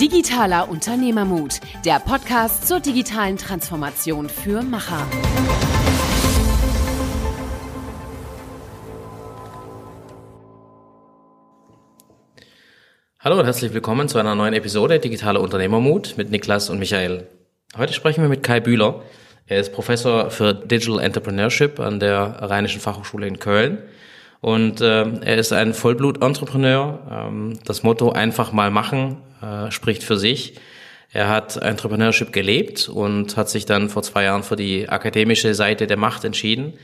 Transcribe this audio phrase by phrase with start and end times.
[0.00, 5.06] Digitaler Unternehmermut, der Podcast zur digitalen Transformation für Macher.
[13.18, 17.26] Hallo und herzlich willkommen zu einer neuen Episode Digitaler Unternehmermut mit Niklas und Michael.
[17.76, 19.02] Heute sprechen wir mit Kai Bühler.
[19.44, 23.82] Er ist Professor für Digital Entrepreneurship an der Rheinischen Fachhochschule in Köln
[24.40, 26.98] und äh, er ist ein Vollblut-Entrepreneur.
[27.10, 30.54] Ähm, das Motto einfach mal machen äh, spricht für sich.
[31.12, 35.86] Er hat Entrepreneurship gelebt und hat sich dann vor zwei Jahren für die akademische Seite
[35.86, 36.74] der Macht entschieden.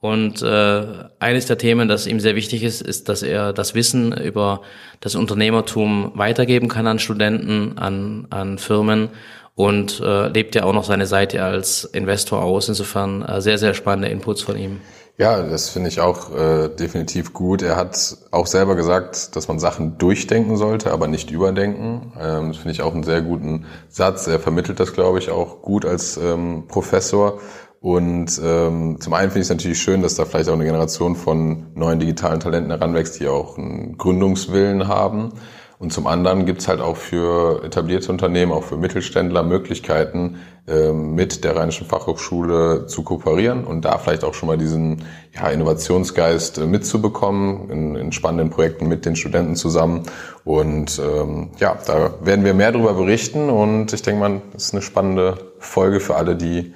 [0.00, 0.86] Und äh,
[1.18, 4.62] eines der Themen, das ihm sehr wichtig ist, ist, dass er das Wissen über
[5.00, 9.10] das Unternehmertum weitergeben kann an Studenten, an, an Firmen
[9.54, 12.68] und äh, lebt ja auch noch seine Seite als Investor aus.
[12.68, 14.80] Insofern äh, sehr, sehr spannende Inputs von ihm.
[15.20, 17.62] Ja, das finde ich auch äh, definitiv gut.
[17.62, 22.12] Er hat auch selber gesagt, dass man Sachen durchdenken sollte, aber nicht überdenken.
[22.20, 24.28] Ähm, das finde ich auch einen sehr guten Satz.
[24.28, 27.40] Er vermittelt das, glaube ich, auch gut als ähm, Professor.
[27.80, 31.16] Und ähm, zum einen finde ich es natürlich schön, dass da vielleicht auch eine Generation
[31.16, 35.32] von neuen digitalen Talenten heranwächst, die auch einen Gründungswillen haben.
[35.78, 41.44] Und zum anderen gibt's halt auch für etablierte Unternehmen, auch für Mittelständler Möglichkeiten, ähm, mit
[41.44, 46.66] der Rheinischen Fachhochschule zu kooperieren und da vielleicht auch schon mal diesen ja, Innovationsgeist äh,
[46.66, 50.02] mitzubekommen in, in, spannenden Projekten mit den Studenten zusammen.
[50.44, 54.74] Und ähm, ja, da werden wir mehr darüber berichten und ich denke mal, das ist
[54.74, 56.74] eine spannende Folge für alle, die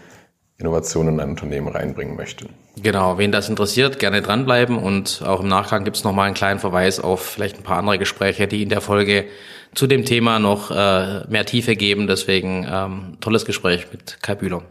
[0.63, 2.49] Innovationen in ein Unternehmen reinbringen möchten.
[2.81, 6.61] Genau, wen das interessiert, gerne dranbleiben und auch im Nachgang gibt es nochmal einen kleinen
[6.61, 9.25] Verweis auf vielleicht ein paar andere Gespräche, die in der Folge
[9.75, 12.07] zu dem Thema noch äh, mehr Tiefe geben.
[12.07, 14.63] Deswegen ähm, tolles Gespräch mit Kai Bühler.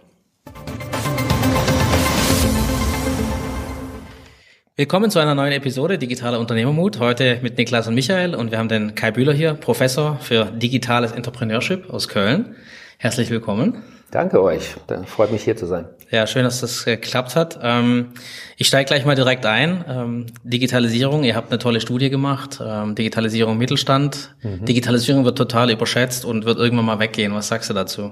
[4.77, 6.99] Willkommen zu einer neuen Episode Digitaler Unternehmermut.
[6.99, 11.11] Heute mit Niklas und Michael und wir haben den Kai Bühler hier, Professor für digitales
[11.11, 12.55] Entrepreneurship aus Köln.
[12.97, 13.83] Herzlich willkommen.
[14.11, 14.75] Danke euch.
[14.87, 15.85] Dann freut mich hier zu sein.
[16.09, 17.59] Ja, schön, dass das geklappt hat.
[17.63, 18.09] Ähm,
[18.57, 19.85] ich steige gleich mal direkt ein.
[19.87, 22.61] Ähm, Digitalisierung, ihr habt eine tolle Studie gemacht.
[22.61, 24.35] Ähm, Digitalisierung Mittelstand.
[24.43, 24.65] Mhm.
[24.65, 27.33] Digitalisierung wird total überschätzt und wird irgendwann mal weggehen.
[27.33, 28.11] Was sagst du dazu?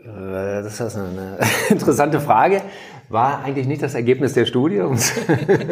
[0.00, 1.38] Äh, das ist eine
[1.70, 2.60] interessante Frage.
[3.08, 5.14] War eigentlich nicht das Ergebnis der Studie, um es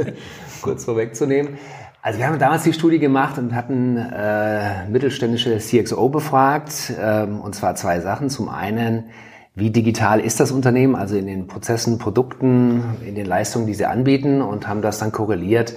[0.63, 1.59] kurz vorwegzunehmen.
[2.03, 7.55] Also wir haben damals die Studie gemacht und hatten äh, mittelständische CXO befragt, ähm, und
[7.55, 8.31] zwar zwei Sachen.
[8.31, 9.11] Zum einen,
[9.55, 13.87] wie digital ist das Unternehmen, also in den Prozessen, Produkten, in den Leistungen, die sie
[13.87, 15.75] anbieten und haben das dann korreliert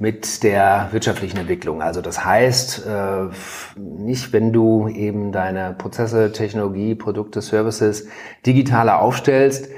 [0.00, 1.82] mit der wirtschaftlichen Entwicklung.
[1.82, 8.08] Also das heißt, äh, nicht wenn du eben deine Prozesse, Technologie, Produkte, Services
[8.44, 9.68] digitaler aufstellst,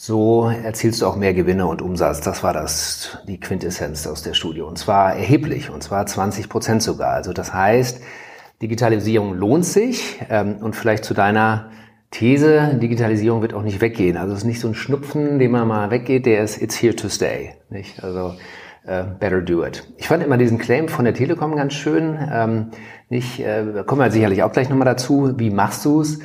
[0.00, 2.20] so erzielst du auch mehr Gewinne und Umsatz.
[2.20, 4.60] Das war das, die Quintessenz aus der Studie.
[4.60, 7.14] Und zwar erheblich, und zwar 20 Prozent sogar.
[7.14, 8.00] Also das heißt,
[8.62, 10.20] Digitalisierung lohnt sich.
[10.30, 11.70] Ähm, und vielleicht zu deiner
[12.12, 14.16] These, Digitalisierung wird auch nicht weggehen.
[14.16, 16.94] Also es ist nicht so ein Schnupfen, den man mal weggeht, der ist it's here
[16.94, 17.54] to stay.
[17.68, 18.02] Nicht?
[18.04, 18.36] Also
[18.86, 19.82] uh, better do it.
[19.96, 22.16] Ich fand immer diesen Claim von der Telekom ganz schön.
[22.32, 22.70] Ähm,
[23.08, 25.34] nicht, äh, kommen wir sicherlich auch gleich nochmal dazu.
[25.38, 26.20] Wie machst du's?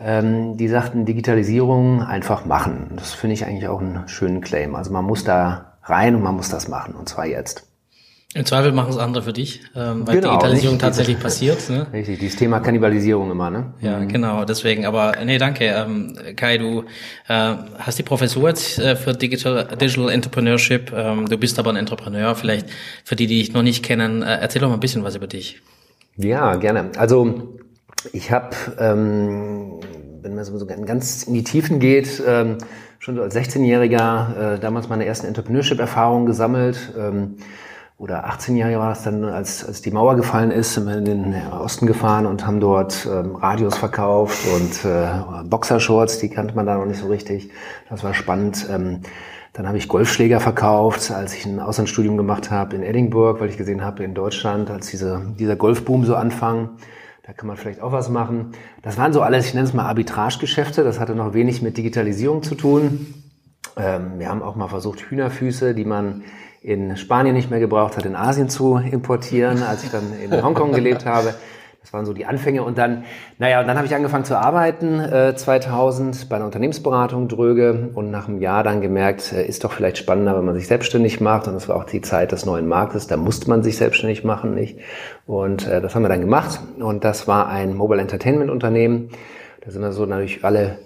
[0.00, 2.92] Ähm, die sagten, Digitalisierung einfach machen.
[2.96, 4.74] Das finde ich eigentlich auch einen schönen Claim.
[4.74, 7.66] Also man muss da rein und man muss das machen, und zwar jetzt.
[8.32, 11.68] Im Zweifel machen es andere für dich, ähm, weil genau, Digitalisierung nicht, tatsächlich passiert.
[11.68, 11.88] Ne?
[11.92, 13.74] Richtig, dieses Thema Kannibalisierung immer, ne?
[13.80, 14.06] Ja, mhm.
[14.06, 14.86] genau, deswegen.
[14.86, 15.64] Aber nee, danke.
[15.64, 16.84] Ähm, Kai, du
[17.26, 20.92] äh, hast die Professur jetzt äh, für Digital, Digital Entrepreneurship.
[20.94, 22.36] Ähm, du bist aber ein Entrepreneur.
[22.36, 22.68] Vielleicht
[23.04, 25.26] für die, die dich noch nicht kennen, äh, erzähl doch mal ein bisschen was über
[25.26, 25.60] dich.
[26.16, 26.92] Ja, gerne.
[26.98, 27.58] Also
[28.12, 29.80] ich habe, ähm,
[30.22, 32.58] wenn man so ganz in die Tiefen geht, ähm,
[32.98, 36.92] schon so als 16-Jähriger äh, damals meine ersten Entrepreneurship-Erfahrungen gesammelt.
[36.98, 37.36] Ähm,
[37.96, 41.34] oder 18-Jähriger war es dann, als, als die Mauer gefallen ist, sind wir in den
[41.52, 46.76] Osten gefahren und haben dort ähm, Radios verkauft und äh, Boxershorts, die kannte man da
[46.76, 47.50] noch nicht so richtig.
[47.90, 48.66] Das war spannend.
[48.70, 49.00] Ähm,
[49.52, 53.58] dann habe ich Golfschläger verkauft, als ich ein Auslandsstudium gemacht habe in Edinburgh, weil ich
[53.58, 56.70] gesehen habe in Deutschland, als diese, dieser Golfboom so anfang,
[57.30, 58.54] da kann man vielleicht auch was machen.
[58.82, 60.82] Das waren so alles, ich nenne es mal Arbitragegeschäfte.
[60.82, 63.14] Das hatte noch wenig mit Digitalisierung zu tun.
[63.76, 66.24] Ähm, wir haben auch mal versucht, Hühnerfüße, die man
[66.60, 70.72] in Spanien nicht mehr gebraucht hat, in Asien zu importieren, als ich dann in Hongkong
[70.72, 71.34] gelebt habe.
[71.82, 72.62] Das waren so die Anfänge.
[72.62, 73.04] Und dann,
[73.38, 78.10] naja, und dann habe ich angefangen zu arbeiten, äh, 2000 bei einer Unternehmensberatung Dröge und
[78.10, 81.48] nach einem Jahr dann gemerkt, äh, ist doch vielleicht spannender, wenn man sich selbstständig macht.
[81.48, 83.06] Und das war auch die Zeit des neuen Marktes.
[83.06, 84.78] Da musste man sich selbstständig machen, nicht?
[85.26, 86.60] Und äh, das haben wir dann gemacht.
[86.78, 89.08] Und das war ein Mobile Entertainment Unternehmen.
[89.64, 90.78] Da sind wir so natürlich alle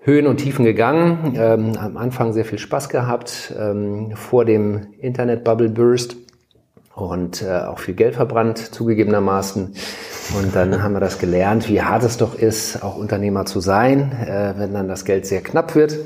[0.00, 1.34] Höhen und Tiefen gegangen.
[1.36, 6.16] Ähm, am Anfang sehr viel Spaß gehabt, ähm, vor dem Internet Bubble Burst.
[7.00, 9.74] Und äh, auch viel Geld verbrannt, zugegebenermaßen.
[10.38, 14.12] Und dann haben wir das gelernt, wie hart es doch ist, auch Unternehmer zu sein,
[14.12, 15.98] äh, wenn dann das Geld sehr knapp wird.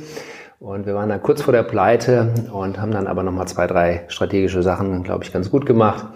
[0.61, 4.05] Und wir waren dann kurz vor der Pleite und haben dann aber nochmal zwei, drei
[4.09, 6.07] strategische Sachen, glaube ich, ganz gut gemacht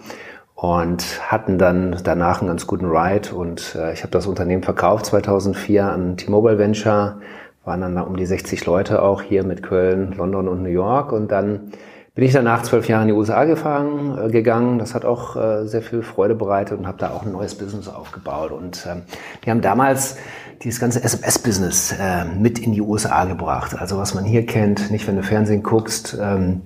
[0.55, 3.33] und hatten dann danach einen ganz guten Ride.
[3.33, 7.19] Und äh, ich habe das Unternehmen verkauft 2004 an T-Mobile Venture,
[7.63, 11.11] waren dann da um die 60 Leute auch hier mit Köln, London und New York.
[11.11, 11.71] Und dann
[12.15, 14.79] bin ich danach zwölf Jahre in die USA gefahren, äh, gegangen.
[14.79, 17.87] Das hat auch äh, sehr viel Freude bereitet und habe da auch ein neues Business
[17.87, 18.51] aufgebaut.
[18.51, 19.03] Und ähm,
[19.41, 20.17] wir haben damals
[20.63, 23.75] dieses ganze SMS-Business äh, mit in die USA gebracht.
[23.79, 26.17] Also was man hier kennt, nicht wenn du Fernsehen guckst.
[26.19, 26.61] Ähm,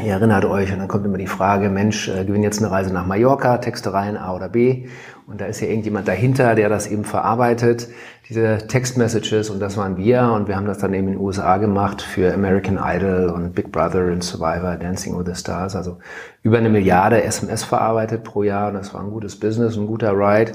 [0.00, 2.92] Ihr erinnert euch und dann kommt immer die Frage, Mensch, äh, gewinn jetzt eine Reise
[2.92, 4.86] nach Mallorca, Texte rein A oder B.
[5.30, 7.88] Und da ist ja irgendjemand dahinter, der das eben verarbeitet,
[8.28, 9.48] diese Textmessages.
[9.48, 10.32] Und das waren wir.
[10.34, 13.70] Und wir haben das dann eben in den USA gemacht für American Idol und Big
[13.70, 15.76] Brother and Survivor, Dancing with the Stars.
[15.76, 15.98] Also
[16.42, 18.68] über eine Milliarde SMS verarbeitet pro Jahr.
[18.68, 20.52] Und das war ein gutes Business, ein guter Ride.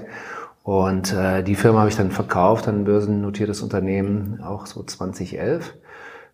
[0.64, 5.74] Und äh, die Firma habe ich dann verkauft, ein börsennotiertes Unternehmen, auch so 2011.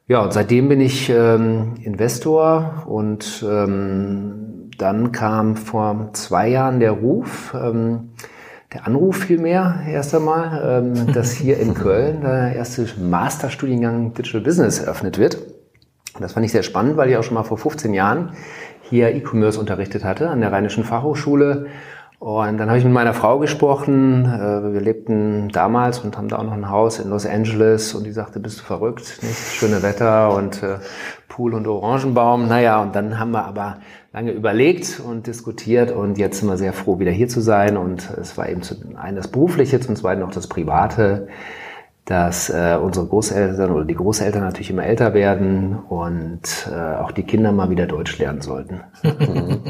[0.08, 6.92] Ja, und seitdem bin ich ähm, Investor und ähm, dann kam vor zwei Jahren der
[6.92, 8.10] Ruf, ähm,
[8.74, 14.80] der Anruf vielmehr erst einmal, ähm, dass hier in Köln der erste Masterstudiengang Digital Business
[14.80, 15.36] eröffnet wird.
[15.36, 18.34] Und das fand ich sehr spannend, weil ich auch schon mal vor 15 Jahren
[18.82, 21.68] hier E-Commerce unterrichtet hatte an der Rheinischen Fachhochschule
[22.22, 24.26] und dann habe ich mit meiner Frau gesprochen.
[24.26, 27.96] Äh, wir lebten damals und haben da auch noch ein Haus in Los Angeles.
[27.96, 29.18] Und die sagte, bist du verrückt?
[29.24, 29.36] Nicht?
[29.36, 30.78] Schöne Wetter und äh,
[31.28, 32.48] Pool und Orangenbaum.
[32.48, 33.78] Naja, und dann haben wir aber
[34.14, 35.92] lange überlegt und diskutiert.
[35.92, 37.78] Und jetzt sind wir sehr froh, wieder hier zu sein.
[37.78, 41.28] Und es war eben zum einen das Berufliche, zum zweiten auch das Private
[42.06, 47.24] dass äh, unsere Großeltern oder die Großeltern natürlich immer älter werden und äh, auch die
[47.24, 48.82] Kinder mal wieder Deutsch lernen sollten.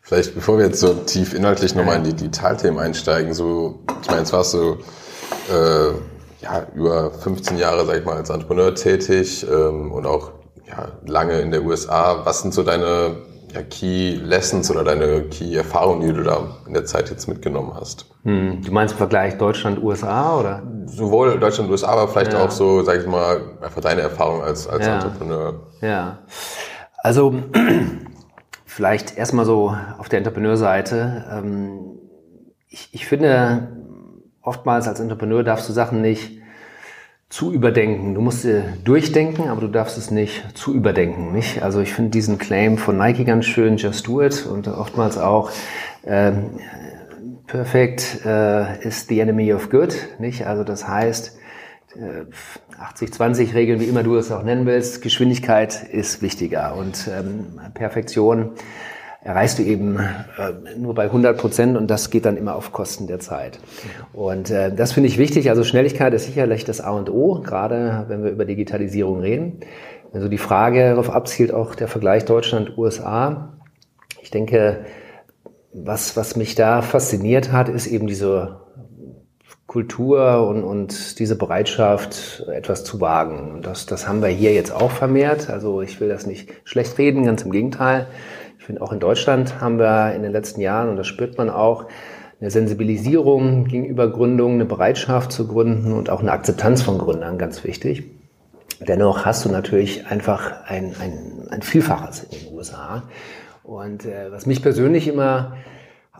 [0.00, 4.20] Vielleicht, bevor wir jetzt so tief inhaltlich nochmal in die Digitalthemen einsteigen, so, ich meine,
[4.20, 4.76] jetzt warst du
[5.52, 5.92] äh,
[6.42, 10.30] ja, über 15 Jahre, sag ich mal, als Entrepreneur tätig ähm, und auch
[10.68, 12.24] ja, lange in der USA.
[12.24, 13.16] Was sind so deine
[13.54, 17.72] ja, Key Lessons oder deine Key Erfahrungen, die du da in der Zeit jetzt mitgenommen
[17.74, 18.06] hast?
[18.24, 20.62] Hm, du meinst im Vergleich Deutschland-USA oder?
[20.86, 22.44] Sowohl Deutschland-USA, aber vielleicht ja.
[22.44, 24.94] auch so, sag ich mal, einfach deine Erfahrung als, als ja.
[24.96, 25.60] Entrepreneur.
[25.80, 26.18] Ja.
[27.02, 27.34] Also
[28.70, 31.24] Vielleicht erstmal so auf der Entrepreneurseite.
[31.28, 31.98] Ähm,
[32.68, 33.76] ich, ich finde,
[34.42, 36.39] oftmals als Entrepreneur darfst du Sachen nicht
[37.30, 38.14] zu überdenken.
[38.14, 41.32] Du musst sie durchdenken, aber du darfst es nicht zu überdenken.
[41.32, 41.62] Nicht?
[41.62, 44.46] Also ich finde diesen Claim von Nike ganz schön, just do it.
[44.46, 45.50] Und oftmals auch
[46.04, 46.58] ähm,
[47.46, 49.94] perfect äh, is the enemy of good.
[50.18, 50.46] Nicht?
[50.46, 51.38] Also das heißt,
[52.96, 58.52] 80-20 Regeln, wie immer du es auch nennen willst, Geschwindigkeit ist wichtiger und ähm, Perfektion
[59.22, 63.06] erreichst du eben äh, nur bei 100 Prozent und das geht dann immer auf Kosten
[63.06, 63.58] der Zeit.
[64.12, 65.50] Und äh, das finde ich wichtig.
[65.50, 69.60] Also Schnelligkeit ist sicherlich das A und O, gerade wenn wir über Digitalisierung reden.
[70.12, 73.58] Also die Frage darauf abzielt auch der Vergleich Deutschland-USA.
[74.22, 74.86] Ich denke,
[75.72, 78.60] was, was mich da fasziniert hat, ist eben diese
[79.66, 83.52] Kultur und, und diese Bereitschaft, etwas zu wagen.
[83.52, 85.48] Und das, das haben wir hier jetzt auch vermehrt.
[85.48, 88.08] Also ich will das nicht schlecht reden, ganz im Gegenteil.
[88.60, 91.48] Ich finde, auch in Deutschland haben wir in den letzten Jahren, und das spürt man
[91.48, 91.86] auch,
[92.42, 97.64] eine Sensibilisierung gegenüber Gründungen, eine Bereitschaft zu gründen und auch eine Akzeptanz von Gründern, ganz
[97.64, 98.04] wichtig.
[98.78, 103.04] Dennoch hast du natürlich einfach ein, ein, ein Vielfaches in den USA.
[103.62, 105.56] Und äh, was mich persönlich immer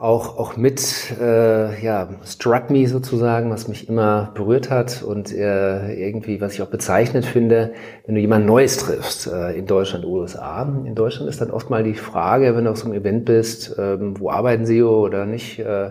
[0.01, 5.93] auch, auch mit, äh, ja, struck me sozusagen, was mich immer berührt hat und äh,
[5.93, 7.75] irgendwie, was ich auch bezeichnet finde,
[8.07, 10.63] wenn du jemand Neues triffst äh, in Deutschland, USA.
[10.63, 13.77] In Deutschland ist dann oft mal die Frage, wenn du auf so einem Event bist,
[13.79, 15.91] ähm, wo arbeiten sie oder nicht, äh,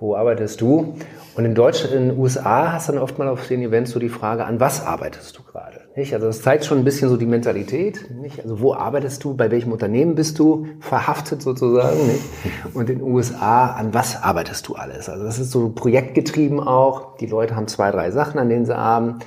[0.00, 0.96] wo arbeitest du?
[1.36, 4.08] Und in Deutschland, in USA hast du dann oft mal auf den Events so die
[4.08, 5.77] Frage, an was arbeitest du gerade?
[5.98, 6.14] Nicht?
[6.14, 8.08] Also das zeigt schon ein bisschen so die Mentalität.
[8.22, 8.40] Nicht?
[8.40, 12.06] Also wo arbeitest du, bei welchem Unternehmen bist du verhaftet sozusagen?
[12.06, 12.22] Nicht?
[12.74, 15.08] Und in den USA, an was arbeitest du alles?
[15.08, 17.16] Also das ist so projektgetrieben auch.
[17.16, 19.18] Die Leute haben zwei, drei Sachen, an denen sie arbeiten.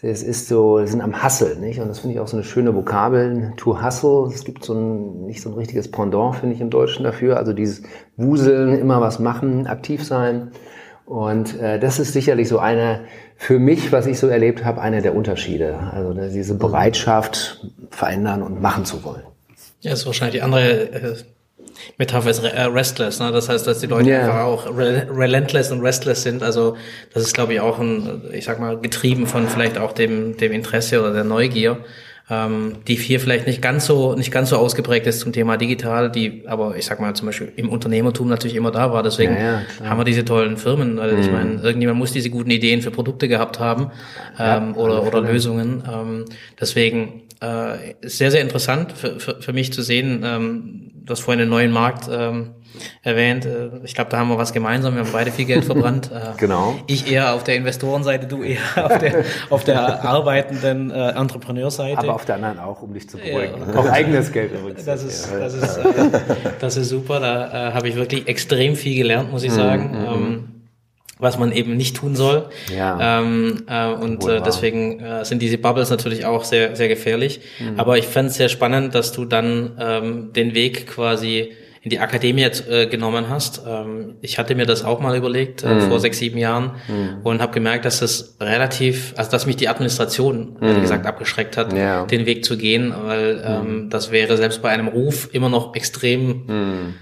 [0.00, 1.80] Es ist so, sind am Hustle, nicht?
[1.80, 4.26] Und das finde ich auch so eine schöne Vokabel, to hustle.
[4.26, 7.36] Es gibt so ein, nicht so ein richtiges Pendant, finde ich, im Deutschen dafür.
[7.36, 7.82] Also dieses
[8.16, 10.50] Wuseln, immer was machen, aktiv sein.
[11.08, 13.00] Und äh, das ist sicherlich so eine,
[13.40, 15.78] für mich, was ich so erlebt habe, eine der Unterschiede.
[15.92, 19.22] Also ne, diese Bereitschaft, verändern und machen zu wollen.
[19.80, 21.14] Ja, ist wahrscheinlich die andere äh,
[21.98, 23.30] Metapher ist äh, restless, ne?
[23.30, 24.24] Das heißt, dass die Leute yeah.
[24.24, 26.42] einfach auch relentless und restless sind.
[26.42, 26.76] Also
[27.14, 30.50] das ist, glaube ich, auch ein, ich sag mal, getrieben von vielleicht auch dem, dem
[30.50, 31.78] Interesse oder der Neugier.
[32.30, 36.10] Ähm, die hier vielleicht nicht ganz so nicht ganz so ausgeprägt ist zum Thema digital,
[36.10, 39.02] die aber ich sag mal zum Beispiel im Unternehmertum natürlich immer da war.
[39.02, 41.20] Deswegen ja, ja, haben wir diese tollen Firmen, weil mhm.
[41.20, 43.90] ich meine, irgendjemand muss diese guten Ideen für Produkte gehabt haben
[44.38, 45.82] ähm, ja, oder oder Lösungen.
[45.90, 46.24] Ähm,
[46.60, 50.22] deswegen äh, sehr sehr interessant für, für, für mich zu sehen.
[50.24, 52.50] Ähm, du hast vorhin den neuen Markt ähm,
[53.02, 53.44] erwähnt.
[53.44, 54.94] Äh, ich glaube, da haben wir was gemeinsam.
[54.94, 56.10] Wir haben beide viel Geld verbrannt.
[56.18, 56.74] Äh, genau.
[56.86, 61.98] Ich eher auf der Investorenseite, du eher auf der, auf der arbeitenden äh, Entrepreneurseite.
[61.98, 63.62] Aber auf der anderen auch, um dich zu beruhigen.
[63.72, 63.78] Ja.
[63.78, 64.84] Auch eigenes Geld übrigens.
[64.84, 65.84] Das ist, das ist, äh,
[66.60, 67.20] das ist super.
[67.20, 69.90] Da äh, habe ich wirklich extrem viel gelernt, muss ich mhm, sagen.
[69.90, 70.06] Mhm.
[70.06, 70.58] Ähm,
[71.18, 72.48] was man eben nicht tun soll.
[72.74, 73.20] Ja.
[73.20, 77.40] Ähm, äh, und äh, deswegen äh, sind diese Bubbles natürlich auch sehr, sehr gefährlich.
[77.58, 77.78] Mhm.
[77.78, 81.52] Aber ich fand es sehr spannend, dass du dann ähm, den Weg quasi
[81.88, 83.62] die Akademie äh, genommen hast.
[83.66, 85.80] Ähm, ich hatte mir das auch mal überlegt äh, mhm.
[85.82, 87.18] vor sechs, sieben Jahren mhm.
[87.22, 90.76] und habe gemerkt, dass das relativ, also dass mich die Administration, mhm.
[90.76, 92.04] wie gesagt, abgeschreckt hat, ja.
[92.06, 93.90] den Weg zu gehen, weil ähm, mhm.
[93.90, 96.94] das wäre selbst bei einem Ruf immer noch extrem mhm.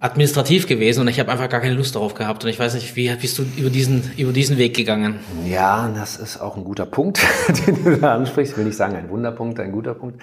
[0.00, 2.96] administrativ gewesen und ich habe einfach gar keine Lust darauf gehabt und ich weiß nicht,
[2.96, 5.20] wie bist du über diesen über diesen Weg gegangen?
[5.46, 7.20] Ja, das ist auch ein guter Punkt,
[7.66, 8.52] den du da ansprichst.
[8.52, 10.20] Ich will nicht sagen ein Wunderpunkt, ein guter Punkt.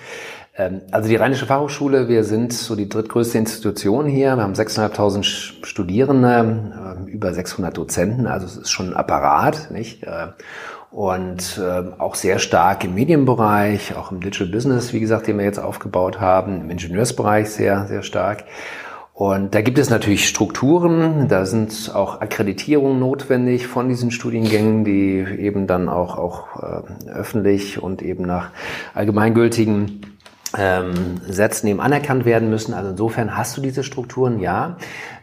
[0.58, 4.36] Ähm, also die Rheinische Fachhochschule, wir sind so die drittgrößte Institution hier.
[4.36, 10.04] Wir haben 6.500 Studierende, ähm, über 600 Dozenten, also es ist schon ein Apparat, nicht?
[10.04, 10.28] Äh,
[10.92, 15.46] und ähm, auch sehr stark im Medienbereich, auch im Digital Business, wie gesagt, den wir
[15.46, 18.44] jetzt aufgebaut haben, im Ingenieursbereich sehr, sehr stark.
[19.14, 25.20] Und da gibt es natürlich Strukturen, da sind auch Akkreditierungen notwendig von diesen Studiengängen, die
[25.40, 28.50] eben dann auch, auch äh, öffentlich und eben nach
[28.94, 30.11] allgemeingültigen
[30.58, 32.74] ähm, Sätzen eben anerkannt werden müssen.
[32.74, 34.78] Also insofern hast du diese Strukturen, ja.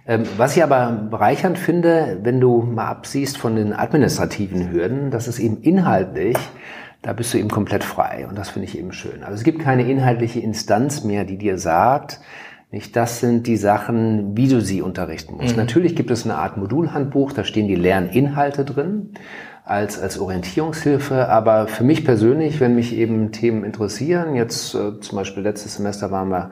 [0.06, 5.26] Ähm, was ich aber bereichernd finde, wenn du mal absiehst von den administrativen Hürden, dass
[5.26, 6.37] es eben inhaltlich,
[7.02, 8.26] da bist du eben komplett frei.
[8.28, 9.23] Und das finde ich eben schön.
[9.23, 12.20] Also es gibt keine inhaltliche Instanz mehr, die dir sagt,
[12.70, 15.56] nicht, das sind die Sachen, wie du sie unterrichten musst.
[15.56, 15.62] Mhm.
[15.62, 19.14] Natürlich gibt es eine Art Modulhandbuch, da stehen die Lerninhalte drin
[19.68, 21.28] als, als Orientierungshilfe.
[21.28, 26.10] Aber für mich persönlich, wenn mich eben Themen interessieren, jetzt äh, zum Beispiel letztes Semester
[26.10, 26.50] waren wir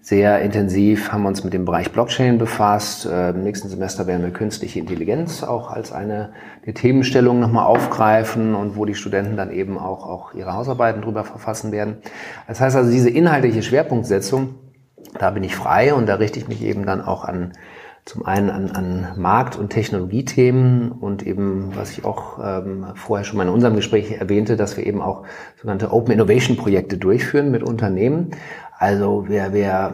[0.00, 3.06] sehr intensiv, haben uns mit dem Bereich Blockchain befasst.
[3.06, 6.32] Äh, Im nächsten Semester werden wir künstliche Intelligenz auch als eine
[6.66, 11.24] der Themenstellungen nochmal aufgreifen und wo die Studenten dann eben auch, auch ihre Hausarbeiten drüber
[11.24, 11.96] verfassen werden.
[12.46, 14.54] Das heißt also, diese inhaltliche Schwerpunktsetzung,
[15.18, 17.52] da bin ich frei und da richte ich mich eben dann auch an
[18.08, 23.36] zum einen an, an Markt- und Technologiethemen und eben, was ich auch ähm, vorher schon
[23.36, 25.24] mal in unserem Gespräch erwähnte, dass wir eben auch
[25.56, 28.30] sogenannte Open Innovation Projekte durchführen mit Unternehmen.
[28.78, 29.92] Also wir, wir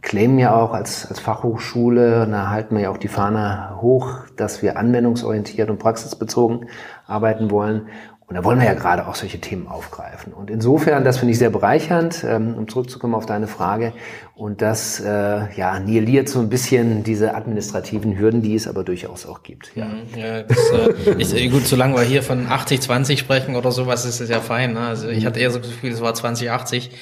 [0.00, 4.62] claimen ja auch als, als Fachhochschule, da halten wir ja auch die Fahne hoch, dass
[4.62, 6.68] wir anwendungsorientiert und praxisbezogen
[7.06, 7.88] arbeiten wollen.
[8.26, 10.32] Und da wollen wir ja gerade auch solche Themen aufgreifen.
[10.32, 13.92] Und insofern, das finde ich sehr bereichernd, ähm, um zurückzukommen auf deine Frage.
[14.34, 19.26] Und das äh, ja, nihiliert so ein bisschen diese administrativen Hürden, die es aber durchaus
[19.26, 19.72] auch gibt.
[19.76, 20.58] Ja, mhm, ja das,
[21.06, 24.40] äh, ist, äh, gut, solange wir hier von 80-20 sprechen oder sowas, ist es ja
[24.40, 24.72] fein.
[24.72, 24.80] Ne?
[24.80, 26.92] Also ich hatte eher so das Gefühl, es war 2080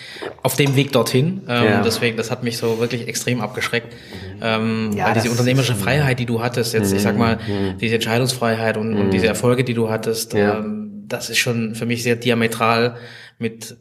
[0.43, 1.43] auf dem Weg dorthin.
[1.49, 1.83] Ähm, ja.
[1.83, 3.95] Deswegen, das hat mich so wirklich extrem abgeschreckt.
[4.43, 7.79] Ähm, ja, weil diese unternehmerische Freiheit, die du hattest, jetzt, ich sag mal, mhm.
[7.79, 10.59] diese Entscheidungsfreiheit und, und diese Erfolge, die du hattest, ja.
[10.59, 10.82] ähm,
[11.13, 12.97] das ist schon für mich sehr diametral
[13.39, 13.77] mit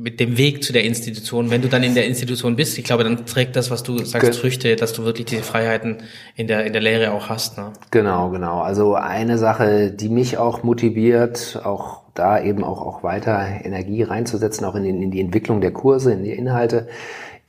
[0.00, 1.50] mit dem Weg zu der Institution.
[1.50, 4.40] Wenn du dann in der Institution bist, ich glaube, dann trägt das, was du sagst,
[4.40, 5.98] Früchte, dass du wirklich diese Freiheiten
[6.36, 7.58] in der, in der Lehre auch hast.
[7.58, 7.72] Ne?
[7.90, 8.60] Genau, genau.
[8.60, 14.64] Also eine Sache, die mich auch motiviert, auch da eben auch, auch weiter Energie reinzusetzen,
[14.64, 16.88] auch in, in die Entwicklung der Kurse, in die Inhalte,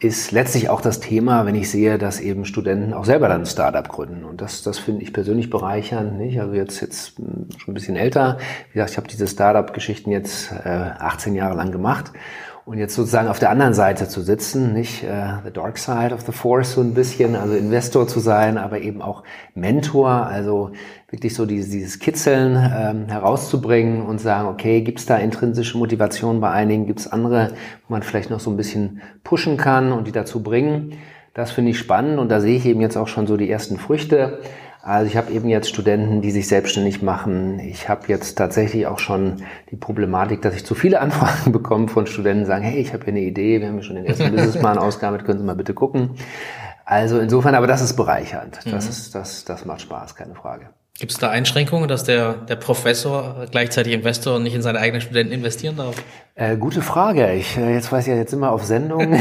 [0.02, 3.46] ist letztlich auch das Thema, wenn ich sehe, dass eben Studenten auch selber dann ein
[3.46, 4.24] Startup gründen.
[4.26, 6.18] Und das, das finde ich persönlich bereichernd.
[6.18, 6.42] Nicht?
[6.42, 8.40] Also jetzt, jetzt hm, schon ein bisschen älter.
[8.70, 12.12] Wie gesagt, ich habe diese Startup-Geschichten jetzt äh, 18 Jahre lang gemacht.
[12.64, 16.22] Und jetzt sozusagen auf der anderen Seite zu sitzen, nicht äh, the dark side of
[16.22, 19.24] the force so ein bisschen, also Investor zu sein, aber eben auch
[19.56, 20.72] Mentor, also
[21.10, 26.40] wirklich so dieses, dieses Kitzeln ähm, herauszubringen und sagen, okay, gibt es da intrinsische Motivation
[26.40, 27.54] bei einigen, gibt es andere,
[27.88, 30.94] wo man vielleicht noch so ein bisschen pushen kann und die dazu bringen.
[31.34, 33.78] Das finde ich spannend und da sehe ich eben jetzt auch schon so die ersten
[33.78, 34.40] Früchte.
[34.84, 37.60] Also ich habe eben jetzt Studenten, die sich selbstständig machen.
[37.60, 42.08] Ich habe jetzt tatsächlich auch schon die Problematik, dass ich zu viele Anfragen bekomme von
[42.08, 44.32] Studenten, die sagen, hey, ich habe hier eine Idee, wir haben ja schon den ersten
[44.36, 46.12] Businessplan ausgearbeitet, können Sie mal bitte gucken.
[46.84, 48.60] Also insofern, aber das ist bereichernd.
[48.66, 48.90] Das, mhm.
[48.90, 50.70] ist, das, das macht Spaß, keine Frage.
[51.00, 55.02] Gibt es da Einschränkungen, dass der, der Professor gleichzeitig Investor und nicht in seine eigenen
[55.02, 55.96] Studenten investieren darf?
[56.36, 57.34] Äh, gute Frage.
[57.34, 59.14] Ich, äh, jetzt weiß ich ja, jetzt immer auf Sendung.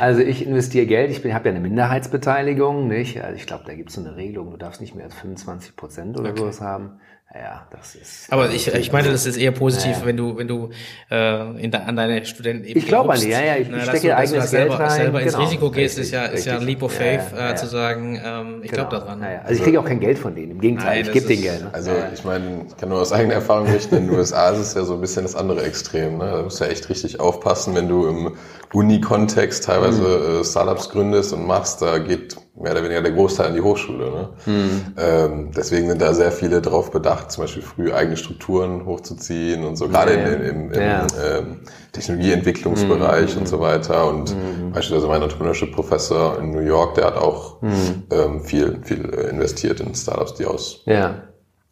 [0.00, 3.22] also ich investiere Geld, ich habe ja eine Minderheitsbeteiligung, nicht?
[3.22, 5.76] Also ich glaube, da gibt es so eine Regelung, du darfst nicht mehr als 25
[5.76, 6.40] Prozent oder okay.
[6.40, 7.00] sowas haben.
[7.34, 8.32] Ja, das ist.
[8.32, 10.06] Aber ich, ich meine, das ist eher positiv, ja.
[10.06, 10.70] wenn du, wenn du
[11.10, 12.78] äh, in de, an deine Studenten eben.
[12.78, 14.90] Ich glaube an die, ja, ja, ich, na, stecke du, eigenes Geld selber, rein.
[14.90, 15.44] selber ins genau.
[15.44, 18.60] Risiko gehst, ist ja, ist ja ein Leap of Faith, ja, äh, zu sagen, ähm,
[18.62, 18.88] ich genau.
[18.88, 19.20] glaube daran.
[19.20, 21.42] Ja, also ich kriege auch kein Geld von denen, im Gegenteil, Nein, ich gebe denen
[21.42, 21.64] Geld.
[21.64, 21.70] Ne?
[21.72, 24.74] Also ich meine, ich kann nur aus eigener Erfahrung berichten, in den USA ist es
[24.74, 26.18] ja so ein bisschen das andere Extrem.
[26.18, 26.30] Ne?
[26.30, 28.36] Da musst du ja echt richtig aufpassen, wenn du im
[28.72, 30.40] Uni-Kontext teilweise mhm.
[30.40, 34.10] äh, Startups gründest und machst, da geht mehr oder weniger der Großteil an die Hochschule.
[34.10, 34.28] Ne?
[34.46, 34.82] Mhm.
[34.96, 39.76] Ähm, deswegen sind da sehr viele drauf bedacht, zum Beispiel früh eigene Strukturen hochzuziehen und
[39.76, 41.06] so, gerade ja, im, im, im ja.
[41.24, 41.60] ähm,
[41.92, 43.40] Technologieentwicklungsbereich mhm.
[43.40, 44.08] und so weiter.
[44.08, 44.72] Und mhm.
[44.72, 48.04] beispielsweise mein Entrepreneurship-Professor in New York, der hat auch mhm.
[48.10, 51.22] ähm, viel, viel investiert in Startups, die aus ja.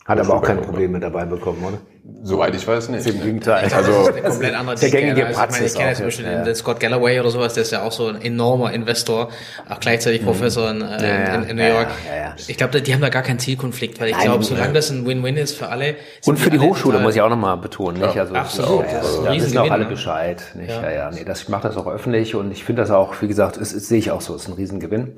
[0.04, 1.78] Hat aber auch kein Problem mit dabei bekommen, oder?
[2.22, 3.06] Soweit ich weiß nicht.
[3.06, 3.64] Im Gegenteil.
[3.72, 5.72] Also, das ist eine komplett andere der gängige also, Praxis.
[5.72, 6.44] Ich, meine, ich kenne zum Beispiel ja.
[6.44, 9.30] den Scott Galloway oder sowas, der ist ja auch so ein enormer Investor,
[9.70, 10.26] auch gleichzeitig mhm.
[10.26, 11.88] Professor in, äh, ja, in, in, New York.
[12.06, 15.06] Ja, ich glaube, die haben da gar keinen Zielkonflikt, weil ich glaube, solange das ein
[15.06, 15.96] Win-Win ist für alle.
[16.26, 18.18] Und für die Hochschule muss ich auch nochmal betonen, nicht?
[18.18, 18.84] Also, absolut.
[18.84, 20.70] Ja, das ja, wissen auch alle Bescheid, nicht?
[20.70, 23.28] Ja, ja, nee, das, ich mache das auch öffentlich und ich finde das auch, wie
[23.28, 25.12] gesagt, es, es sehe ich auch so, es ist ein Riesengewinn.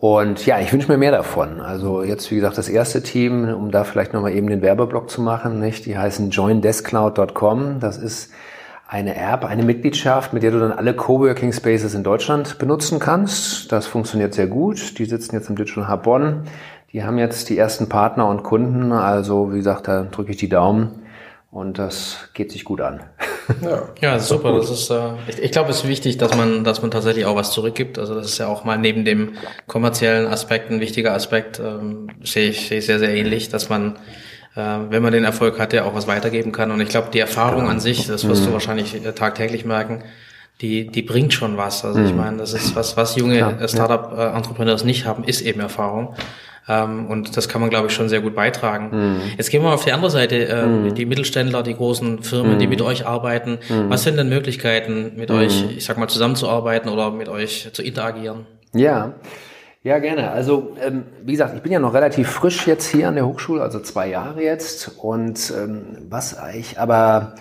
[0.00, 1.60] Und ja, ich wünsche mir mehr davon.
[1.60, 5.20] Also jetzt, wie gesagt, das erste Team, um da vielleicht nochmal eben den Werbeblock zu
[5.20, 5.86] machen, nicht?
[5.86, 7.80] die heißen joindeskcloud.com.
[7.80, 8.30] Das ist
[8.86, 13.72] eine App, eine Mitgliedschaft, mit der du dann alle Coworking Spaces in Deutschland benutzen kannst.
[13.72, 15.00] Das funktioniert sehr gut.
[15.00, 16.44] Die sitzen jetzt im Digital Hub Bonn.
[16.92, 18.92] Die haben jetzt die ersten Partner und Kunden.
[18.92, 21.02] Also, wie gesagt, da drücke ich die Daumen.
[21.50, 23.04] Und das geht sich gut an.
[23.62, 24.52] Ja, ja super.
[24.52, 27.36] Das ist, äh, ich, ich glaube, es ist wichtig, dass man, dass man tatsächlich auch
[27.36, 27.98] was zurückgibt.
[27.98, 29.32] Also das ist ja auch mal neben dem
[29.66, 31.58] kommerziellen Aspekt ein wichtiger Aspekt.
[31.58, 33.96] Ähm, sehe ich, sehe ich sehr, sehr ähnlich, dass man,
[34.56, 36.70] äh, wenn man den Erfolg hat, ja auch was weitergeben kann.
[36.70, 37.70] Und ich glaube, die Erfahrung genau.
[37.70, 38.52] an sich, das wirst du mhm.
[38.52, 40.04] wahrscheinlich äh, tagtäglich merken,
[40.60, 41.82] die, die bringt schon was.
[41.82, 42.18] Also ich mhm.
[42.18, 46.14] meine, das ist was, was junge Startup-Entrepreneurs nicht haben, ist eben Erfahrung.
[46.68, 48.90] Ähm, und das kann man, glaube ich, schon sehr gut beitragen.
[48.92, 49.20] Mhm.
[49.36, 50.94] Jetzt gehen wir mal auf die andere Seite, äh, mhm.
[50.94, 52.58] die Mittelständler, die großen Firmen, mhm.
[52.58, 53.58] die mit euch arbeiten.
[53.68, 53.88] Mhm.
[53.88, 55.70] Was sind denn Möglichkeiten, mit euch, mhm.
[55.76, 58.46] ich sag mal, zusammenzuarbeiten oder mit euch zu interagieren?
[58.74, 59.14] Ja.
[59.84, 60.32] Ja, gerne.
[60.32, 63.62] Also, ähm, wie gesagt, ich bin ja noch relativ frisch jetzt hier an der Hochschule,
[63.62, 64.90] also zwei Jahre jetzt.
[64.98, 67.34] Und ähm, was ich aber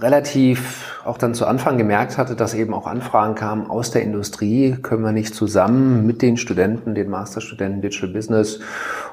[0.00, 4.76] relativ auch dann zu Anfang gemerkt hatte, dass eben auch Anfragen kamen aus der Industrie,
[4.82, 8.60] können wir nicht zusammen mit den Studenten, den Masterstudenten Digital Business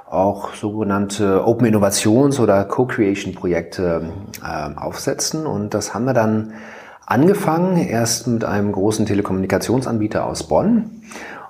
[0.10, 4.12] auch sogenannte Open Innovations- oder Co-Creation-Projekte
[4.44, 5.46] äh, aufsetzen.
[5.48, 6.54] Und das haben wir dann
[7.06, 11.02] angefangen, erst mit einem großen Telekommunikationsanbieter aus Bonn.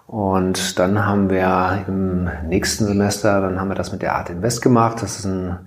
[0.07, 4.61] Und dann haben wir im nächsten Semester, dann haben wir das mit der Art Invest
[4.61, 5.01] gemacht.
[5.01, 5.57] Das ist ein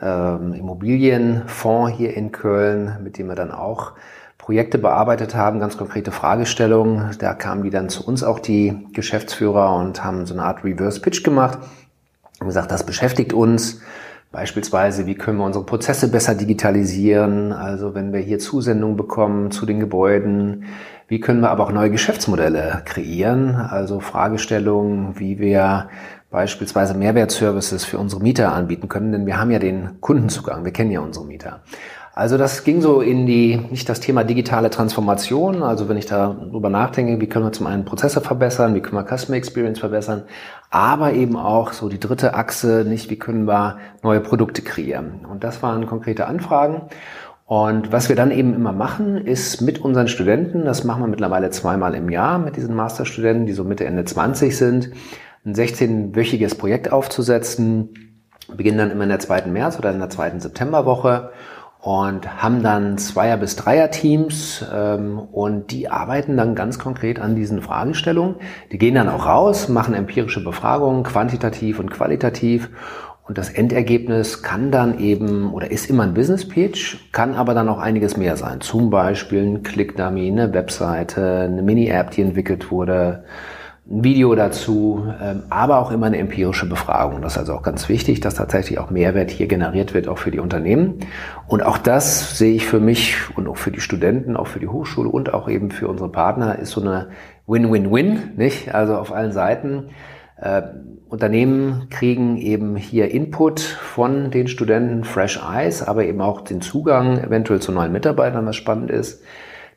[0.00, 3.92] ähm, Immobilienfonds hier in Köln, mit dem wir dann auch
[4.38, 7.10] Projekte bearbeitet haben, ganz konkrete Fragestellungen.
[7.18, 11.00] Da kamen die dann zu uns auch die Geschäftsführer und haben so eine Art Reverse
[11.00, 11.58] Pitch gemacht
[12.40, 13.80] und gesagt, das beschäftigt uns.
[14.32, 17.52] Beispielsweise, wie können wir unsere Prozesse besser digitalisieren?
[17.52, 20.66] Also wenn wir hier Zusendungen bekommen zu den Gebäuden,
[21.08, 23.56] wie können wir aber auch neue Geschäftsmodelle kreieren?
[23.56, 25.88] Also Fragestellungen, wie wir
[26.30, 30.90] beispielsweise Mehrwertservices für unsere Mieter anbieten können, denn wir haben ja den Kundenzugang, wir kennen
[30.90, 31.60] ja unsere Mieter.
[32.12, 36.68] Also das ging so in die, nicht das Thema digitale Transformation, also wenn ich darüber
[36.68, 40.24] nachdenke, wie können wir zum einen Prozesse verbessern, wie können wir Customer Experience verbessern,
[40.70, 45.24] aber eben auch so die dritte Achse, nicht wie können wir neue Produkte kreieren.
[45.30, 46.82] Und das waren konkrete Anfragen.
[47.46, 51.50] Und was wir dann eben immer machen, ist mit unseren Studenten, das machen wir mittlerweile
[51.50, 54.90] zweimal im Jahr mit diesen Masterstudenten, die so Mitte, Ende 20 sind,
[55.44, 57.90] ein 16-wöchiges Projekt aufzusetzen.
[58.54, 61.30] beginnen dann immer in der zweiten März oder in der zweiten Septemberwoche
[61.80, 67.62] und haben dann Zweier- bis Dreier-Teams ähm, und die arbeiten dann ganz konkret an diesen
[67.62, 68.36] Fragestellungen.
[68.70, 72.68] Die gehen dann auch raus, machen empirische Befragungen, quantitativ und qualitativ
[73.30, 77.68] und das Endergebnis kann dann eben oder ist immer ein Business Page, kann aber dann
[77.68, 78.60] auch einiges mehr sein.
[78.60, 83.22] Zum Beispiel ein Click-Dummy, eine Webseite, eine Mini-App, die entwickelt wurde,
[83.90, 87.22] ein Video dazu, ähm, aber auch immer eine empirische Befragung.
[87.22, 90.30] Das ist also auch ganz wichtig, dass tatsächlich auch Mehrwert hier generiert wird, auch für
[90.30, 91.00] die Unternehmen.
[91.48, 94.68] Und auch das sehe ich für mich und auch für die Studenten, auch für die
[94.68, 97.08] Hochschule und auch eben für unsere Partner ist so eine
[97.48, 98.72] Win-Win-Win, nicht?
[98.72, 99.88] Also auf allen Seiten.
[100.36, 100.62] Äh,
[101.08, 107.18] Unternehmen kriegen eben hier Input von den Studenten, Fresh Eyes, aber eben auch den Zugang
[107.18, 109.24] eventuell zu neuen Mitarbeitern, was spannend ist.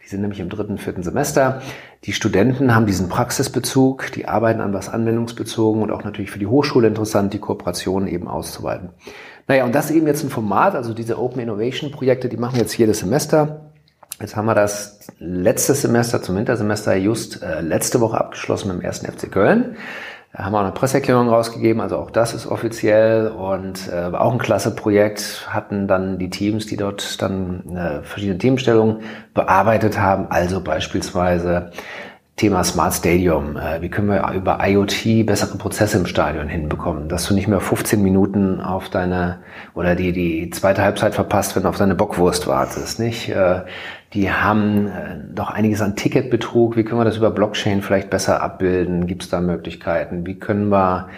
[0.04, 1.62] Die sind nämlich im dritten, vierten Semester.
[2.04, 6.48] Die Studenten haben diesen Praxisbezug, die arbeiten an was anwendungsbezogen und auch natürlich für die
[6.48, 8.90] Hochschule interessant, die Kooperation eben auszuweiten.
[9.48, 12.62] Naja, und das eben jetzt ein Format, also diese Open Innovation Projekte, die machen wir
[12.62, 13.72] jetzt jedes Semester.
[14.20, 18.84] Jetzt haben wir das letzte Semester zum Wintersemester just äh, letzte Woche abgeschlossen mit dem
[18.84, 19.76] ersten FC Köln.
[20.36, 24.76] Haben auch eine Presseerklärung rausgegeben, also auch das ist offiziell und äh, auch ein klasse
[24.76, 29.02] Projekt, hatten dann die Teams, die dort dann äh, verschiedene Themenstellungen
[29.36, 31.72] bearbeitet haben, also beispielsweise
[32.36, 33.58] Thema Smart Stadium.
[33.58, 37.60] Äh, wie können wir über IoT bessere Prozesse im Stadion hinbekommen, dass du nicht mehr
[37.60, 39.40] 15 Minuten auf deine
[39.76, 43.30] oder die die zweite Halbzeit verpasst, wenn du auf deine Bockwurst wartest, nicht?
[43.30, 43.62] Äh,
[44.14, 46.76] die haben äh, doch einiges an Ticketbetrug.
[46.76, 49.08] Wie können wir das über Blockchain vielleicht besser abbilden?
[49.08, 50.26] Gibt es da Möglichkeiten?
[50.26, 51.10] Wie können wir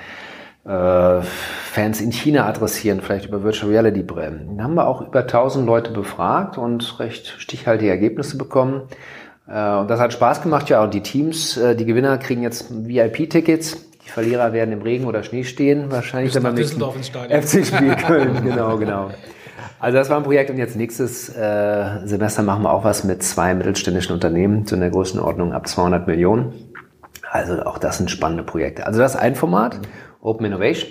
[0.66, 4.48] äh, Fans in China adressieren, vielleicht über Virtual Reality Brillen?
[4.48, 8.84] Dann haben wir auch über 1000 Leute befragt und recht stichhaltige Ergebnisse bekommen.
[9.48, 10.82] Äh, und das hat Spaß gemacht, ja.
[10.84, 13.78] Und die Teams, äh, die Gewinner kriegen jetzt VIP-Tickets.
[14.06, 18.44] Die Verlierer werden im Regen oder Schnee stehen, wahrscheinlich dann beim nächsten FC-Spiel Köln.
[18.44, 19.10] genau, genau.
[19.80, 23.22] Also das war ein Projekt und jetzt nächstes äh, Semester machen wir auch was mit
[23.24, 26.54] zwei mittelständischen Unternehmen zu einer Größenordnung ab 200 Millionen.
[27.30, 28.86] Also auch das sind spannende Projekte.
[28.86, 29.80] Also das ist ein Format,
[30.22, 30.90] Open Innovation.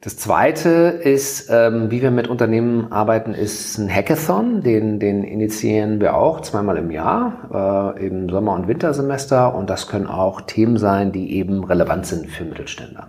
[0.00, 4.62] Das zweite ist, ähm, wie wir mit Unternehmen arbeiten, ist ein Hackathon.
[4.62, 9.54] Den, den initiieren wir auch zweimal im Jahr, äh, im Sommer- und Wintersemester.
[9.54, 13.08] Und das können auch Themen sein, die eben relevant sind für Mittelständler.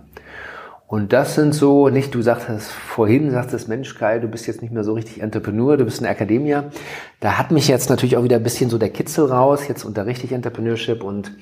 [0.88, 4.72] Und das sind so, nicht, du sagtest vorhin, sagtest, Mensch, Kai, du bist jetzt nicht
[4.72, 6.70] mehr so richtig Entrepreneur, du bist ein Akademier.
[7.20, 9.68] Da hat mich jetzt natürlich auch wieder ein bisschen so der Kitzel raus.
[9.68, 11.32] Jetzt unterrichte ich Entrepreneurship und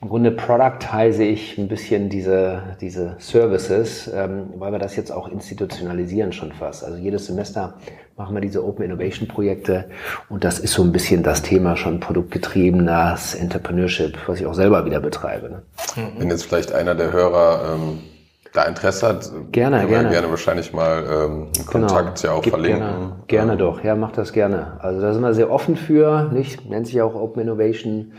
[0.00, 5.28] im Grunde productize ich ein bisschen diese, diese Services, ähm, weil wir das jetzt auch
[5.28, 6.82] institutionalisieren schon fast.
[6.82, 7.74] Also jedes Semester
[8.16, 9.90] machen wir diese Open Innovation Projekte
[10.30, 14.86] und das ist so ein bisschen das Thema schon produktgetriebenes Entrepreneurship, was ich auch selber
[14.86, 15.50] wieder betreibe.
[15.50, 15.62] Ne?
[16.16, 17.98] Wenn jetzt vielleicht einer der Hörer ähm
[18.56, 20.04] da Interesse hat, gerne, können gerne.
[20.04, 21.86] wir gerne wahrscheinlich mal ähm, Genau.
[21.86, 22.80] Kontakt ja auch Gib verlinken.
[22.80, 24.78] Gerne, gerne doch, ja, mach das gerne.
[24.80, 26.68] Also da sind wir sehr offen für, nicht?
[26.68, 28.12] Nennt sich auch Open Innovation.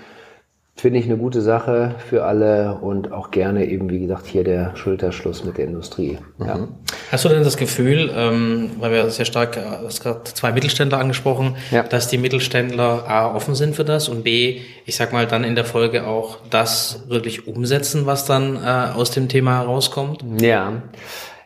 [0.80, 4.76] Finde ich eine gute Sache für alle und auch gerne eben, wie gesagt, hier der
[4.76, 6.20] Schulterschluss mit der Industrie.
[6.38, 6.68] Ja.
[7.12, 10.52] Hast du denn das Gefühl, ähm, weil wir sehr stark, äh, du hast gerade zwei
[10.52, 11.82] Mittelständler angesprochen, Ja.
[11.82, 15.56] dass die Mittelständler A offen sind für das und B, ich sag mal, dann in
[15.56, 20.24] der Folge auch das wirklich umsetzen, was dann äh, aus dem Thema herauskommt?
[20.40, 20.74] Ja.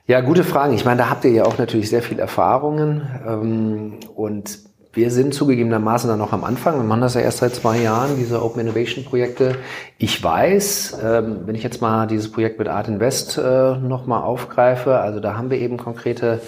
[0.07, 0.73] Ja, gute Fragen.
[0.73, 3.07] Ich meine, da habt ihr ja auch natürlich sehr viel Erfahrungen.
[3.25, 4.59] Ähm, und
[4.93, 6.75] wir sind zugegebenermaßen dann noch am Anfang.
[6.75, 9.55] Wir machen das ja erst seit zwei Jahren, diese Open Innovation Projekte.
[9.97, 14.99] Ich weiß, ähm, wenn ich jetzt mal dieses Projekt mit Art Invest äh, nochmal aufgreife,
[14.99, 16.41] also da haben wir eben konkrete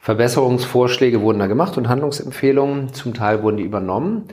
[0.00, 2.92] Verbesserungsvorschläge wurden da gemacht und Handlungsempfehlungen.
[2.92, 4.28] Zum Teil wurden die übernommen.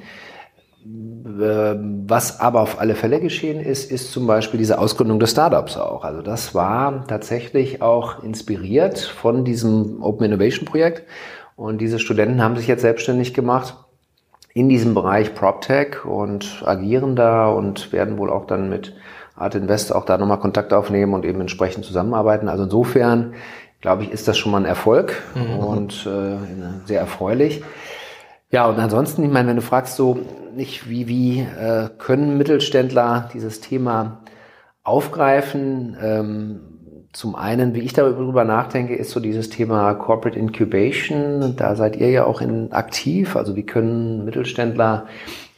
[0.85, 5.77] Ähm, Was aber auf alle Fälle geschehen ist, ist zum Beispiel diese Ausgründung des Startups
[5.77, 6.03] auch.
[6.03, 11.03] Also das war tatsächlich auch inspiriert von diesem Open Innovation Projekt.
[11.55, 13.75] Und diese Studenten haben sich jetzt selbstständig gemacht
[14.53, 18.95] in diesem Bereich PropTech und agieren da und werden wohl auch dann mit
[19.35, 22.47] Art Invest auch da nochmal Kontakt aufnehmen und eben entsprechend zusammenarbeiten.
[22.47, 23.33] Also insofern,
[23.81, 25.23] glaube ich, ist das schon mal ein Erfolg
[25.59, 26.37] und äh,
[26.85, 27.63] sehr erfreulich.
[28.51, 30.19] Ja, und ansonsten, ich meine, wenn du fragst so,
[30.55, 34.21] nicht wie, wie äh, können Mittelständler dieses Thema
[34.83, 35.97] aufgreifen?
[35.99, 36.72] Ähm,
[37.13, 41.55] zum einen, wie ich darüber nachdenke, ist so dieses Thema Corporate Incubation.
[41.55, 43.35] Da seid ihr ja auch in, aktiv.
[43.35, 45.05] Also wie können Mittelständler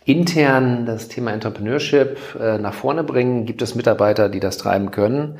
[0.03, 3.45] intern das Thema Entrepreneurship äh, nach vorne bringen?
[3.45, 5.39] Gibt es Mitarbeiter, die das treiben können?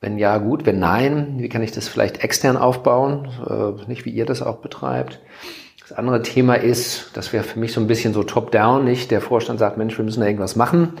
[0.00, 0.66] Wenn ja, gut.
[0.66, 3.28] Wenn nein, wie kann ich das vielleicht extern aufbauen?
[3.48, 5.20] Äh, nicht wie ihr das auch betreibt.
[5.80, 9.12] Das andere Thema ist, das wäre für mich so ein bisschen so top-down, nicht?
[9.12, 10.94] Der Vorstand sagt, Mensch, wir müssen da irgendwas machen.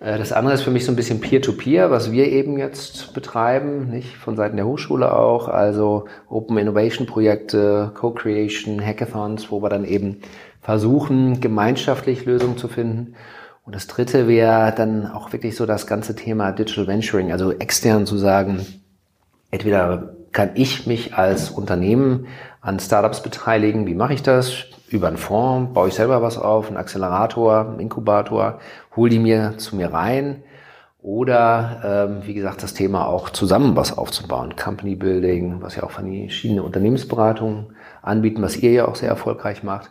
[0.00, 3.90] Äh, Das andere ist für mich so ein bisschen Peer-to-Peer, was wir eben jetzt betreiben,
[3.90, 9.84] nicht von Seiten der Hochschule auch, also Open Innovation Projekte, Co-Creation, Hackathons, wo wir dann
[9.84, 10.22] eben
[10.62, 13.14] versuchen, gemeinschaftlich Lösungen zu finden.
[13.64, 18.06] Und das dritte wäre dann auch wirklich so das ganze Thema Digital Venturing, also extern
[18.06, 18.66] zu sagen,
[19.50, 22.26] entweder kann ich mich als Unternehmen
[22.60, 24.64] an Startups beteiligen, wie mache ich das?
[24.90, 28.58] Über einen Fonds, baue ich selber was auf, einen Accelerator, einen Inkubator,
[28.96, 30.42] hole die mir zu mir rein.
[31.02, 34.54] Oder, ähm, wie gesagt, das Thema auch zusammen was aufzubauen.
[34.56, 39.90] Company Building, was ja auch verschiedene Unternehmensberatungen anbieten, was ihr ja auch sehr erfolgreich macht.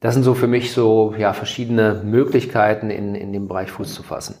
[0.00, 4.02] Das sind so für mich so ja, verschiedene Möglichkeiten, in, in dem Bereich Fuß zu
[4.02, 4.36] fassen.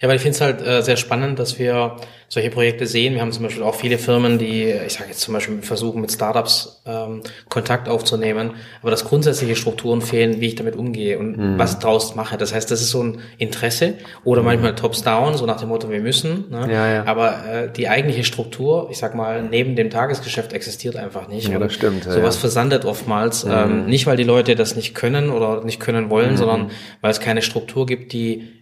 [0.00, 1.96] Ja, weil ich finde es halt äh, sehr spannend, dass wir
[2.28, 3.14] solche Projekte sehen.
[3.14, 6.12] Wir haben zum Beispiel auch viele Firmen, die, ich sage jetzt zum Beispiel, versuchen mit
[6.12, 8.50] Startups ähm, Kontakt aufzunehmen,
[8.82, 11.58] aber dass grundsätzliche Strukturen fehlen, wie ich damit umgehe und mhm.
[11.58, 12.36] was draus mache.
[12.36, 14.48] Das heißt, das ist so ein Interesse oder mhm.
[14.48, 16.50] manchmal tops down, so nach dem Motto, wir müssen.
[16.50, 16.68] Ne?
[16.70, 17.04] Ja, ja.
[17.06, 21.48] Aber äh, die eigentliche Struktur, ich sag mal, neben dem Tagesgeschäft existiert einfach nicht.
[21.48, 22.04] Ja, das stimmt.
[22.04, 22.40] Ja, sowas ja.
[22.40, 23.46] versandet oftmals.
[23.46, 23.52] Mhm.
[23.52, 26.36] Ähm, nicht, weil die Leute das nicht können oder nicht können wollen, mhm.
[26.36, 28.55] sondern weil es keine Struktur gibt, die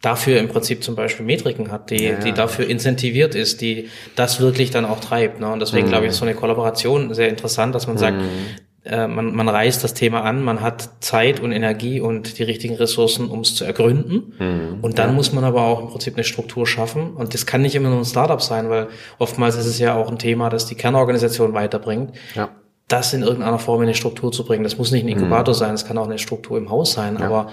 [0.00, 2.18] dafür im Prinzip zum Beispiel Metriken hat, die, ja, ja.
[2.20, 5.40] die dafür incentiviert ist, die das wirklich dann auch treibt.
[5.40, 5.48] Ne?
[5.50, 5.90] Und deswegen mhm.
[5.90, 8.00] glaube ich, ist so eine Kollaboration sehr interessant, dass man mhm.
[8.00, 8.16] sagt,
[8.84, 12.76] äh, man, man reißt das Thema an, man hat Zeit und Energie und die richtigen
[12.76, 14.34] Ressourcen, um es zu ergründen.
[14.38, 14.78] Mhm.
[14.82, 15.14] Und dann ja.
[15.14, 17.14] muss man aber auch im Prinzip eine Struktur schaffen.
[17.14, 18.86] Und das kann nicht immer nur ein Startup sein, weil
[19.18, 22.12] oftmals ist es ja auch ein Thema, das die Kernorganisation weiterbringt.
[22.36, 22.50] Ja
[22.88, 24.64] das in irgendeiner Form in eine Struktur zu bringen.
[24.64, 25.58] Das muss nicht ein Inkubator mhm.
[25.58, 27.50] sein, es kann auch eine Struktur im Haus sein, ja, aber.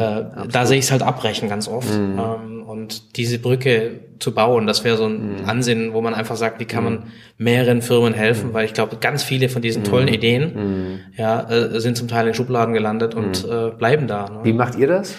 [0.00, 1.92] Äh, da sehe ich es halt abbrechen ganz oft.
[1.92, 2.18] Mhm.
[2.18, 5.48] Ähm, und diese Brücke zu bauen, das wäre so ein mhm.
[5.48, 7.02] Ansinnen, wo man einfach sagt, wie kann man mhm.
[7.36, 8.54] mehreren Firmen helfen, mhm.
[8.54, 10.08] weil ich glaube, ganz viele von diesen tollen.
[10.08, 14.30] Ideen ja, äh, sind zum Teil in Schubladen gelandet und äh, bleiben da.
[14.30, 14.40] Ne?
[14.44, 15.14] Wie macht ihr das?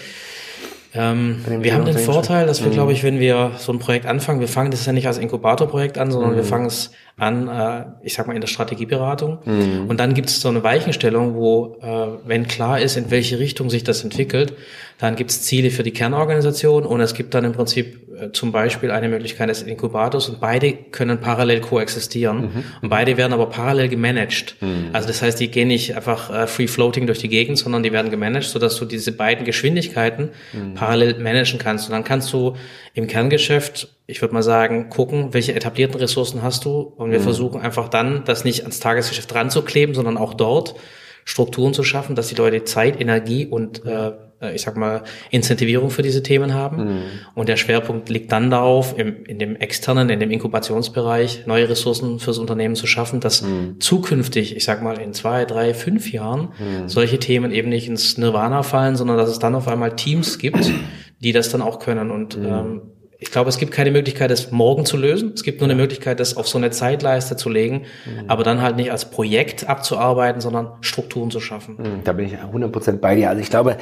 [0.93, 2.73] Ähm, wir haben den Vorteil, dass wir, mhm.
[2.73, 5.97] glaube ich, wenn wir so ein Projekt anfangen, wir fangen das ja nicht als Inkubatorprojekt
[5.97, 6.35] an, sondern mhm.
[6.35, 9.39] wir fangen es an, äh, ich sag mal, in der Strategieberatung.
[9.45, 9.85] Mhm.
[9.87, 13.69] Und dann gibt es so eine Weichenstellung, wo, äh, wenn klar ist, in welche Richtung
[13.69, 14.53] sich das entwickelt,
[14.97, 18.91] dann gibt es Ziele für die Kernorganisation und es gibt dann im Prinzip zum Beispiel
[18.91, 22.63] eine Möglichkeit des Inkubators und beide können parallel koexistieren mhm.
[22.81, 24.55] und beide werden aber parallel gemanagt.
[24.61, 24.89] Mhm.
[24.93, 27.91] Also das heißt, die gehen nicht einfach äh, free floating durch die Gegend, sondern die
[27.91, 30.73] werden gemanagt, sodass du diese beiden Geschwindigkeiten mhm.
[30.75, 31.87] parallel managen kannst.
[31.87, 32.55] Und dann kannst du
[32.93, 37.23] im Kerngeschäft, ich würde mal sagen, gucken, welche etablierten Ressourcen hast du und wir mhm.
[37.23, 40.75] versuchen einfach dann, das nicht ans Tagesgeschäft ranzukleben, sondern auch dort
[41.23, 44.11] Strukturen zu schaffen, dass die Leute Zeit, Energie und äh, äh,
[44.49, 46.77] ich sag mal, Incentivierung für diese Themen haben.
[46.77, 47.01] Mhm.
[47.35, 52.19] Und der Schwerpunkt liegt dann darauf, im, in dem externen, in dem Inkubationsbereich neue Ressourcen
[52.19, 53.79] fürs Unternehmen zu schaffen, dass mhm.
[53.79, 56.89] zukünftig, ich sag mal, in zwei, drei, fünf Jahren mhm.
[56.89, 60.71] solche Themen eben nicht ins Nirvana fallen, sondern dass es dann auf einmal Teams gibt,
[61.19, 62.11] die das dann auch können.
[62.11, 62.45] Und mhm.
[62.45, 62.81] ähm,
[63.23, 65.33] ich glaube, es gibt keine Möglichkeit, das morgen zu lösen.
[65.35, 68.23] Es gibt nur eine Möglichkeit, das auf so eine Zeitleiste zu legen, mhm.
[68.27, 71.75] aber dann halt nicht als Projekt abzuarbeiten, sondern Strukturen zu schaffen.
[71.77, 73.29] Mhm, da bin ich 100% bei dir.
[73.29, 73.77] Also ich glaube,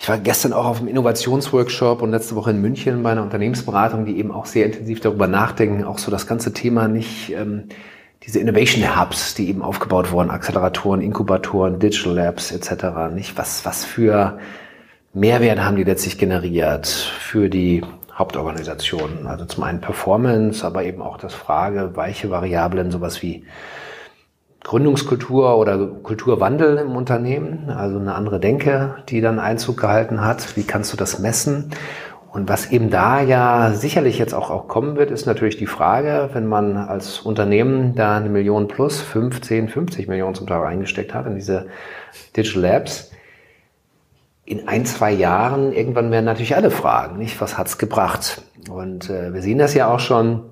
[0.00, 4.04] ich war gestern auch auf einem Innovationsworkshop und letzte Woche in München bei einer Unternehmensberatung,
[4.04, 7.68] die eben auch sehr intensiv darüber nachdenken, auch so das ganze Thema nicht, ähm,
[8.24, 13.12] diese Innovation Hubs, die eben aufgebaut wurden, Acceleratoren, Inkubatoren, Digital Labs etc.
[13.14, 14.40] Nicht was was für
[15.14, 17.82] Mehrwert haben die letztlich generiert für die
[18.14, 19.26] Hauptorganisationen.
[19.26, 23.44] Also zum einen Performance, aber eben auch das Frage, weiche Variablen, sowas wie
[24.64, 30.56] Gründungskultur oder Kulturwandel im Unternehmen, also eine andere Denke, die dann Einzug gehalten hat.
[30.56, 31.70] Wie kannst du das messen?
[32.32, 36.30] Und was eben da ja sicherlich jetzt auch, auch kommen wird, ist natürlich die Frage,
[36.32, 41.26] wenn man als Unternehmen da eine Million plus 15, 50 Millionen zum Teil eingesteckt hat
[41.26, 41.66] in diese
[42.34, 43.10] Digital Labs,
[44.44, 47.40] in ein, zwei Jahren, irgendwann werden natürlich alle fragen, nicht?
[47.40, 48.42] Was hat's gebracht?
[48.68, 50.44] Und äh, wir sehen das ja auch schon.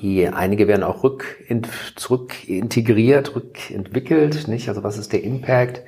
[0.00, 1.62] Die einige werden auch rück in,
[1.96, 4.68] zurück integriert, rückentwickelt, nicht?
[4.68, 5.82] Also was ist der Impact?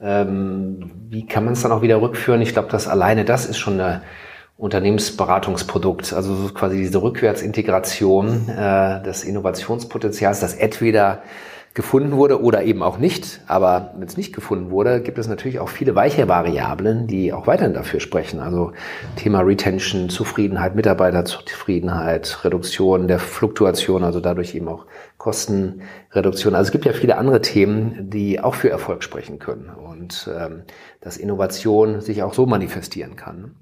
[0.00, 2.40] Ähm, wie kann man es dann auch wieder rückführen?
[2.42, 4.02] Ich glaube, dass alleine das ist schon eine
[4.56, 11.22] Unternehmensberatungsprodukt, also quasi diese Rückwärtsintegration äh, des Innovationspotenzials, das entweder
[11.76, 13.42] gefunden wurde oder eben auch nicht.
[13.46, 17.46] Aber wenn es nicht gefunden wurde, gibt es natürlich auch viele weiche Variablen, die auch
[17.46, 18.40] weiterhin dafür sprechen.
[18.40, 18.72] Also
[19.16, 24.86] Thema Retention, Zufriedenheit, Mitarbeiterzufriedenheit, Reduktion der Fluktuation, also dadurch eben auch
[25.18, 26.54] Kostenreduktion.
[26.54, 30.62] Also es gibt ja viele andere Themen, die auch für Erfolg sprechen können und ähm,
[31.02, 33.54] dass Innovation sich auch so manifestieren kann.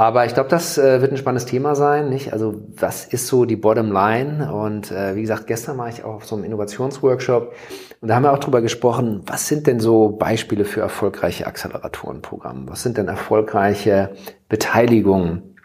[0.00, 2.32] Aber ich glaube, das äh, wird ein spannendes Thema sein, nicht?
[2.32, 4.50] Also was ist so die Bottom Line?
[4.50, 7.52] Und äh, wie gesagt, gestern war ich auch auf so einem Innovationsworkshop
[8.00, 12.62] und da haben wir auch drüber gesprochen, was sind denn so Beispiele für erfolgreiche Acceleratorenprogramme?
[12.64, 14.12] Was sind denn erfolgreiche
[14.48, 15.56] Beteiligungen?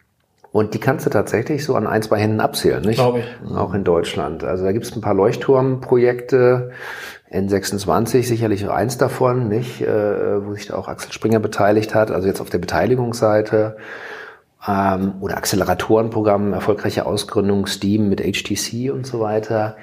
[0.51, 2.97] Und die kannst du tatsächlich so an ein, zwei Händen abzählen, nicht?
[2.97, 3.55] Glaube ich.
[3.55, 4.43] Auch in Deutschland.
[4.43, 6.71] Also da gibt es ein paar Leuchtturmprojekte,
[7.31, 12.27] N26 sicherlich eins davon, nicht, äh, wo sich da auch Axel Springer beteiligt hat, also
[12.27, 13.77] jetzt auf der Beteiligungsseite
[14.67, 19.77] ähm, oder Acceleratorenprogramm, erfolgreiche Ausgründung, Steam mit HTC und so weiter.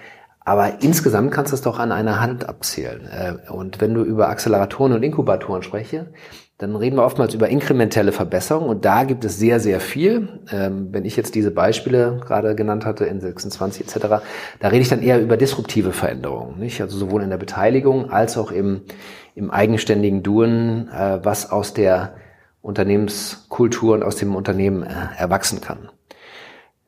[0.45, 3.07] Aber insgesamt kannst du es doch an einer Hand abzählen.
[3.07, 6.13] Äh, und wenn du über Acceleratoren und Inkubatoren spreche,
[6.59, 10.41] dann reden wir oftmals über inkrementelle Verbesserungen und da gibt es sehr, sehr viel.
[10.53, 14.23] Ähm, wenn ich jetzt diese Beispiele gerade genannt hatte, in 26 etc.,
[14.61, 16.81] da rede ich dann eher über disruptive Veränderungen, nicht?
[16.81, 18.83] Also sowohl in der Beteiligung als auch im,
[19.35, 22.15] im eigenständigen Duen, äh, was aus der
[22.63, 25.91] Unternehmenskultur und aus dem Unternehmen äh, erwachsen kann.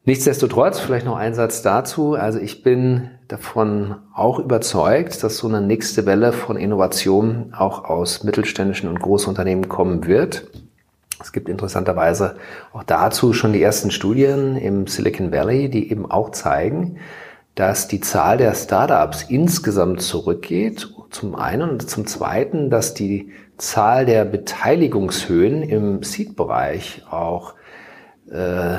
[0.07, 2.15] Nichtsdestotrotz, vielleicht noch ein Satz dazu.
[2.15, 8.23] Also ich bin davon auch überzeugt, dass so eine nächste Welle von Innovation auch aus
[8.23, 10.47] mittelständischen und Großunternehmen kommen wird.
[11.23, 12.37] Es gibt interessanterweise
[12.75, 16.99] auch dazu schon die ersten Studien im Silicon Valley, die eben auch zeigen,
[17.55, 24.07] dass die Zahl der Startups insgesamt zurückgeht, zum einen und zum zweiten, dass die Zahl
[24.07, 27.55] der Beteiligungshöhen im Seed-Bereich auch
[28.31, 28.79] äh,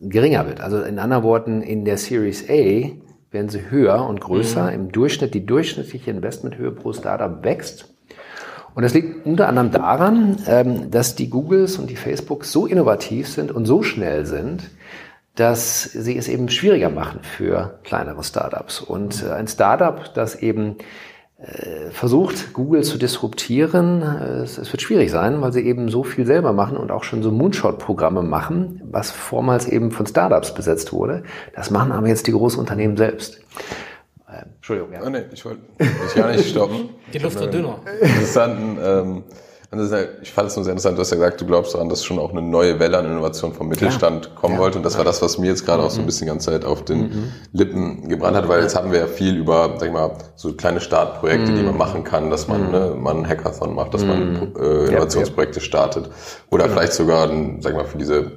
[0.00, 0.60] geringer wird.
[0.60, 2.90] Also in anderen Worten, in der Series A
[3.30, 4.64] werden sie höher und größer.
[4.64, 4.74] Mhm.
[4.74, 7.88] Im Durchschnitt, die durchschnittliche Investmenthöhe pro Startup wächst.
[8.74, 13.28] Und das liegt unter anderem daran, ähm, dass die Googles und die Facebooks so innovativ
[13.28, 14.70] sind und so schnell sind,
[15.34, 18.80] dass sie es eben schwieriger machen für kleinere Startups.
[18.80, 20.76] Und äh, ein Startup, das eben
[21.90, 26.24] versucht, Google zu disruptieren, äh, es, es, wird schwierig sein, weil sie eben so viel
[26.24, 31.24] selber machen und auch schon so Moonshot-Programme machen, was vormals eben von Startups besetzt wurde.
[31.54, 33.40] Das machen aber jetzt die Großunternehmen selbst.
[34.56, 35.00] Entschuldigung, ja.
[35.04, 36.90] Oh, nee, ich wollte dich gar nicht stoppen.
[37.12, 37.80] Die Luft wird dünner.
[38.00, 39.24] Interessanten ähm,
[40.20, 42.18] ich fand es nur sehr interessant, du hast ja gesagt, du glaubst daran, dass schon
[42.18, 44.32] auch eine neue Welle an Innovation vom Mittelstand ja.
[44.34, 44.60] kommen ja.
[44.60, 44.76] wollte.
[44.76, 45.86] Und das war das, was mir jetzt gerade mhm.
[45.86, 46.06] auch so ein mhm.
[46.06, 47.32] bisschen die ganze Zeit auf den mhm.
[47.52, 50.80] Lippen gebrannt hat, weil jetzt haben wir ja viel über, sag ich mal, so kleine
[50.80, 51.56] Startprojekte, mhm.
[51.56, 52.70] die man machen kann, dass man, mhm.
[52.70, 54.52] ne, man einen Hackathon macht, dass man mhm.
[54.60, 56.10] äh, Innovationsprojekte startet.
[56.50, 56.76] Oder genau.
[56.76, 57.28] vielleicht sogar,
[57.60, 58.32] sag ich mal, für diese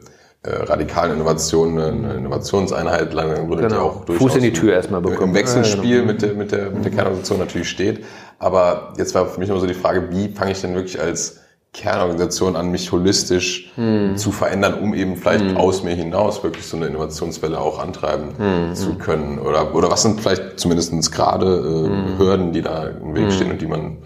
[0.46, 3.82] äh, radikalen Innovationen eine Innovationseinheit lang würde genau.
[3.82, 5.30] auch durchaus Fuß in die Tür erstmal bekommen.
[5.30, 6.14] Im Wechselspiel ja, genau.
[6.14, 8.06] mit der, mit der, mit der Kernorganisation natürlich steht.
[8.40, 11.40] Aber jetzt war für mich immer so die Frage, wie fange ich denn wirklich als
[11.76, 14.16] Kernorganisation an, mich holistisch hm.
[14.16, 15.58] zu verändern, um eben vielleicht hm.
[15.58, 18.76] aus mir hinaus wirklich so eine Innovationswelle auch antreiben hm.
[18.76, 19.40] zu können?
[19.40, 22.18] Oder, oder was sind vielleicht zumindest gerade äh, hm.
[22.18, 23.32] Hürden, die da im Weg hm.
[23.32, 23.98] stehen und die man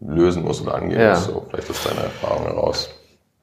[0.00, 1.10] lösen muss oder angehen ja.
[1.10, 1.26] muss?
[1.26, 2.90] So, vielleicht ist deine Erfahrung heraus.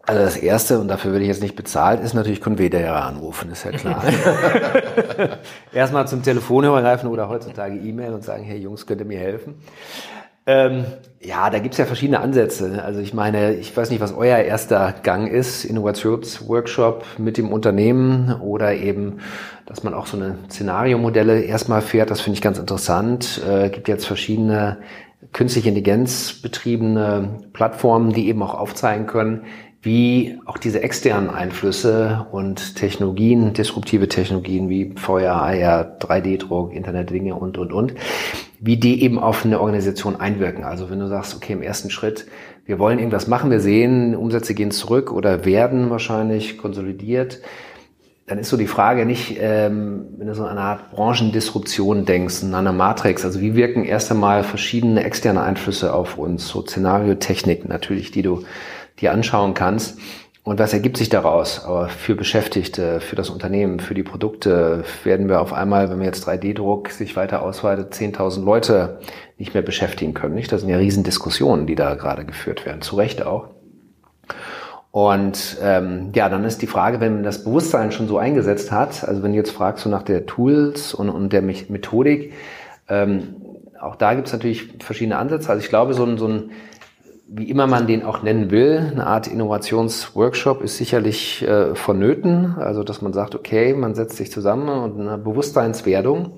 [0.04, 3.64] Also das Erste, und dafür werde ich jetzt nicht bezahlt, ist natürlich Convedere anrufen, ist
[3.64, 4.04] ja klar.
[5.74, 9.56] Erstmal zum Telefonhörer greifen oder heutzutage E-Mail und sagen, hey Jungs, könnt ihr mir helfen?
[10.48, 10.86] Ähm,
[11.20, 12.84] ja, da gibt's ja verschiedene Ansätze.
[12.84, 18.34] Also ich meine, ich weiß nicht, was euer erster Gang ist, Innovationsworkshop mit dem Unternehmen
[18.42, 19.20] oder eben,
[19.68, 22.10] dass man auch so eine Szenariomodelle erstmal fährt.
[22.10, 23.42] Das finde ich ganz interessant.
[23.48, 24.80] Äh, gibt jetzt verschiedene
[25.32, 29.44] künstliche Intelligenz betriebene Plattformen, die eben auch aufzeigen können,
[29.82, 37.34] wie auch diese externen Einflüsse und Technologien, disruptive Technologien wie VR, AR, 3D-Druck, Internet Dinge
[37.34, 37.96] und, und, und,
[38.60, 40.64] wie die eben auf eine Organisation einwirken.
[40.64, 42.28] Also wenn du sagst, okay, im ersten Schritt,
[42.66, 47.42] wir wollen irgendwas machen, wir sehen, Umsätze gehen zurück oder werden wahrscheinlich konsolidiert,
[48.28, 52.44] dann ist so die Frage nicht, ähm, wenn du so an eine Art Branchendisruption denkst,
[52.44, 57.68] in einer Matrix, also wie wirken erst einmal verschiedene externe Einflüsse auf uns, so Szenariotechnik
[57.68, 58.44] natürlich, die du
[59.00, 59.98] dir anschauen kannst.
[60.44, 61.64] Und was ergibt sich daraus?
[61.64, 66.08] Aber für Beschäftigte, für das Unternehmen, für die Produkte werden wir auf einmal, wenn wir
[66.08, 69.00] jetzt 3D-Druck sich weiter ausweitet, 10.000 Leute
[69.38, 70.34] nicht mehr beschäftigen können.
[70.34, 70.52] Nicht?
[70.52, 72.82] Das sind ja Riesendiskussionen, die da gerade geführt werden.
[72.82, 73.50] Zu Recht auch.
[74.90, 79.08] Und ähm, ja, dann ist die Frage, wenn man das Bewusstsein schon so eingesetzt hat,
[79.08, 82.34] also wenn du jetzt fragst so nach der Tools und, und der Methodik,
[82.90, 83.36] ähm,
[83.80, 85.50] auch da gibt es natürlich verschiedene Ansätze.
[85.50, 86.52] Also ich glaube, so ein, so ein
[87.34, 92.56] wie immer man den auch nennen will, eine Art Innovationsworkshop ist sicherlich äh, vonnöten.
[92.58, 96.34] Also, dass man sagt, okay, man setzt sich zusammen und eine Bewusstseinswerdung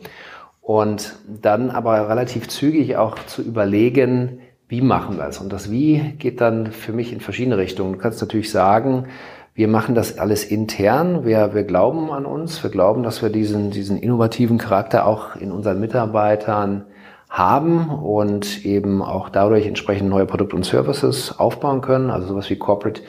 [0.61, 5.39] und dann aber relativ zügig auch zu überlegen, wie machen wir es?
[5.39, 7.93] Und das Wie geht dann für mich in verschiedene Richtungen.
[7.93, 9.07] Du kannst natürlich sagen,
[9.55, 11.25] wir machen das alles intern.
[11.25, 12.63] Wir, wir glauben an uns.
[12.63, 16.85] Wir glauben, dass wir diesen, diesen innovativen Charakter auch in unseren Mitarbeitern
[17.33, 22.11] haben und eben auch dadurch entsprechend neue Produkte und Services aufbauen können.
[22.11, 23.01] Also sowas wie Corporate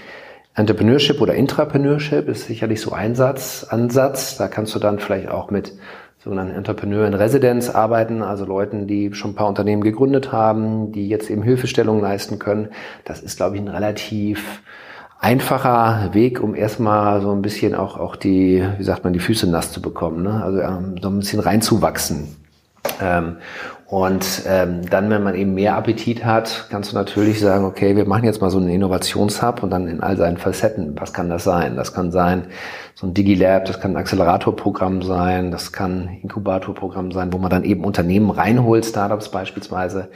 [0.54, 4.38] Entrepreneurship oder Intrapreneurship ist sicherlich so ein Satz, Ansatz.
[4.38, 5.74] Da kannst du dann vielleicht auch mit
[6.20, 11.06] sogenannten Entrepreneur in Residence arbeiten, also Leuten, die schon ein paar Unternehmen gegründet haben, die
[11.06, 12.68] jetzt eben Hilfestellung leisten können.
[13.04, 14.62] Das ist, glaube ich, ein relativ
[15.20, 19.50] einfacher Weg, um erstmal so ein bisschen auch, auch die, wie sagt man, die Füße
[19.50, 20.22] nass zu bekommen.
[20.22, 20.42] Ne?
[20.42, 22.36] Also ähm, so ein bisschen reinzuwachsen.
[23.02, 23.36] Ähm,
[23.94, 28.06] und ähm, dann, wenn man eben mehr Appetit hat, kannst du natürlich sagen, okay, wir
[28.06, 31.44] machen jetzt mal so einen Innovationshub und dann in all seinen Facetten, was kann das
[31.44, 31.76] sein?
[31.76, 32.48] Das kann sein
[32.96, 37.50] so ein Digilab, das kann ein Acceleratorprogramm sein, das kann ein Inkubatorprogramm sein, wo man
[37.50, 40.08] dann eben Unternehmen reinholt, Startups beispielsweise.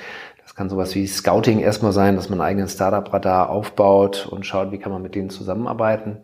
[0.43, 4.73] Das kann sowas wie Scouting erstmal sein, dass man einen eigenen Startup-Radar aufbaut und schaut,
[4.73, 6.17] wie kann man mit denen zusammenarbeiten.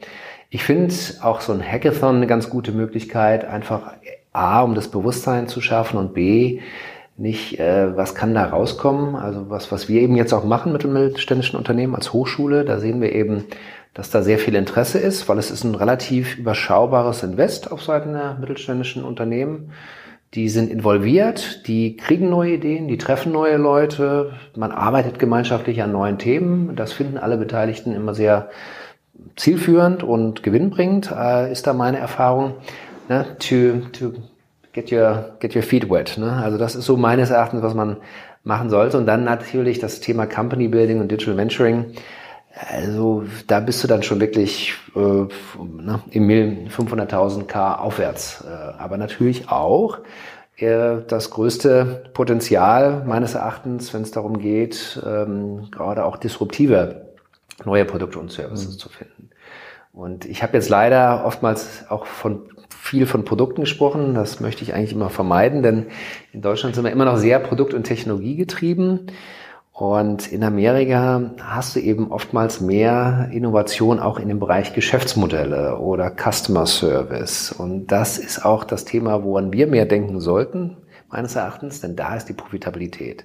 [0.51, 3.93] Ich finde auch so ein Hackathon eine ganz gute Möglichkeit, einfach
[4.33, 6.61] A, um das Bewusstsein zu schaffen und B,
[7.17, 9.15] nicht, äh, was kann da rauskommen.
[9.17, 12.79] Also was, was wir eben jetzt auch machen mit dem mittelständischen Unternehmen als Hochschule, da
[12.81, 13.45] sehen wir eben,
[13.93, 18.13] dass da sehr viel Interesse ist, weil es ist ein relativ überschaubares Invest auf Seiten
[18.13, 19.71] der mittelständischen Unternehmen.
[20.35, 25.93] Die sind involviert, die kriegen neue Ideen, die treffen neue Leute, man arbeitet gemeinschaftlich an
[25.93, 26.75] neuen Themen.
[26.75, 28.51] Das finden alle Beteiligten immer sehr
[29.37, 32.55] zielführend und gewinnbringend, äh, ist da meine Erfahrung.
[33.09, 33.25] Ne?
[33.39, 34.13] To, to
[34.75, 36.19] get your, get your feet wet.
[36.19, 36.31] Ne?
[36.31, 37.97] Also das ist so meines Erachtens, was man
[38.43, 38.99] machen sollte.
[38.99, 41.95] Und dann natürlich das Thema Company Building und Digital Venturing
[42.55, 48.45] also da bist du dann schon wirklich äh, ne, im 500.000 K aufwärts.
[48.47, 49.99] Äh, aber natürlich auch
[50.57, 57.09] äh, das größte Potenzial meines Erachtens, wenn es darum geht, ähm, gerade auch disruptive
[57.65, 58.79] neue Produkte und Services mhm.
[58.79, 59.31] zu finden.
[59.93, 62.43] Und ich habe jetzt leider oftmals auch von
[62.85, 64.15] viel von Produkten gesprochen.
[64.15, 65.87] Das möchte ich eigentlich immer vermeiden, denn
[66.33, 69.11] in Deutschland sind wir immer noch sehr produkt- und technologiegetrieben.
[69.73, 76.11] Und in Amerika hast du eben oftmals mehr Innovation auch in dem Bereich Geschäftsmodelle oder
[76.15, 77.53] Customer Service.
[77.53, 80.77] Und das ist auch das Thema, woran wir mehr denken sollten
[81.09, 83.25] meines Erachtens, denn da ist die Profitabilität.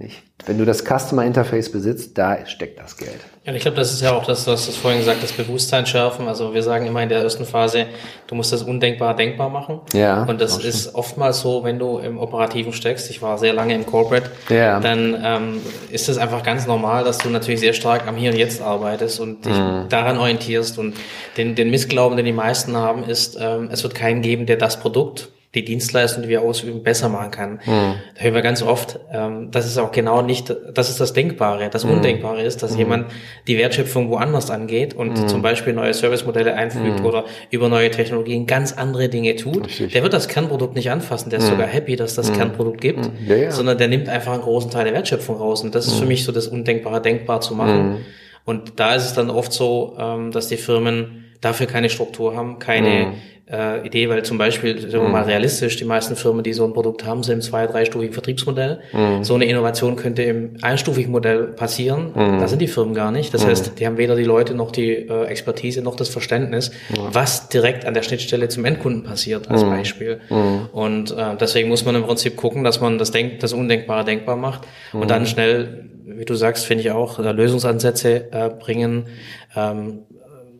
[0.00, 0.08] Ja.
[0.46, 3.20] Wenn du das Customer Interface besitzt, da steckt das Geld.
[3.46, 6.26] Ja, ich glaube, das ist ja auch das, was du vorhin gesagt hast, Bewusstsein schärfen.
[6.26, 7.86] Also wir sagen immer in der ersten Phase,
[8.26, 9.80] du musst das Undenkbar denkbar machen.
[9.92, 10.24] Ja.
[10.24, 13.86] Und das ist oftmals so, wenn du im Operativen steckst, ich war sehr lange im
[13.86, 14.80] Corporate, ja.
[14.80, 15.60] dann ähm,
[15.92, 19.20] ist es einfach ganz normal, dass du natürlich sehr stark am Hier und Jetzt arbeitest
[19.20, 19.88] und dich mhm.
[19.90, 20.76] daran orientierst.
[20.80, 20.96] Und
[21.36, 24.80] den, den Missglauben, den die meisten haben, ist, ähm, es wird keinen geben, der das
[24.80, 27.52] Produkt die Dienstleistung, die wir ausüben, besser machen kann.
[27.64, 27.94] Mhm.
[28.14, 31.70] Da hören wir ganz oft, ähm, das ist auch genau nicht, das ist das Denkbare.
[31.70, 31.92] Das mhm.
[31.92, 32.78] Undenkbare ist, dass mhm.
[32.78, 33.06] jemand
[33.48, 35.28] die Wertschöpfung woanders angeht und mhm.
[35.28, 37.06] zum Beispiel neue Servicemodelle einfügt mhm.
[37.06, 39.66] oder über neue Technologien ganz andere Dinge tut.
[39.66, 39.92] Richtig.
[39.92, 41.52] Der wird das Kernprodukt nicht anfassen, der ist mhm.
[41.52, 43.50] sogar happy, dass das Kernprodukt gibt, ja, ja.
[43.50, 45.62] sondern der nimmt einfach einen großen Teil der Wertschöpfung raus.
[45.62, 48.04] Und das ist für mich so das Undenkbare denkbar zu machen.
[48.44, 52.58] Und da ist es dann oft so, ähm, dass die Firmen dafür keine Struktur haben,
[52.58, 53.14] keine
[53.50, 55.28] äh, Idee, weil zum Beispiel, sagen wir mal mhm.
[55.28, 58.80] realistisch, die meisten Firmen, die so ein Produkt haben, sind im zwei-, dreistufigen Vertriebsmodell.
[58.92, 59.22] Mhm.
[59.22, 62.10] So eine Innovation könnte im einstufigen Modell passieren.
[62.14, 62.40] Mhm.
[62.40, 63.32] Da sind die Firmen gar nicht.
[63.32, 63.50] Das mhm.
[63.50, 66.72] heißt, die haben weder die Leute noch die äh, Expertise noch das Verständnis,
[67.12, 69.70] was direkt an der Schnittstelle zum Endkunden passiert, als mhm.
[69.70, 70.20] Beispiel.
[70.28, 70.68] Mhm.
[70.72, 74.36] Und äh, deswegen muss man im Prinzip gucken, dass man das, Denk das Undenkbare denkbar
[74.36, 79.06] macht und dann schnell, wie du sagst, finde ich auch, äh, Lösungsansätze äh, bringen.
[79.54, 80.00] Ähm,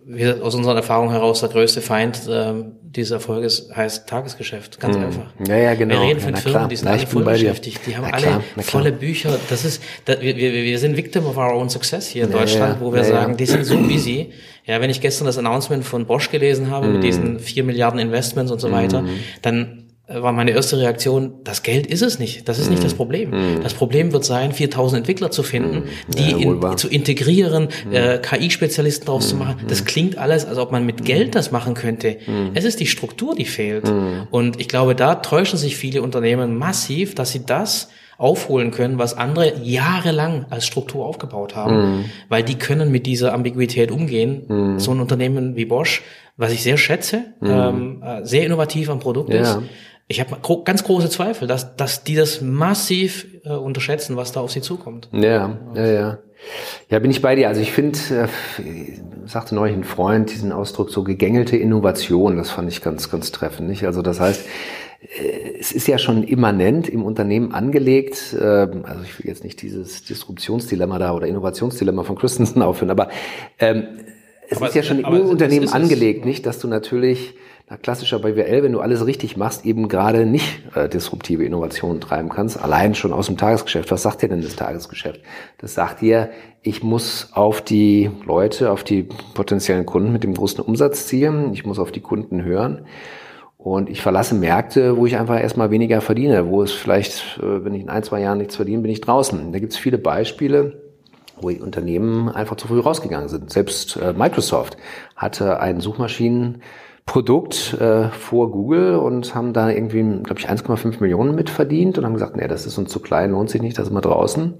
[0.08, 4.78] wie aus unserer Erfahrung heraus der größte Feind ähm, dieses Erfolges heißt Tagesgeschäft.
[4.78, 5.04] Ganz mhm.
[5.04, 5.26] einfach.
[5.46, 5.94] Ja, ja, genau.
[5.94, 6.68] Wir reden von ja, Firmen, klar.
[6.68, 7.80] die sind alle voll beschäftigt.
[7.86, 9.36] Die haben na, alle klar, volle Bücher.
[9.50, 12.38] Das ist, das, wir, wir, wir sind Victim of our own success hier in ja,
[12.38, 14.32] Deutschland, wo wir sagen, die sind so busy.
[14.64, 16.92] Ja, wenn ich gestern das Announcement von Bosch gelesen habe mhm.
[16.94, 19.18] mit diesen vier Milliarden Investments und so weiter, mhm.
[19.42, 22.48] dann war meine erste Reaktion, das Geld ist es nicht.
[22.48, 22.96] Das ist nicht das mhm.
[22.96, 23.30] Problem.
[23.30, 23.62] Mm.
[23.62, 26.10] Das Problem wird sein, 4000 Entwickler zu finden, mm.
[26.16, 27.92] die ja, in, zu integrieren, mm.
[27.92, 29.62] äh, KI-Spezialisten draus zu machen.
[29.66, 32.18] Das klingt alles, als ob man mit Geld das machen könnte.
[32.54, 33.90] Es ist die Struktur, die fehlt.
[34.30, 37.88] Und ich glaube, da täuschen sich viele Unternehmen massiv, dass sie das
[38.18, 43.90] aufholen können, was andere jahrelang als Struktur aufgebaut haben, weil die können mit dieser Ambiguität
[43.90, 44.78] umgehen.
[44.78, 46.02] So ein Unternehmen wie Bosch,
[46.36, 49.40] was ich sehr schätze, ähm, äh, sehr innovativ am Produkt ja.
[49.40, 49.58] ist,
[50.08, 54.40] ich habe gro ganz große Zweifel, dass, dass die das massiv äh, unterschätzen, was da
[54.40, 55.08] auf sie zukommt.
[55.12, 56.18] Ja, ja, ja.
[56.90, 57.48] Ja, bin ich bei dir.
[57.48, 58.28] Also ich finde, äh,
[59.26, 63.68] sagte neulich ein Freund diesen Ausdruck so gegängelte Innovation, das fand ich ganz, ganz treffend.
[63.68, 63.84] Nicht?
[63.84, 64.46] Also das heißt,
[65.00, 69.60] äh, es ist ja schon immanent im Unternehmen angelegt, äh, also ich will jetzt nicht
[69.62, 73.08] dieses Disruptionsdilemma da oder Innovationsdilemma von Christensen aufführen, aber
[73.58, 73.84] ähm,
[74.48, 77.34] es aber ist ja schon im Unternehmen angelegt, nicht, dass du natürlich
[77.68, 82.00] na, klassischer bei WL, wenn du alles richtig machst, eben gerade nicht äh, disruptive Innovationen
[82.00, 82.62] treiben kannst.
[82.62, 83.90] Allein schon aus dem Tagesgeschäft.
[83.90, 85.20] Was sagt dir denn das Tagesgeschäft?
[85.58, 86.30] Das sagt dir,
[86.62, 91.52] ich muss auf die Leute, auf die potenziellen Kunden mit dem großen Umsatz zielen.
[91.54, 92.86] Ich muss auf die Kunden hören.
[93.58, 97.74] Und ich verlasse Märkte, wo ich einfach erstmal weniger verdiene, wo es vielleicht, äh, wenn
[97.74, 99.52] ich in ein, zwei Jahren nichts verdiene, bin ich draußen.
[99.52, 100.82] Da gibt es viele Beispiele,
[101.40, 103.50] wo Unternehmen einfach zu früh rausgegangen sind.
[103.50, 104.76] Selbst äh, Microsoft
[105.16, 106.62] hatte einen Suchmaschinen
[107.06, 112.04] Produkt äh, vor Google und haben da irgendwie, glaube ich, 1,5 Millionen mit verdient und
[112.04, 114.54] haben gesagt, nee, das ist uns zu klein, lohnt sich nicht, das ist mal draußen.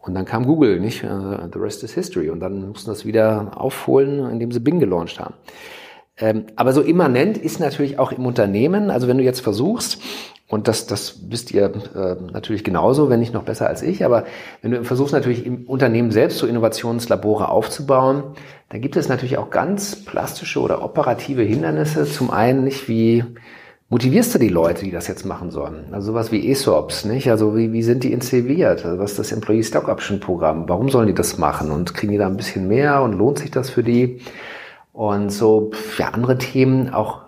[0.00, 1.04] Und dann kam Google, nicht?
[1.04, 2.30] Uh, the rest is history.
[2.30, 5.34] Und dann mussten das wieder aufholen, indem sie Bing gelauncht haben.
[6.16, 10.00] Ähm, aber so immanent ist natürlich auch im Unternehmen, also wenn du jetzt versuchst,
[10.46, 14.04] und das, das wisst ihr äh, natürlich genauso, wenn nicht noch besser als ich.
[14.04, 14.24] Aber
[14.60, 18.24] wenn du versuchst natürlich im Unternehmen selbst so Innovationslabore aufzubauen,
[18.68, 22.04] dann gibt es natürlich auch ganz plastische oder operative Hindernisse.
[22.04, 23.24] Zum einen nicht wie
[23.88, 25.86] motivierst du die Leute, die das jetzt machen sollen?
[25.92, 27.30] Also sowas wie ESOPs, nicht?
[27.30, 28.84] Also wie, wie sind die incentiviert?
[28.84, 30.68] Also was ist das Employee Stock Option Programm?
[30.68, 31.70] Warum sollen die das machen?
[31.70, 34.20] Und kriegen die da ein bisschen mehr und lohnt sich das für die?
[34.92, 37.23] Und so, ja, andere Themen auch,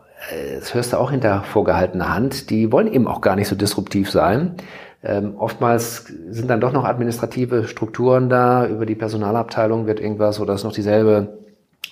[0.58, 4.10] das hörst du auch hinter vorgehaltener Hand, die wollen eben auch gar nicht so disruptiv
[4.10, 4.54] sein.
[5.02, 10.54] Ähm, oftmals sind dann doch noch administrative Strukturen da, über die Personalabteilung wird irgendwas oder
[10.54, 11.38] ist noch dieselbe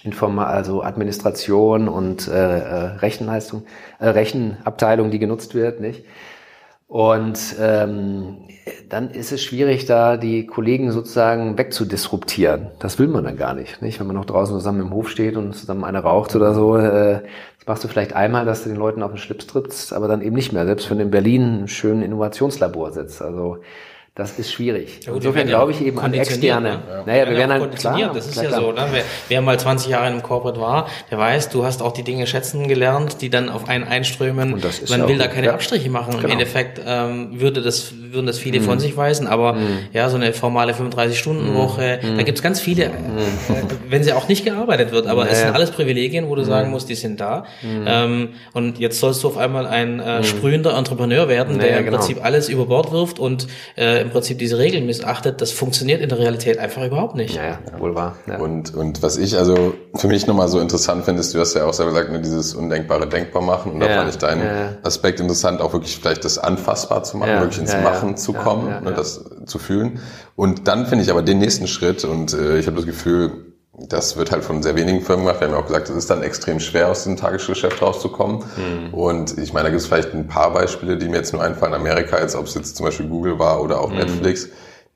[0.02, 3.62] Informa also Administration und äh, äh, Rechenleistung,
[4.00, 6.04] äh, Rechenabteilung, die genutzt wird, nicht?
[6.86, 8.48] Und ähm,
[8.88, 12.70] dann ist es schwierig, da die Kollegen sozusagen wegzudisruptieren.
[12.78, 14.00] Das will man dann gar nicht, nicht?
[14.00, 17.22] Wenn man noch draußen zusammen im Hof steht und zusammen eine raucht oder so, äh,
[17.58, 20.22] das machst du vielleicht einmal, dass du den Leuten auf den Schlips trittst, aber dann
[20.22, 20.66] eben nicht mehr.
[20.66, 23.22] Selbst wenn du in Berlin einen schönen Innovationslabor sitzt.
[23.22, 23.58] Also
[24.16, 25.00] das ist schwierig.
[25.04, 26.68] Ja, Insofern glaube ich eben an externe.
[26.68, 26.82] Ne?
[26.88, 27.02] Ja.
[27.04, 28.60] Naja, wir werden ja dann klar, das ist klar, ja klar.
[28.60, 28.70] so.
[28.70, 28.86] Ne?
[28.92, 32.04] Wer, wer, mal 20 Jahre in einem Corporate war, der weiß, du hast auch die
[32.04, 34.54] Dinge schätzen gelernt, die dann auf einen einströmen.
[34.54, 36.12] Und das ist Man will da keine Abstriche machen.
[36.12, 36.26] Genau.
[36.26, 38.64] Im Endeffekt ähm, würde das, würden das viele mhm.
[38.64, 39.78] von sich weisen, aber mhm.
[39.92, 42.16] ja, so eine formale 35-Stunden-Woche, mhm.
[42.16, 43.18] da gibt's ganz viele, mhm.
[43.48, 46.70] äh, wenn sie auch nicht gearbeitet wird, aber es sind alles Privilegien, wo du sagen
[46.70, 47.46] musst, die sind da.
[47.62, 47.84] Mhm.
[47.84, 50.22] Ähm, und jetzt sollst du auf einmal ein äh, mhm.
[50.22, 51.96] sprühender Entrepreneur werden, der im genau.
[51.96, 56.08] Prinzip alles über Bord wirft und äh, im Prinzip diese Regeln missachtet, das funktioniert in
[56.08, 57.34] der Realität einfach überhaupt nicht.
[57.34, 58.16] Ja, ja wohl wahr.
[58.26, 58.38] Ja.
[58.38, 61.64] Und, und was ich also für mich nochmal so interessant finde, ist, du hast ja
[61.64, 63.72] auch selber gesagt, ne, dieses Undenkbare denkbar machen.
[63.72, 67.60] Und da fand ich deinen Aspekt interessant, auch wirklich vielleicht das anfassbar zu machen, wirklich
[67.60, 70.00] ins Machen zu kommen, ne, das zu fühlen.
[70.36, 74.16] Und dann finde ich aber den nächsten Schritt und äh, ich habe das Gefühl, das
[74.16, 75.40] wird halt von sehr wenigen Firmen gemacht.
[75.40, 78.44] Wir haben ja auch gesagt, es ist dann extrem schwer, aus dem Tagesgeschäft rauszukommen.
[78.56, 78.94] Mhm.
[78.94, 81.74] Und ich meine, da gibt es vielleicht ein paar Beispiele, die mir jetzt nur einfallen.
[81.74, 83.96] Amerika, als ob es jetzt zum Beispiel Google war oder auch mhm.
[83.96, 84.48] Netflix,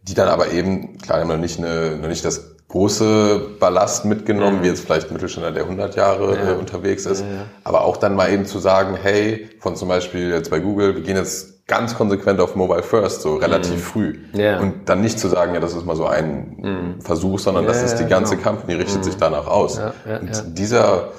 [0.02, 4.58] die dann aber eben, klar, haben noch nicht, eine, noch nicht das große Ballast mitgenommen,
[4.58, 4.62] mhm.
[4.62, 6.52] wie jetzt vielleicht Mittelständler, der 100 Jahre ja.
[6.52, 7.22] äh, unterwegs ist.
[7.22, 7.46] Ja, ja.
[7.64, 11.02] Aber auch dann mal eben zu sagen, hey, von zum Beispiel jetzt bei Google, wir
[11.02, 13.78] gehen jetzt ganz konsequent auf Mobile First, so relativ mhm.
[13.78, 14.18] früh.
[14.32, 14.58] Ja.
[14.58, 17.00] Und dann nicht zu sagen, ja, das ist mal so ein mhm.
[17.00, 18.50] Versuch, sondern das ist die ganze genau.
[18.50, 19.20] Company, richtet sich mhm.
[19.20, 19.78] danach aus.
[19.78, 21.10] Und dieser,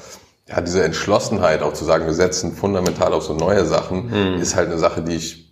[0.48, 4.42] ja, diese Entschlossenheit auch zu sagen, wir setzen fundamental auf so neue Sachen, mhm.
[4.42, 5.50] ist halt eine Sache, die ich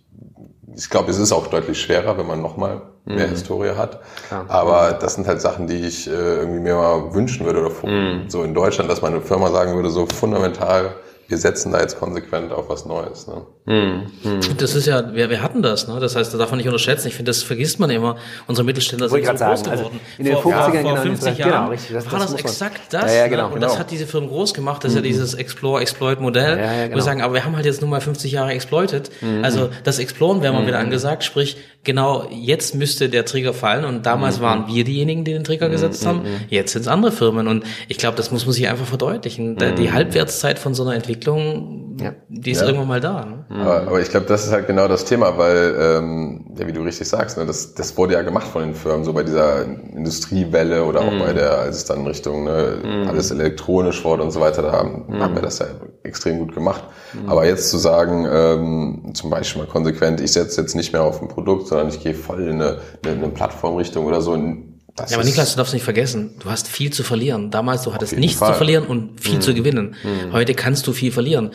[0.78, 3.30] ich glaube, es ist auch deutlich schwerer, wenn man nochmal mehr mhm.
[3.30, 4.00] Historie hat.
[4.28, 4.44] Klar.
[4.46, 8.30] Aber das sind halt Sachen, die ich äh, irgendwie mir mal wünschen würde oder mhm.
[8.30, 10.94] so in Deutschland, dass meine Firma sagen würde, so fundamental
[11.28, 13.26] wir setzen da jetzt konsequent auf was Neues.
[13.26, 13.42] Ne?
[13.66, 14.40] Hm, hm.
[14.56, 16.00] Das ist ja, wir, wir hatten das, ne?
[16.00, 17.06] Das heißt, da darf man nicht unterschätzen.
[17.06, 18.16] Ich finde, das vergisst man immer.
[18.46, 19.78] Unsere Mittelständler sind so groß also geworden.
[19.78, 22.30] Also in den vor, 50 ja, vor 50 genau, Jahren genau, richtig, das, war das,
[22.30, 23.12] das exakt das.
[23.12, 23.48] Ja, ja, genau, ne?
[23.48, 23.66] Und genau.
[23.66, 24.82] das hat diese Firmen groß gemacht.
[24.82, 25.04] Das ist ja mhm.
[25.04, 26.58] dieses Explore-Exploit-Modell.
[26.58, 26.96] Ja, ja, genau.
[26.96, 29.10] Wir sagen, aber wir haben halt jetzt nur mal 50 Jahre exploited.
[29.20, 29.44] Mhm.
[29.44, 30.86] Also das Exploren wäre mal wieder mhm.
[30.86, 31.24] angesagt.
[31.24, 33.84] Sprich, genau jetzt müsste der Trigger fallen.
[33.84, 34.44] Und damals mhm.
[34.44, 36.22] waren wir diejenigen, die den Trigger gesetzt haben.
[36.48, 37.46] Jetzt sind es andere Firmen.
[37.48, 39.58] Und ich glaube, das muss man sich einfach verdeutlichen.
[39.76, 42.14] Die Halbwertszeit von so einer Entwicklung Entwicklung, ja.
[42.28, 42.66] die ist ja.
[42.66, 43.24] irgendwann mal da.
[43.24, 43.44] Ne?
[43.50, 46.82] Aber, aber, ich glaube, das ist halt genau das Thema, weil, ähm, ja, wie du
[46.82, 50.84] richtig sagst, ne, das, das wurde ja gemacht von den Firmen, so bei dieser Industriewelle
[50.84, 51.18] oder auch mhm.
[51.18, 53.08] bei der, als es dann Richtung ne, mhm.
[53.08, 55.20] alles elektronisch wurde und so weiter, da haben, mhm.
[55.20, 55.66] haben wir das ja
[56.02, 56.84] extrem gut gemacht.
[57.12, 57.28] Mhm.
[57.28, 61.20] Aber jetzt zu sagen, ähm, zum Beispiel mal konsequent, ich setze jetzt nicht mehr auf
[61.20, 64.36] ein Produkt, sondern ich gehe voll in eine, in eine Plattformrichtung oder so,
[64.98, 67.50] das ja, aber Niklas, du darfst nicht vergessen, du hast viel zu verlieren.
[67.50, 68.52] Damals, du hattest nichts Fall.
[68.52, 69.40] zu verlieren und viel mhm.
[69.40, 69.94] zu gewinnen.
[70.02, 70.32] Mhm.
[70.32, 71.50] Heute kannst du viel verlieren.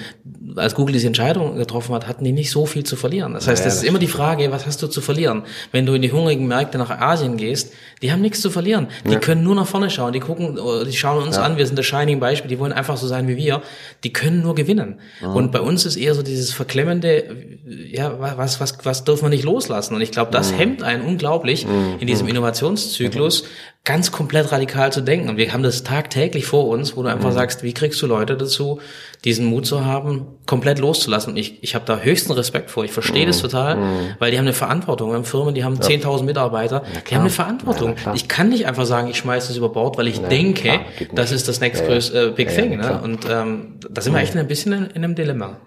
[0.55, 3.33] Als Google diese Entscheidung getroffen hat, hatten die nicht so viel zu verlieren.
[3.33, 5.43] Das heißt, ja, das, das ist immer die Frage, was hast du zu verlieren?
[5.71, 8.87] Wenn du in die hungrigen Märkte nach Asien gehst, die haben nichts zu verlieren.
[9.05, 9.19] Die ja.
[9.19, 10.13] können nur nach vorne schauen.
[10.13, 11.43] Die gucken, die schauen uns ja.
[11.43, 11.57] an.
[11.57, 12.49] Wir sind das Shining Beispiel.
[12.49, 13.61] Die wollen einfach so sein wie wir.
[14.03, 14.99] Die können nur gewinnen.
[15.21, 17.25] Und bei uns ist eher so dieses verklemmende,
[17.65, 19.95] ja, was, was, was dürfen wir nicht loslassen?
[19.95, 20.57] Und ich glaube, das mhm.
[20.57, 21.95] hemmt einen unglaublich mhm.
[21.99, 23.43] in diesem Innovationszyklus Fokus
[23.85, 25.27] ganz komplett radikal zu denken.
[25.27, 27.33] Und wir haben das tagtäglich vor uns, wo du einfach mhm.
[27.33, 28.79] sagst, wie kriegst du Leute dazu,
[29.25, 31.33] diesen Mut zu haben, komplett loszulassen.
[31.33, 32.85] Und ich, ich habe da höchsten Respekt vor.
[32.85, 33.27] Ich verstehe mhm.
[33.27, 34.15] das total, mhm.
[34.19, 35.09] weil die haben eine Verantwortung.
[35.09, 35.81] Wir haben Firmen, die haben ja.
[35.81, 37.95] 10.000 Mitarbeiter, ja, die haben eine Verantwortung.
[38.05, 40.79] Ja, ich kann nicht einfach sagen, ich schmeiße das über Bord, weil ich denke,
[41.13, 42.77] das ist das nächstgrößte äh, Big Thing.
[42.77, 43.01] Ne?
[43.03, 45.57] Und ähm, da sind wir echt ein bisschen in, in einem Dilemma.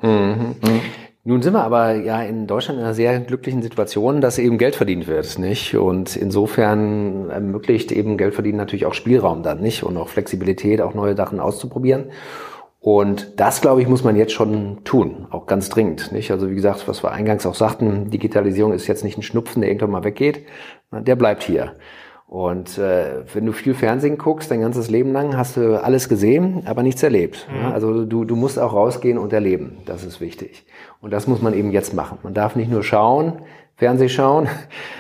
[1.29, 4.77] Nun sind wir aber ja in Deutschland in einer sehr glücklichen Situation, dass eben Geld
[4.77, 5.75] verdient wird, nicht?
[5.75, 9.83] Und insofern ermöglicht eben Geld verdienen natürlich auch Spielraum dann, nicht?
[9.83, 12.13] Und auch Flexibilität, auch neue Sachen auszuprobieren.
[12.79, 16.31] Und das, glaube ich, muss man jetzt schon tun, auch ganz dringend, nicht?
[16.31, 19.71] Also wie gesagt, was wir eingangs auch sagten, Digitalisierung ist jetzt nicht ein Schnupfen, der
[19.71, 20.47] irgendwann mal weggeht,
[20.93, 21.73] der bleibt hier.
[22.37, 26.65] Und äh, wenn du viel Fernsehen guckst, dein ganzes Leben lang, hast du alles gesehen,
[26.67, 27.49] aber nichts erlebt.
[27.51, 27.61] Mhm.
[27.63, 27.71] Ja?
[27.71, 29.79] Also du, du musst auch rausgehen und erleben.
[29.87, 30.67] Das ist wichtig.
[31.01, 32.19] Und das muss man eben jetzt machen.
[32.23, 33.41] Man darf nicht nur schauen,
[33.77, 34.49] Fernseh schauen,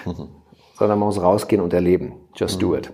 [0.06, 0.28] mhm.
[0.78, 2.14] sondern man muss rausgehen und erleben.
[2.34, 2.60] Just mhm.
[2.60, 2.90] do it.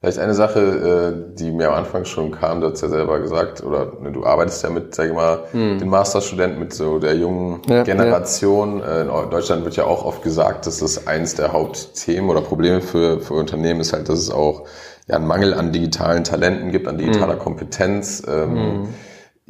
[0.00, 3.64] Vielleicht eine Sache, äh, die mir am Anfang schon kam, du hast ja selber gesagt,
[3.64, 5.80] oder ne, du arbeitest ja mit, sag ich mal, hm.
[5.80, 8.78] den Masterstudenten, mit so der jungen ja, Generation.
[8.78, 8.98] Ja.
[8.98, 12.80] Äh, in Deutschland wird ja auch oft gesagt, dass das eins der Hauptthemen oder Probleme
[12.80, 14.68] für, für Unternehmen ist halt, dass es auch
[15.08, 17.40] ja, einen Mangel an digitalen Talenten gibt, an digitaler hm.
[17.40, 18.22] Kompetenz.
[18.28, 18.88] Ähm, hm.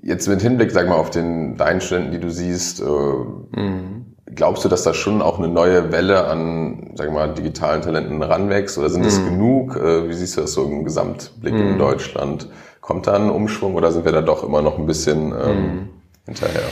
[0.01, 4.08] Jetzt mit Hinblick, sag mal, auf den deinen Studenten, die du siehst, äh, hm.
[4.39, 8.23] Glaubst du, dass da schon auch eine neue Welle an, sag ich mal, digitalen Talenten
[8.23, 9.25] ranwächst oder sind es mm.
[9.25, 9.75] genug?
[9.75, 11.57] Äh, wie siehst du das so im Gesamtblick mm.
[11.57, 11.79] in mhm.
[11.79, 12.49] Deutschland?
[12.81, 15.89] Kommt da ein Umschwung oder sind wir da doch immer noch ein bisschen ähm, mm.
[16.27, 16.63] hinterher?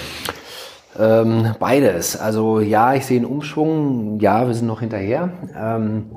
[0.96, 2.16] Ähm, beides.
[2.16, 4.20] Also ja, ich sehe einen Umschwung.
[4.20, 5.30] Ja, wir sind noch hinterher.
[5.60, 6.12] Ähm,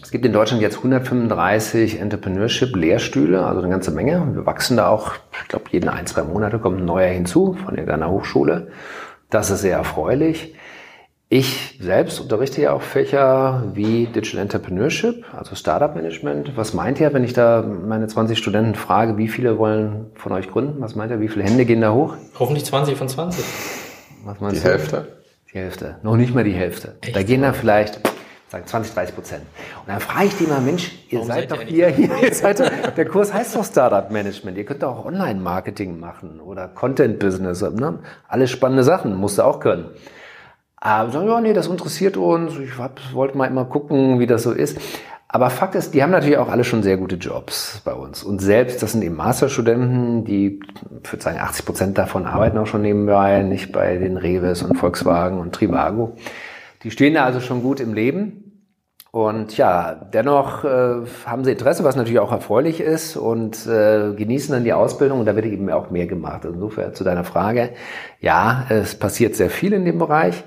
[0.00, 4.24] es gibt in Deutschland jetzt 135 Entrepreneurship-Lehrstühle, also eine ganze Menge.
[4.34, 7.74] Wir wachsen da auch, ich glaube, jeden ein, zwei Monate kommt ein neuer hinzu von
[7.74, 8.68] irgendeiner Hochschule.
[9.30, 10.54] Das ist sehr erfreulich.
[11.34, 16.58] Ich selbst unterrichte ja auch Fächer wie Digital Entrepreneurship, also Startup Management.
[16.58, 20.50] Was meint ihr, wenn ich da meine 20 Studenten frage, wie viele wollen von euch
[20.50, 20.82] gründen?
[20.82, 22.16] Was meint ihr, wie viele Hände gehen da hoch?
[22.38, 23.42] Hoffentlich 20 von 20.
[24.26, 24.68] Was meinst die du?
[24.72, 25.08] Hälfte?
[25.54, 25.96] Die Hälfte.
[26.02, 26.96] Noch nicht mal die Hälfte.
[27.00, 27.16] Echt?
[27.16, 27.98] Da gehen da vielleicht
[28.50, 29.42] sagen 20, 30 Prozent.
[29.80, 32.34] Und dann frage ich die mal, Mensch, ihr Warum seid, seid doch hier, hier, ihr
[32.34, 34.58] seid doch, der Kurs heißt doch Startup Management.
[34.58, 37.62] Ihr könnt doch auch Online-Marketing machen oder Content-Business.
[37.62, 38.00] Ne?
[38.28, 39.86] Alles spannende Sachen, musst du auch können.
[40.84, 42.58] Aber sagen, ja, nee, das interessiert uns.
[42.58, 44.80] Ich wollte mal immer gucken, wie das so ist.
[45.28, 48.24] Aber Fakt ist, die haben natürlich auch alle schon sehr gute Jobs bei uns.
[48.24, 50.58] Und selbst, das sind eben Masterstudenten, die,
[51.04, 54.76] ich würde sagen, 80 Prozent davon arbeiten auch schon nebenbei, nicht bei den Reves und
[54.76, 56.16] Volkswagen und Trivago.
[56.82, 58.42] Die stehen da also schon gut im Leben.
[59.12, 64.52] Und ja, dennoch äh, haben sie Interesse, was natürlich auch erfreulich ist und äh, genießen
[64.52, 66.44] dann die Ausbildung und da wird eben auch mehr gemacht.
[66.44, 67.70] Insofern zu deiner Frage,
[68.20, 70.42] ja, es passiert sehr viel in dem Bereich.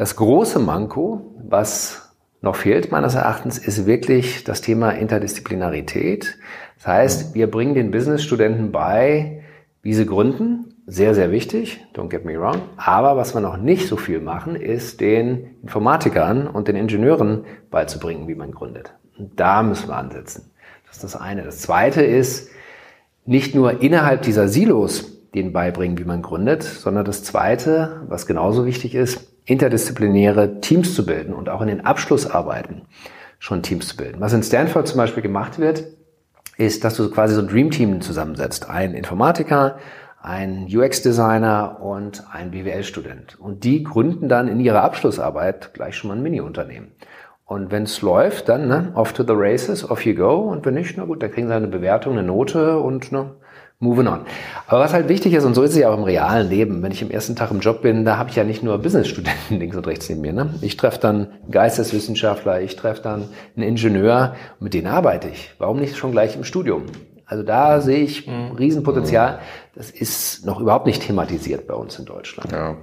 [0.00, 6.38] Das große Manko, was noch fehlt meines Erachtens, ist wirklich das Thema Interdisziplinarität.
[6.78, 9.42] Das heißt, wir bringen den Businessstudenten bei,
[9.82, 12.62] wie sie gründen, sehr, sehr wichtig, don't get me wrong.
[12.78, 18.26] Aber was wir noch nicht so viel machen, ist den Informatikern und den Ingenieuren beizubringen,
[18.26, 18.94] wie man gründet.
[19.18, 20.50] Und da müssen wir ansetzen.
[20.86, 21.42] Das ist das eine.
[21.42, 22.48] Das zweite ist,
[23.26, 28.64] nicht nur innerhalb dieser Silos denen beibringen, wie man gründet, sondern das zweite, was genauso
[28.64, 32.82] wichtig ist, interdisziplinäre Teams zu bilden und auch in den Abschlussarbeiten
[33.38, 34.20] schon Teams zu bilden.
[34.20, 35.84] Was in Stanford zum Beispiel gemacht wird,
[36.56, 38.68] ist, dass du quasi so ein Dream Team zusammensetzt.
[38.68, 39.78] Ein Informatiker,
[40.22, 43.40] ein UX-Designer und ein BWL-Student.
[43.40, 46.92] Und die gründen dann in ihrer Abschlussarbeit gleich schon mal ein Mini-Unternehmen.
[47.44, 50.34] Und wenn es läuft, dann ne, off to the races, off you go.
[50.34, 53.32] Und wenn nicht, na gut, dann kriegen sie eine Bewertung, eine Note und ne,
[53.80, 54.20] moving on.
[54.66, 56.92] Aber was halt wichtig ist, und so ist es ja auch im realen Leben, wenn
[56.92, 59.76] ich im ersten Tag im Job bin, da habe ich ja nicht nur Business-Studenten links
[59.76, 60.32] und rechts neben mir.
[60.32, 60.54] Ne?
[60.60, 63.24] Ich treffe dann Geisteswissenschaftler, ich treffe dann
[63.56, 65.54] einen Ingenieur, mit denen arbeite ich.
[65.58, 66.84] Warum nicht schon gleich im Studium?
[67.24, 68.56] Also da sehe ich mhm.
[68.58, 69.38] Riesenpotenzial.
[69.74, 72.50] Das ist noch überhaupt nicht thematisiert bei uns in Deutschland.
[72.52, 72.76] Ja.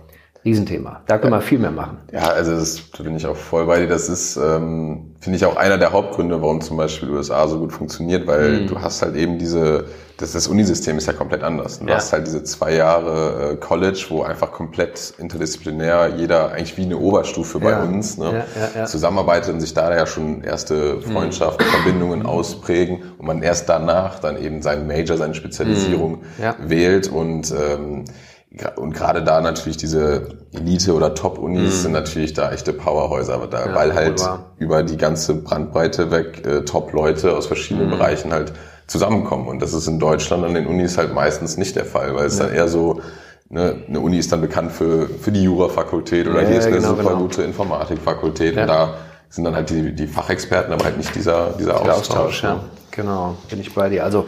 [0.48, 1.02] Riesenthema.
[1.06, 1.98] Da können wir viel mehr machen.
[2.12, 3.88] Ja, also das, da bin ich auch voll bei dir.
[3.88, 7.74] Das ist, ähm, finde ich, auch einer der Hauptgründe, warum zum Beispiel USA so gut
[7.74, 8.68] funktioniert, weil mhm.
[8.68, 9.86] du hast halt eben diese
[10.18, 11.80] das, das Unisystem ist ja komplett anders.
[11.80, 11.96] Du ja.
[11.96, 16.98] hast halt diese zwei Jahre äh, College, wo einfach komplett interdisziplinär jeder eigentlich wie eine
[16.98, 17.84] Oberstufe bei ja.
[17.84, 18.46] uns ne,
[18.76, 21.12] ja, zusammenarbeitet und sich da ja schon erste mhm.
[21.12, 21.72] Freundschaften, mhm.
[21.72, 26.70] Verbindungen ausprägen und man erst danach dann eben seinen Major, seine Spezialisierung mhm.
[26.70, 28.06] wählt und ähm,
[28.76, 31.82] und gerade da natürlich diese Elite- oder Top-Unis mhm.
[31.82, 34.22] sind natürlich da echte Powerhäuser, aber da, weil halt
[34.58, 37.92] über die ganze Brandbreite weg äh, Top-Leute aus verschiedenen mhm.
[37.92, 38.54] Bereichen halt
[38.88, 39.48] zusammenkommen.
[39.48, 42.40] Und das ist in Deutschland an den Unis halt meistens nicht der Fall, weil es
[42.40, 42.46] ja.
[42.46, 43.02] dann eher so,
[43.50, 46.78] ne, eine Uni ist dann bekannt für, für die Jura-Fakultät oder ja, hier ist eine
[46.78, 47.18] genau, super genau.
[47.18, 48.62] gute Informatikfakultät ja.
[48.64, 48.94] und da
[49.30, 51.98] sind dann halt die, die Fachexperten, aber halt nicht dieser, dieser Austausch.
[51.98, 52.60] Austausch ja.
[52.92, 54.04] Genau, bin ich bei dir.
[54.04, 54.26] Also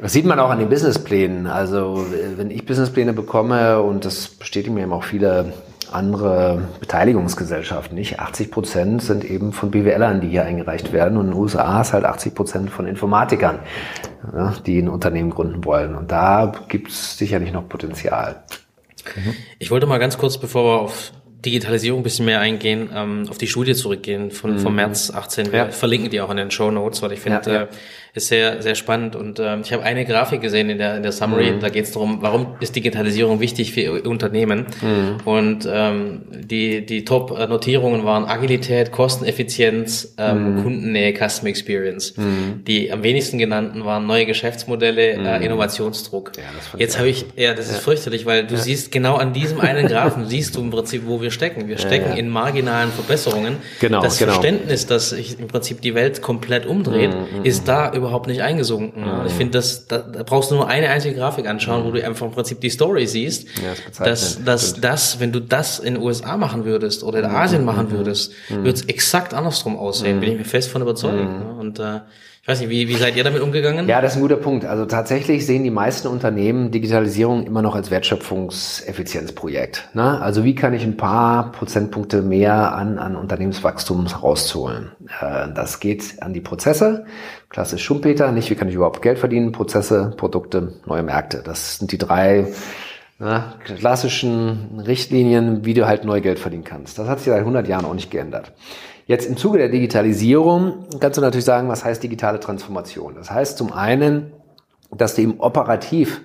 [0.00, 1.46] das sieht man auch an den Businessplänen.
[1.46, 5.52] Also wenn ich Businesspläne bekomme und das bestätigen mir eben auch viele
[5.92, 8.20] andere Beteiligungsgesellschaften nicht.
[8.20, 11.18] 80 Prozent sind eben von BWLern, die hier eingereicht werden.
[11.18, 13.60] Und in den USA ist halt 80 Prozent von Informatikern,
[14.66, 15.94] die ein Unternehmen gründen wollen.
[15.94, 18.42] Und da gibt es sicherlich noch Potenzial.
[19.58, 21.12] Ich wollte mal ganz kurz, bevor wir auf
[21.44, 24.76] Digitalisierung ein bisschen mehr eingehen, ähm, auf die Studie zurückgehen von, vom mhm.
[24.76, 25.52] März 18.
[25.52, 25.68] Wir ja.
[25.70, 27.62] verlinken die auch in den Show Notes, weil ich finde, ja, ja.
[27.62, 27.68] Äh,
[28.18, 29.16] ist sehr, sehr spannend.
[29.16, 31.60] Und ähm, ich habe eine Grafik gesehen in der, in der Summary, mhm.
[31.60, 34.66] da geht es darum, warum ist Digitalisierung wichtig für Unternehmen?
[34.82, 35.16] Mhm.
[35.24, 40.62] Und ähm, die, die Top-Notierungen waren Agilität, Kosteneffizienz, ähm, mhm.
[40.62, 42.16] Kundennähe, Customer Experience.
[42.16, 42.64] Mhm.
[42.66, 45.44] Die am wenigsten genannten waren neue Geschäftsmodelle, äh, mhm.
[45.44, 46.32] Innovationsdruck.
[46.36, 49.86] Ja, Jetzt habe ich, ja, das ist fürchterlich, weil du siehst genau an diesem einen
[49.86, 51.68] Graphen, siehst du im Prinzip, wo wir stecken.
[51.68, 53.56] Wir stecken in marginalen Verbesserungen.
[53.80, 54.32] Genau, das genau.
[54.32, 59.04] Verständnis, dass sich im Prinzip die Welt komplett umdreht, mhm, ist da überhaupt nicht eingesunken.
[59.04, 59.26] Mhm.
[59.26, 61.88] Ich finde, das, da, da brauchst du nur eine einzige Grafik anschauen, mhm.
[61.88, 65.40] wo du einfach im Prinzip die Story siehst, ja, das dass, dass das, wenn du
[65.40, 67.36] das in den USA machen würdest oder in mhm.
[67.36, 67.92] Asien machen mhm.
[67.92, 68.64] würdest, mhm.
[68.64, 71.16] wird es exakt andersrum aussehen, bin ich mir fest von überzeugt.
[71.16, 71.56] Ne?
[71.58, 72.00] Und äh,
[72.48, 73.86] ich weiß nicht, wie, wie seid ihr damit umgegangen?
[73.88, 74.64] Ja, das ist ein guter Punkt.
[74.64, 79.90] Also tatsächlich sehen die meisten Unternehmen Digitalisierung immer noch als Wertschöpfungseffizienzprojekt.
[79.92, 80.18] Ne?
[80.22, 84.92] Also wie kann ich ein paar Prozentpunkte mehr an, an Unternehmenswachstum rauszuholen?
[85.20, 87.04] Äh, das geht an die Prozesse.
[87.50, 89.52] Klassisch Schumpeter, nicht wie kann ich überhaupt Geld verdienen?
[89.52, 91.42] Prozesse, Produkte, neue Märkte.
[91.44, 92.46] Das sind die drei
[93.18, 96.98] ne, klassischen Richtlinien, wie du halt neu Geld verdienen kannst.
[96.98, 98.52] Das hat sich seit 100 Jahren auch nicht geändert.
[99.08, 103.14] Jetzt im Zuge der Digitalisierung kannst du natürlich sagen, was heißt digitale Transformation?
[103.14, 104.34] Das heißt zum einen,
[104.90, 106.20] dass du eben operativ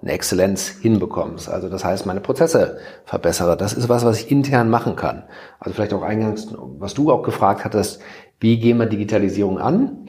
[0.00, 1.48] eine Exzellenz hinbekommst.
[1.48, 3.56] Also das heißt, meine Prozesse verbessere.
[3.56, 5.24] Das ist was, was ich intern machen kann.
[5.58, 8.00] Also vielleicht auch eingangs, was du auch gefragt hattest,
[8.38, 10.08] wie gehen wir Digitalisierung an?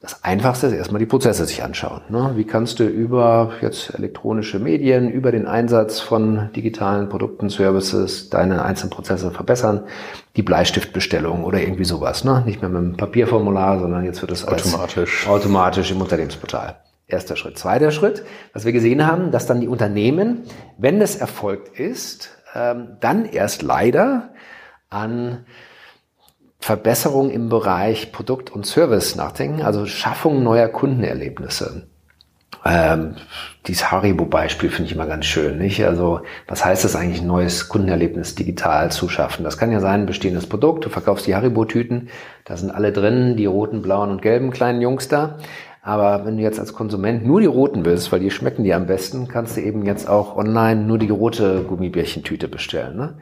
[0.00, 2.02] Das Einfachste ist erstmal die Prozesse sich anschauen.
[2.08, 2.32] Ne?
[2.36, 8.62] Wie kannst du über jetzt elektronische Medien, über den Einsatz von digitalen Produkten, Services deine
[8.62, 9.82] einzelnen Prozesse verbessern?
[10.36, 12.22] Die Bleistiftbestellung oder irgendwie sowas.
[12.22, 12.44] Ne?
[12.46, 15.26] Nicht mehr mit einem Papierformular, sondern jetzt wird es automatisch.
[15.26, 16.76] automatisch im Unternehmensportal.
[17.08, 17.58] Erster Schritt.
[17.58, 18.22] Zweiter Schritt,
[18.52, 20.42] was wir gesehen haben, dass dann die Unternehmen,
[20.76, 24.30] wenn es erfolgt ist, ähm, dann erst leider
[24.90, 25.44] an
[26.58, 31.86] Verbesserung im Bereich Produkt und Service nachdenken, also Schaffung neuer Kundenerlebnisse.
[32.64, 33.14] Ähm,
[33.66, 35.84] dieses Haribo-Beispiel finde ich immer ganz schön, nicht?
[35.84, 39.44] Also, was heißt das eigentlich, ein neues Kundenerlebnis digital zu schaffen?
[39.44, 42.08] Das kann ja sein, ein bestehendes Produkt, du verkaufst die Haribo-Tüten,
[42.44, 45.38] da sind alle drin, die roten, blauen und gelben kleinen Jungs da.
[45.82, 48.86] Aber wenn du jetzt als Konsument nur die roten willst, weil die schmecken dir am
[48.86, 52.96] besten, kannst du eben jetzt auch online nur die rote Gummibärchentüte bestellen.
[52.96, 53.14] Ne?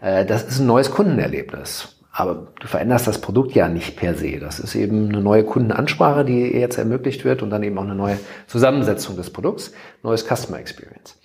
[0.00, 1.95] Äh, das ist ein neues Kundenerlebnis.
[2.18, 4.38] Aber du veränderst das Produkt ja nicht per se.
[4.38, 7.94] Das ist eben eine neue Kundenansprache, die jetzt ermöglicht wird und dann eben auch eine
[7.94, 11.20] neue Zusammensetzung des Produkts, neues Customer Experience.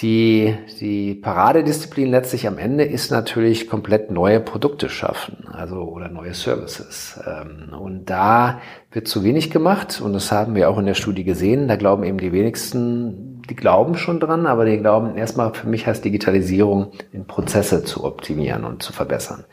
[0.00, 6.34] Die, die Paradedisziplin letztlich am Ende ist natürlich komplett neue Produkte schaffen, also oder neue
[6.34, 7.20] Services.
[7.24, 11.22] Ähm, und da wird zu wenig gemacht und das haben wir auch in der Studie
[11.22, 11.68] gesehen.
[11.68, 15.86] Da glauben eben die wenigsten, die glauben schon dran, aber die glauben erstmal für mich
[15.86, 19.44] heißt Digitalisierung, in Prozesse zu optimieren und zu verbessern.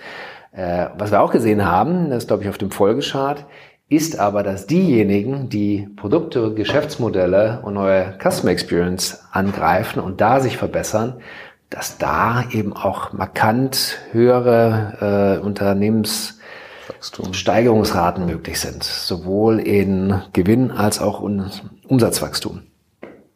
[0.57, 3.45] Äh, was wir auch gesehen haben, das glaube ich auf dem Folgechart,
[3.89, 10.57] ist aber, dass diejenigen, die Produkte, Geschäftsmodelle und neue Customer Experience angreifen und da sich
[10.57, 11.21] verbessern,
[11.69, 21.23] dass da eben auch markant höhere äh, Unternehmenssteigerungsraten möglich sind, sowohl in Gewinn als auch
[21.23, 21.45] in
[21.87, 22.63] Umsatzwachstum.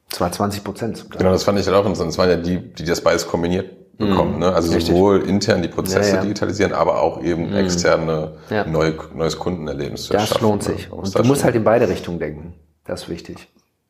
[0.09, 1.05] Zwar 20 Prozent.
[1.11, 2.09] Genau, das fand ich halt auch interessant.
[2.09, 4.39] Das waren ja die, die das beides kombiniert bekommen.
[4.39, 4.53] Ne?
[4.53, 4.93] Also Richtig.
[4.93, 6.21] sowohl intern die Prozesse ja, ja.
[6.21, 7.57] digitalisieren, aber auch eben mhm.
[7.57, 8.65] externe ja.
[8.65, 10.33] neue, neues Kundenerlebnis zu das schaffen.
[10.33, 10.89] Das lohnt sich.
[10.89, 10.95] Ne?
[10.95, 12.53] Und du musst halt in beide Richtungen denken.
[12.85, 13.47] Das ist wichtig.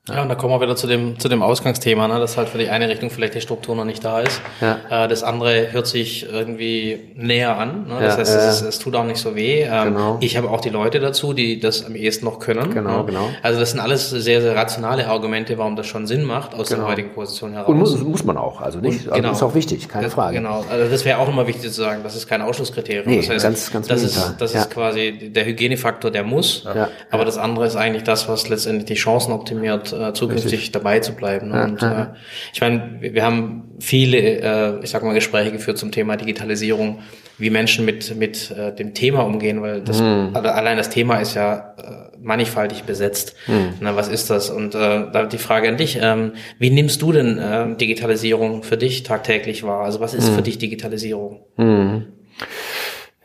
[0.09, 2.57] Ja, und da kommen wir wieder zu dem, zu dem Ausgangsthema, ne, dass halt für
[2.57, 4.41] die eine Richtung vielleicht die Struktur noch nicht da ist.
[4.59, 5.05] Ja.
[5.05, 7.85] Äh, das andere hört sich irgendwie näher an.
[7.87, 7.97] Ne?
[7.99, 9.61] Das ja, heißt, äh, es, es, tut auch nicht so weh.
[9.61, 10.17] Ähm, genau.
[10.19, 12.73] Ich habe auch die Leute dazu, die das am ehesten noch können.
[12.73, 13.05] Genau, ne?
[13.05, 13.29] genau.
[13.43, 16.81] Also das sind alles sehr, sehr rationale Argumente, warum das schon Sinn macht aus genau.
[16.81, 17.69] der heutigen Position heraus.
[17.69, 19.05] Und muss, muss man auch, also nicht.
[19.05, 19.33] Und, also genau.
[19.33, 20.37] ist auch wichtig, keine das, Frage.
[20.37, 23.05] Genau, also das wäre auch immer wichtig zu sagen, das ist kein Ausschlusskriterium.
[23.05, 24.61] Nee, das heißt, ganz, ganz das ist, das ja.
[24.61, 26.63] ist quasi der Hygienefaktor, der muss.
[26.63, 26.89] Ja.
[27.11, 30.99] Aber das andere ist eigentlich das, was letztendlich die Chancen optimiert, äh, zukünftig Richtig dabei
[30.99, 31.49] zu bleiben.
[31.49, 31.63] Ne?
[31.63, 32.07] Und äh,
[32.53, 36.99] ich meine, wir haben viele, äh, ich sag mal, Gespräche geführt zum Thema Digitalisierung,
[37.37, 40.31] wie Menschen mit mit äh, dem Thema umgehen, weil das mhm.
[40.33, 43.35] allein das Thema ist ja äh, mannigfaltig besetzt.
[43.47, 43.73] Mhm.
[43.79, 44.49] Na, was ist das?
[44.49, 48.77] Und äh, da die Frage an dich: ähm, Wie nimmst du denn äh, Digitalisierung für
[48.77, 49.83] dich tagtäglich wahr?
[49.83, 50.35] Also was ist mhm.
[50.35, 51.41] für dich Digitalisierung?
[51.57, 52.07] Mhm.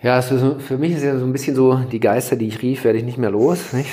[0.02, 2.84] Ja, für, für mich ist ja so ein bisschen so, die Geister, die ich rief,
[2.84, 3.72] werde ich nicht mehr los.
[3.72, 3.88] Nicht?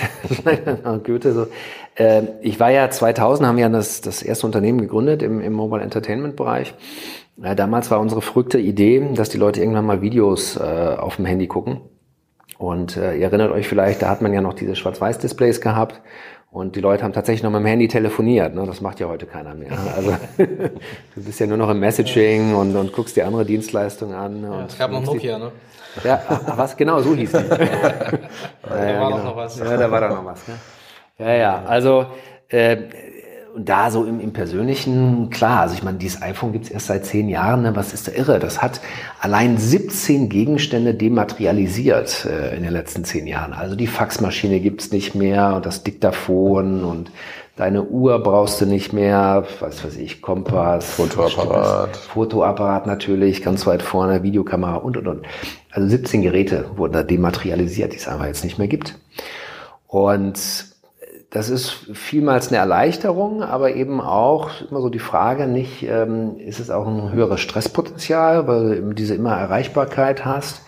[1.04, 1.48] Goethe so.
[1.96, 5.82] Äh, ich war ja 2000, haben ja das, das erste Unternehmen gegründet im, im Mobile
[5.82, 6.74] Entertainment Bereich.
[7.42, 11.26] Äh, damals war unsere verrückte Idee, dass die Leute irgendwann mal Videos äh, auf dem
[11.26, 11.82] Handy gucken.
[12.58, 16.02] Und äh, ihr erinnert euch vielleicht, da hat man ja noch diese Schwarz-Weiß-Displays gehabt.
[16.52, 18.54] Und die Leute haben tatsächlich noch mit dem Handy telefoniert.
[18.54, 18.64] Ne?
[18.68, 19.72] Das macht ja heute keiner mehr.
[19.96, 24.44] Also du bist ja nur noch im Messaging und, und guckst dir andere Dienstleistungen an.
[24.44, 25.52] Ja, es gab noch Nokia, ne?
[26.04, 26.22] Ja,
[26.56, 27.38] was genau, so hieß die.
[27.38, 29.24] ja, da ja, war genau.
[29.24, 29.60] noch was.
[29.60, 30.48] Ja, da war da noch was.
[30.48, 30.56] Ne?
[31.20, 32.08] Ja, ja, also
[32.50, 32.78] äh,
[33.56, 37.30] da so im, im Persönlichen, klar, also ich meine, dieses iPhone gibt's erst seit zehn
[37.30, 37.76] Jahren, ne?
[37.76, 38.40] was ist da irre?
[38.40, 38.82] Das hat
[39.20, 43.54] allein 17 Gegenstände dematerialisiert äh, in den letzten zehn Jahren.
[43.54, 47.12] Also die Faxmaschine gibt's nicht mehr und das Diktaphon und
[47.56, 51.96] deine Uhr brauchst du nicht mehr, was weiß ich, Kompass, Fotoapparat.
[51.96, 55.28] Fotoapparat natürlich, ganz weit vorne, Videokamera und und und.
[55.72, 58.98] Also 17 Geräte wurden da dematerialisiert, die es einfach jetzt nicht mehr gibt.
[59.86, 60.73] Und
[61.34, 66.60] das ist vielmals eine Erleichterung, aber eben auch immer so die Frage nicht, ähm, ist
[66.60, 70.62] es auch ein höheres Stresspotenzial, weil du diese immer Erreichbarkeit hast.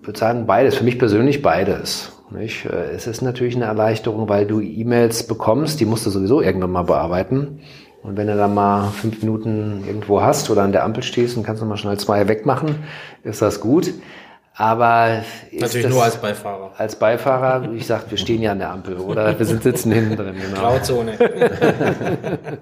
[0.00, 0.74] Ich würde sagen, beides.
[0.74, 2.20] Für mich persönlich beides.
[2.30, 2.64] Nicht?
[2.64, 6.72] Äh, es ist natürlich eine Erleichterung, weil du E-Mails bekommst, die musst du sowieso irgendwann
[6.72, 7.60] mal bearbeiten.
[8.02, 11.44] Und wenn du dann mal fünf Minuten irgendwo hast oder an der Ampel stehst und
[11.44, 12.74] kannst du mal schnell zwei wegmachen,
[13.22, 13.92] ist das gut.
[14.58, 16.72] Aber natürlich nur als Beifahrer.
[16.76, 20.16] Als Beifahrer, ich sag, wir stehen ja an der Ampel oder wir sind sitzen hinten
[20.16, 20.34] drin.
[20.34, 20.60] Genau.
[20.60, 21.12] Grauzone.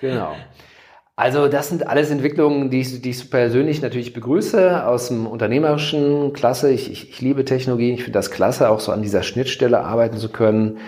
[0.00, 0.32] genau.
[1.14, 6.32] Also das sind alles Entwicklungen, die ich, die ich persönlich natürlich begrüße aus dem unternehmerischen
[6.32, 6.70] Klasse.
[6.70, 10.16] Ich, ich, ich liebe Technologie, ich finde das klasse, auch so an dieser Schnittstelle arbeiten
[10.16, 10.78] zu können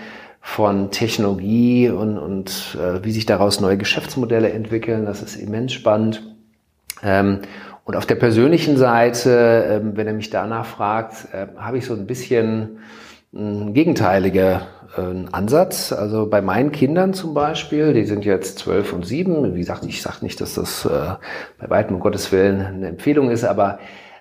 [0.41, 5.05] von Technologie und, und äh, wie sich daraus neue Geschäftsmodelle entwickeln.
[5.05, 6.23] Das ist immens spannend.
[7.03, 7.41] Ähm,
[7.89, 11.95] und auf der persönlichen Seite, ähm, wenn er mich danach fragt, äh, habe ich so
[11.95, 12.77] ein bisschen
[13.35, 14.61] einen gegenteiligen
[14.95, 15.91] äh, Ansatz.
[15.91, 19.55] Also bei meinen Kindern zum Beispiel, die sind jetzt zwölf und sieben.
[19.55, 21.15] Wie gesagt, ich sage nicht, dass das äh,
[21.57, 23.79] bei weitem um Gottes Willen eine Empfehlung ist, aber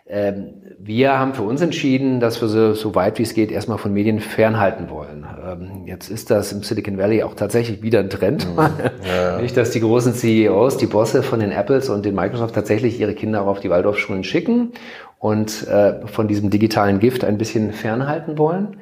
[0.08, 3.76] ähm, wir haben für uns entschieden, dass wir so, so weit wie es geht erstmal
[3.76, 5.26] von Medien fernhalten wollen.
[5.46, 8.46] Ähm, jetzt ist das im Silicon Valley auch tatsächlich wieder ein Trend.
[8.48, 8.62] Mhm.
[9.06, 9.38] Ja.
[9.42, 13.14] Nicht, dass die großen CEOs, die Bosse von den Apples und den Microsoft tatsächlich ihre
[13.14, 14.72] Kinder auch auf die Waldorfschulen schicken
[15.18, 18.78] und äh, von diesem digitalen Gift ein bisschen fernhalten wollen.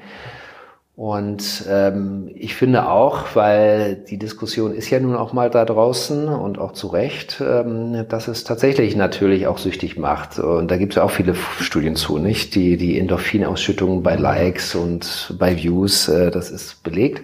[0.96, 6.26] Und ähm, ich finde auch, weil die Diskussion ist ja nun auch mal da draußen
[6.26, 10.38] und auch zu Recht, ähm, dass es tatsächlich natürlich auch süchtig macht.
[10.38, 12.54] Und da gibt es ja auch viele Studien zu, nicht?
[12.54, 17.22] Die, die Endorphinausschüttung bei Likes und bei Views, äh, das ist belegt.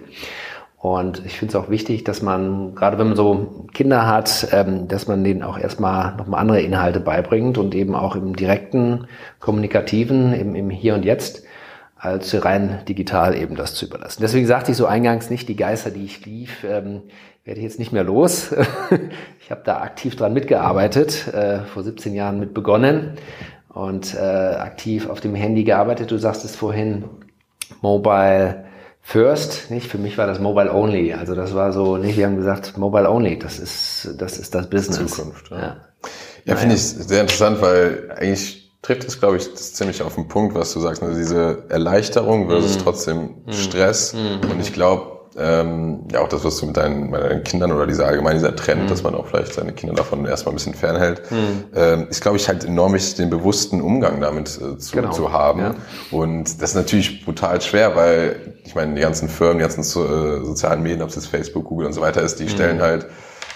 [0.77, 4.87] Und ich finde es auch wichtig, dass man, gerade wenn man so Kinder hat, ähm,
[4.87, 9.07] dass man denen auch erstmal nochmal andere Inhalte beibringt und eben auch im direkten,
[9.39, 11.43] kommunikativen, im, im Hier und Jetzt
[12.03, 14.21] als rein digital eben das zu überlassen.
[14.21, 17.03] Deswegen sagte ich so eingangs nicht, die Geister, die ich lief, ähm,
[17.45, 18.53] werde ich jetzt nicht mehr los.
[19.39, 23.13] ich habe da aktiv dran mitgearbeitet, äh, vor 17 Jahren mit begonnen
[23.69, 26.11] und äh, aktiv auf dem Handy gearbeitet.
[26.11, 27.05] Du sagst es vorhin,
[27.81, 28.65] Mobile
[29.01, 29.87] First, nicht?
[29.87, 31.13] Für mich war das Mobile Only.
[31.13, 32.17] Also das war so, nicht?
[32.17, 35.15] Wir haben gesagt, Mobile Only, das ist, das ist das Business.
[35.15, 35.57] Zukunft, ja.
[35.57, 35.77] Ja,
[36.43, 40.53] ja finde ich sehr interessant, weil eigentlich trifft es, glaube ich, ziemlich auf den Punkt,
[40.55, 41.01] was du sagst.
[41.01, 42.81] Also diese Erleichterung versus mm.
[42.83, 43.51] trotzdem mm.
[43.51, 44.13] Stress.
[44.13, 44.51] Mm.
[44.51, 47.87] Und ich glaube, ähm, ja auch das, was du mit deinen, mit deinen Kindern oder
[47.87, 51.23] dieser allgemein dieser Trend, dass man auch vielleicht seine Kinder davon erstmal ein bisschen fernhält,
[51.73, 55.11] ähm, ist, glaube ich, halt enorm wichtig, den bewussten Umgang damit äh, zu, genau.
[55.11, 55.59] zu haben.
[55.61, 55.75] Ja.
[56.11, 60.05] Und das ist natürlich brutal schwer, weil ich meine, die ganzen Firmen, die ganzen so,
[60.05, 63.07] äh, sozialen Medien, ob es jetzt Facebook, Google und so weiter ist, die stellen halt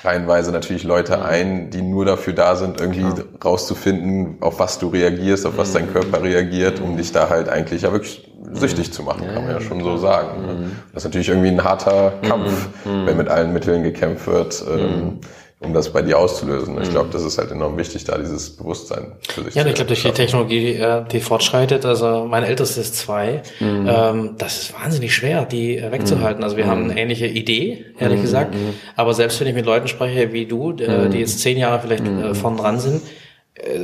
[0.03, 3.13] reihenweise natürlich Leute ein, die nur dafür da sind, irgendwie ja.
[3.43, 5.93] rauszufinden, auf was du reagierst, auf was dein mhm.
[5.93, 9.61] Körper reagiert, um dich da halt eigentlich ja wirklich süchtig zu machen, kann man ja
[9.61, 10.45] schon so sagen.
[10.45, 10.53] Ne?
[10.53, 10.71] Mhm.
[10.93, 13.05] Das ist natürlich irgendwie ein harter Kampf, mhm.
[13.05, 14.63] wenn mit allen Mitteln gekämpft wird.
[14.69, 15.19] Ähm,
[15.59, 16.79] um das bei dir auszulösen.
[16.81, 19.67] Ich glaube, das ist halt enorm wichtig, da dieses Bewusstsein für sich ja, zu Ja,
[19.67, 23.87] ich glaube, durch die Technologie, äh, die fortschreitet, also mein ältestes ist zwei, mhm.
[23.89, 26.43] ähm, das ist wahnsinnig schwer, die äh, wegzuhalten.
[26.43, 26.69] Also wir mhm.
[26.69, 28.21] haben eine ähnliche Idee, ehrlich mhm.
[28.21, 28.75] gesagt, mhm.
[28.95, 31.11] aber selbst wenn ich mit Leuten spreche wie du, die mhm.
[31.13, 32.35] jetzt zehn Jahre vielleicht mhm.
[32.35, 33.05] vorn dran sind, äh,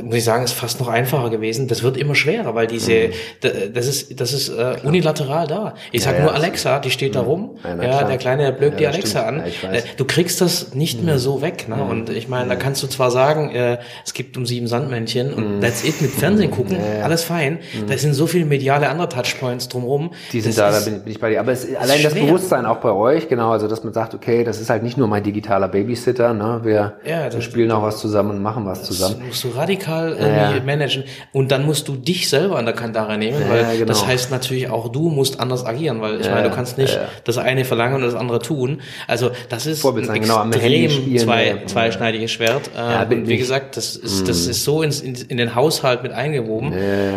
[0.02, 1.66] muss ich sagen, ist fast noch einfacher gewesen.
[1.66, 3.74] Das wird immer schwerer, weil diese, mhm.
[3.74, 5.74] das ist, das ist äh, unilateral da.
[5.90, 7.28] Ich sag ja, nur Alexa, die steht da mhm.
[7.28, 7.50] rum.
[7.64, 9.64] Ja, ja der Kleine, der blökt die Alexa stimmt.
[9.64, 9.74] an.
[9.74, 11.06] Äh, du kriegst das nicht mhm.
[11.06, 11.68] mehr so weg.
[11.68, 11.76] Ne?
[11.76, 11.90] Mhm.
[11.90, 12.58] Und ich meine, da mhm.
[12.60, 15.60] kannst du zwar sagen, äh, es gibt um sieben Sandmännchen und mhm.
[15.60, 17.58] that's it mit Fernsehen gucken, alles fein.
[17.88, 20.12] Da sind so viele mediale andere Touchpoints drumherum.
[20.32, 21.40] Die sind das da, da bin ich bei dir.
[21.40, 22.10] Aber es, allein schwer.
[22.10, 24.96] das Bewusstsein auch bei euch, genau, also dass man sagt, okay, das ist halt nicht
[24.96, 26.60] nur mein digitaler Babysitter, ne?
[26.62, 29.16] Wir, wir spielen auch was zusammen und machen was zusammen.
[29.64, 30.62] Radikal irgendwie ja.
[30.64, 31.04] managen.
[31.32, 33.86] Und dann musst du dich selber an der Kandare nehmen, ja, weil genau.
[33.86, 36.98] das heißt natürlich auch du musst anders agieren, weil ich ja, meine, du kannst nicht
[37.24, 38.80] das eine verlangen und das andere tun.
[39.06, 42.70] Also das ist ein genau, extrem zwei, zweischneidiges Schwert.
[42.76, 44.50] Ähm, wie gesagt, das ist, das mhm.
[44.50, 46.74] ist so ins, in, in den Haushalt mit eingewoben,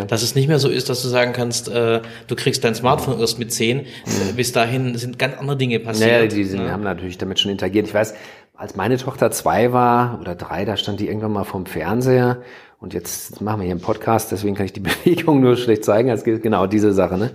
[0.07, 3.19] dass es nicht mehr so ist, dass du sagen kannst, äh, du kriegst dein Smartphone
[3.19, 3.81] erst mit zehn.
[3.81, 6.09] Äh, bis dahin sind ganz andere Dinge passiert.
[6.09, 6.71] Naja, die sind, ne?
[6.71, 7.87] haben natürlich damit schon interagiert.
[7.87, 8.13] Ich weiß,
[8.57, 12.41] als meine Tochter zwei war oder drei, da stand die irgendwann mal vorm Fernseher
[12.79, 16.09] und jetzt machen wir hier einen Podcast, deswegen kann ich die Bewegung nur schlecht zeigen.
[16.09, 17.17] Es geht genau diese Sache.
[17.17, 17.31] Ne?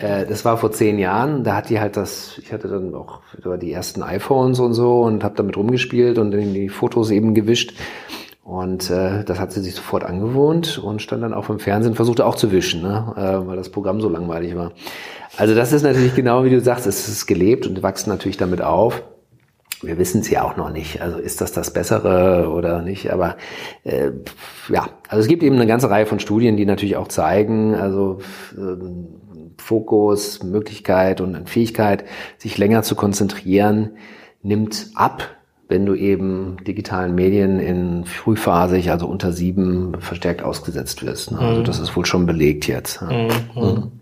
[0.00, 1.44] Äh, das war vor zehn Jahren.
[1.44, 2.38] Da hat die halt das.
[2.42, 3.20] Ich hatte dann auch
[3.60, 7.74] die ersten iPhones und so und habe damit rumgespielt und die Fotos eben gewischt.
[8.44, 12.24] Und äh, das hat sie sich sofort angewohnt und stand dann auch vom Fernsehen, versuchte
[12.24, 13.12] auch zu wischen, ne?
[13.14, 14.72] äh, weil das Programm so langweilig war.
[15.36, 18.62] Also das ist natürlich genau wie du sagst, es ist gelebt und wachsen natürlich damit
[18.62, 19.02] auf
[19.82, 21.00] wir wissen es ja auch noch nicht.
[21.00, 23.12] Also ist das das Bessere oder nicht?
[23.12, 23.36] Aber
[23.84, 24.10] äh,
[24.68, 28.18] ja, also es gibt eben eine ganze Reihe von Studien, die natürlich auch zeigen, also
[28.56, 28.76] äh,
[29.56, 32.04] Fokus, Möglichkeit und Fähigkeit,
[32.38, 33.96] sich länger zu konzentrieren,
[34.42, 35.37] nimmt ab,
[35.68, 41.30] wenn du eben digitalen Medien in frühphasig, also unter sieben, verstärkt ausgesetzt wirst.
[41.30, 41.38] Ne?
[41.38, 41.64] Also mhm.
[41.64, 43.02] das ist wohl schon belegt jetzt.
[43.02, 43.28] Mhm.
[43.54, 43.92] Mhm.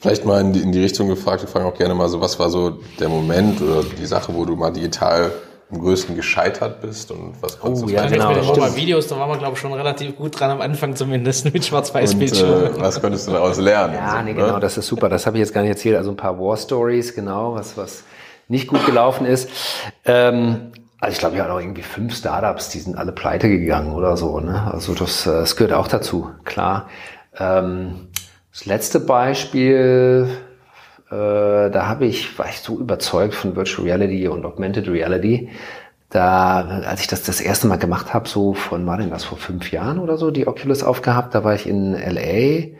[0.00, 2.38] Vielleicht mal in die, in die Richtung gefragt, wir fragen auch gerne mal so, was
[2.38, 5.30] war so der Moment oder die Sache, wo du mal digital
[5.70, 9.18] am größten gescheitert bist und was konntest oh, du ja, genau, mit den Videos, da
[9.18, 12.76] waren wir glaube ich schon relativ gut dran am Anfang zumindest mit Schwarz-Weiß-Bildschirm.
[12.76, 13.94] Äh, was konntest du daraus lernen?
[13.94, 14.34] Ja, so, nee, ne?
[14.34, 15.08] genau, das ist super.
[15.08, 15.96] Das habe ich jetzt gar nicht erzählt.
[15.96, 18.02] Also ein paar War Stories, genau, was was
[18.48, 19.48] nicht gut gelaufen ist.
[20.04, 23.92] Ähm, also ich glaube, ich hatte auch irgendwie fünf Startups, die sind alle pleite gegangen
[23.92, 24.38] oder so.
[24.40, 24.70] Ne?
[24.70, 26.88] Also das, äh, das gehört auch dazu, klar.
[27.38, 28.08] Ähm,
[28.52, 30.28] das letzte Beispiel,
[31.10, 35.48] äh, da habe ich, war ich so überzeugt von Virtual Reality und Augmented Reality.
[36.10, 39.38] Da, als ich das das erste Mal gemacht habe, so von, war denn das vor
[39.38, 42.76] fünf Jahren oder so, die Oculus aufgehabt, da war ich in LA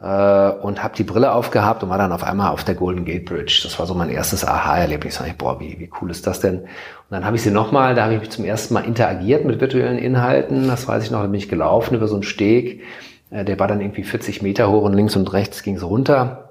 [0.00, 3.24] äh, und habe die Brille aufgehabt und war dann auf einmal auf der Golden Gate
[3.24, 3.60] Bridge.
[3.62, 5.20] Das war so mein erstes Aha-Erlebnis.
[5.26, 6.60] Ich boah, wie, wie cool ist das denn?
[6.60, 6.68] Und
[7.10, 9.98] dann habe ich sie nochmal, da habe ich mich zum ersten Mal interagiert mit virtuellen
[9.98, 10.68] Inhalten.
[10.68, 12.82] Das weiß ich noch, da bin ich gelaufen über so einen Steg.
[13.30, 16.50] Äh, der war dann irgendwie 40 Meter hoch und links und rechts ging es runter.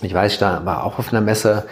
[0.00, 1.66] Ich weiß, ich da war auch auf einer Messe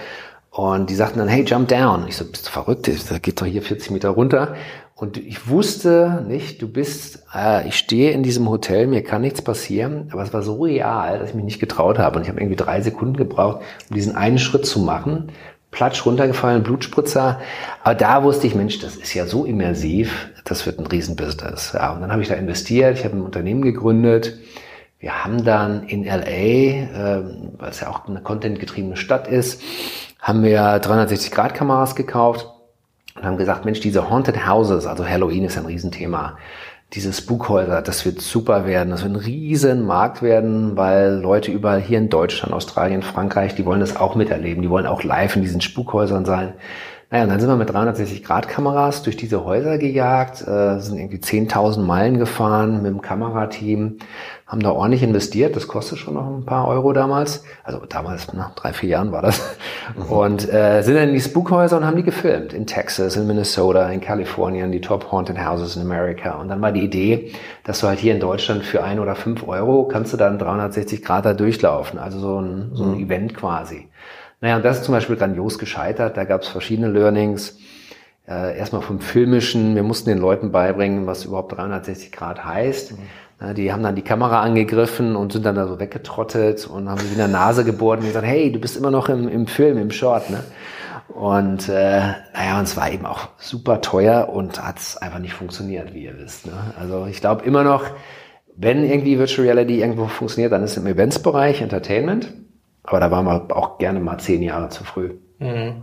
[0.51, 2.07] und die sagten dann, hey, jump down.
[2.07, 2.89] Ich so, bist du verrückt?
[3.11, 4.55] Da geht doch hier 40 Meter runter.
[4.97, 9.43] Und ich wusste nicht, du bist, äh, ich stehe in diesem Hotel, mir kann nichts
[9.43, 12.17] passieren, aber es war so real, dass ich mich nicht getraut habe.
[12.17, 15.33] Und ich habe irgendwie drei Sekunden gebraucht, um diesen einen Schritt zu machen.
[15.73, 17.41] Platsch runtergefallen, Blutspritzer.
[17.83, 21.73] Aber da wusste ich, Mensch, das ist ja so immersiv, das wird ein Riesenbusiness.
[21.75, 24.39] Ja, und dann habe ich da investiert, ich habe ein Unternehmen gegründet.
[25.01, 27.23] Wir haben dann in LA, äh,
[27.59, 29.61] weil es ja auch eine contentgetriebene Stadt ist,
[30.21, 32.54] haben wir 360-Grad-Kameras gekauft
[33.17, 36.37] und haben gesagt, Mensch, diese Haunted Houses, also Halloween ist ein Riesenthema.
[36.93, 41.81] Diese Spukhäuser, das wird super werden, das wird ein riesen Markt werden, weil Leute überall
[41.81, 45.43] hier in Deutschland, Australien, Frankreich, die wollen das auch miterleben, die wollen auch live in
[45.43, 46.55] diesen Spukhäusern sein.
[47.11, 51.81] Naja, und dann sind wir mit 360-Grad-Kameras durch diese Häuser gejagt, äh, sind irgendwie 10.000
[51.81, 53.99] Meilen gefahren mit dem Kamerateam,
[54.47, 55.57] haben da ordentlich investiert.
[55.57, 57.45] Das kostet schon noch ein paar Euro damals.
[57.63, 59.41] Also damals, nach drei, vier Jahren war das.
[59.97, 60.03] Mhm.
[60.11, 62.53] Und äh, sind dann in die Spukhäuser und haben die gefilmt.
[62.53, 66.33] In Texas, in Minnesota, in Kalifornien, die Top Haunted Houses in America.
[66.33, 67.33] Und dann war die Idee,
[67.65, 71.03] dass du halt hier in Deutschland für ein oder fünf Euro kannst du dann 360
[71.03, 71.99] Grad da durchlaufen.
[71.99, 73.05] Also so ein, so ein mhm.
[73.05, 73.89] Event quasi.
[74.45, 76.19] Naja, und das ist zum Beispiel grandios gescheitert.
[76.19, 77.57] Da gab es verschiedene Learnings.
[78.29, 79.75] Äh, erstmal vom Filmischen.
[79.75, 82.93] Wir mussten den Leuten beibringen, was überhaupt 360 Grad heißt.
[82.93, 83.55] Mhm.
[83.55, 87.13] Die haben dann die Kamera angegriffen und sind dann da so weggetrottet und haben sich
[87.13, 89.91] in der Nase gebohrt und gesagt, hey, du bist immer noch im, im Film, im
[89.91, 90.41] Short, ne?
[91.09, 92.01] Und äh,
[92.35, 96.05] naja, und es war eben auch super teuer und hat es einfach nicht funktioniert, wie
[96.05, 96.45] ihr wisst.
[96.45, 96.53] Ne?
[96.79, 97.85] Also ich glaube immer noch,
[98.57, 102.44] wenn irgendwie Virtual Reality irgendwo funktioniert, dann ist es im Eventsbereich, Entertainment.
[102.85, 105.15] Aber da waren wir auch gerne mal zehn Jahre zu früh.
[105.39, 105.83] Mhm.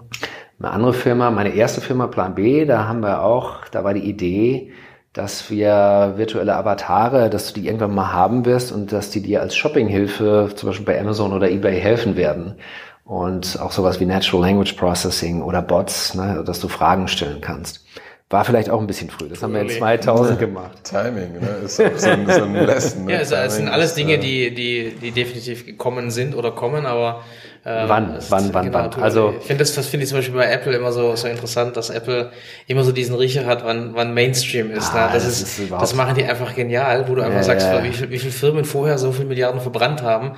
[0.60, 4.08] Eine andere Firma, meine erste Firma Plan B, da haben wir auch, da war die
[4.08, 4.72] Idee,
[5.12, 9.42] dass wir virtuelle Avatare, dass du die irgendwann mal haben wirst und dass die dir
[9.42, 12.56] als Shoppinghilfe zum Beispiel bei Amazon oder eBay helfen werden.
[13.04, 17.84] Und auch sowas wie Natural Language Processing oder Bots, ne, dass du Fragen stellen kannst.
[18.32, 19.28] War vielleicht auch ein bisschen früh.
[19.28, 20.78] Das haben wir in 2000 gemacht.
[20.84, 21.48] Timing, ne?
[21.66, 23.06] Ist auch so ein, so ein Lesson.
[23.06, 23.14] Ne?
[23.14, 26.86] Ja, also, es sind alles Dinge, äh, die, die, die definitiv gekommen sind oder kommen,
[26.86, 27.24] aber
[27.64, 28.94] ähm, wann, wann, wann, wann?
[29.04, 31.78] Also ich finde das, das finde ich zum Beispiel bei Apple immer so so interessant,
[31.78, 32.32] dass Apple
[32.66, 34.92] immer so diesen Riecher hat, wann, wann Mainstream ist.
[34.96, 35.14] Ah, ne?
[35.14, 37.84] das, das, ist, ist das machen die einfach genial, wo du einfach ja, sagst, ja.
[37.84, 40.32] Wie, viel, wie viele Firmen vorher so viel Milliarden verbrannt haben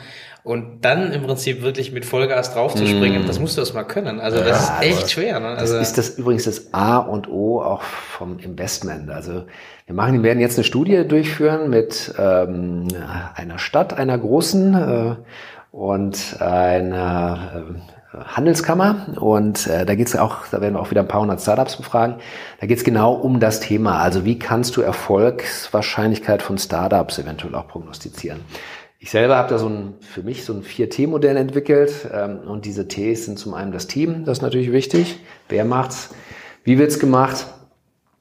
[0.44, 3.28] und dann im Prinzip wirklich mit Vollgas draufzuspringen, mm.
[3.28, 4.20] das musst du erst mal können.
[4.20, 5.39] Also das ja, ist echt schwer.
[5.39, 5.48] Ne?
[5.48, 9.10] Also das ist das übrigens das A und O auch vom Investment.
[9.10, 9.44] Also
[9.86, 12.88] wir machen, wir werden jetzt eine Studie durchführen mit ähm,
[13.36, 14.74] einer Stadt, einer großen.
[14.74, 15.16] Äh,
[15.74, 17.66] und eine
[18.14, 21.22] äh, Handelskammer und äh, da geht es auch, da werden wir auch wieder ein paar
[21.22, 22.18] hundert Startups befragen.
[22.62, 23.98] Da geht es genau um das Thema.
[23.98, 28.41] Also wie kannst du Erfolgswahrscheinlichkeit von Startups eventuell auch prognostizieren?
[29.04, 32.88] Ich selber habe da so ein, für mich so ein 4T-Modell entwickelt ähm, und diese
[32.88, 35.20] Ts sind zum einen das Team, das ist natürlich wichtig.
[35.49, 36.12] Wer macht's?
[36.64, 37.47] Wie wird's gemacht?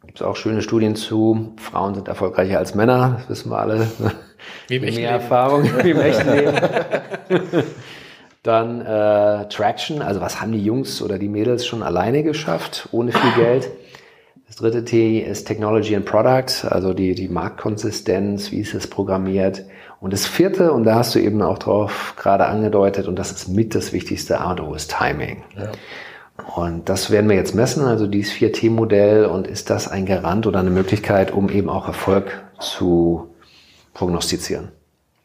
[0.04, 1.54] Gibt es auch schöne Studien zu.
[1.56, 3.86] Frauen sind erfolgreicher als Männer, das wissen wir alle.
[4.66, 6.56] Wie im Mehr Erfahrung wie im echten Leben.
[8.42, 13.12] Dann äh, Traction, also was haben die Jungs oder die Mädels schon alleine geschafft, ohne
[13.12, 13.70] viel Geld.
[14.48, 19.64] Das dritte T ist Technology and Product, also die, die Marktkonsistenz, wie ist es programmiert.
[20.02, 23.46] Und das vierte, und da hast du eben auch drauf gerade angedeutet, und das ist
[23.46, 25.44] mit das wichtigste A und O, ist Timing.
[25.56, 25.70] Ja.
[26.56, 30.58] Und das werden wir jetzt messen, also dieses 4T-Modell, und ist das ein Garant oder
[30.58, 33.32] eine Möglichkeit, um eben auch Erfolg zu
[33.94, 34.72] prognostizieren.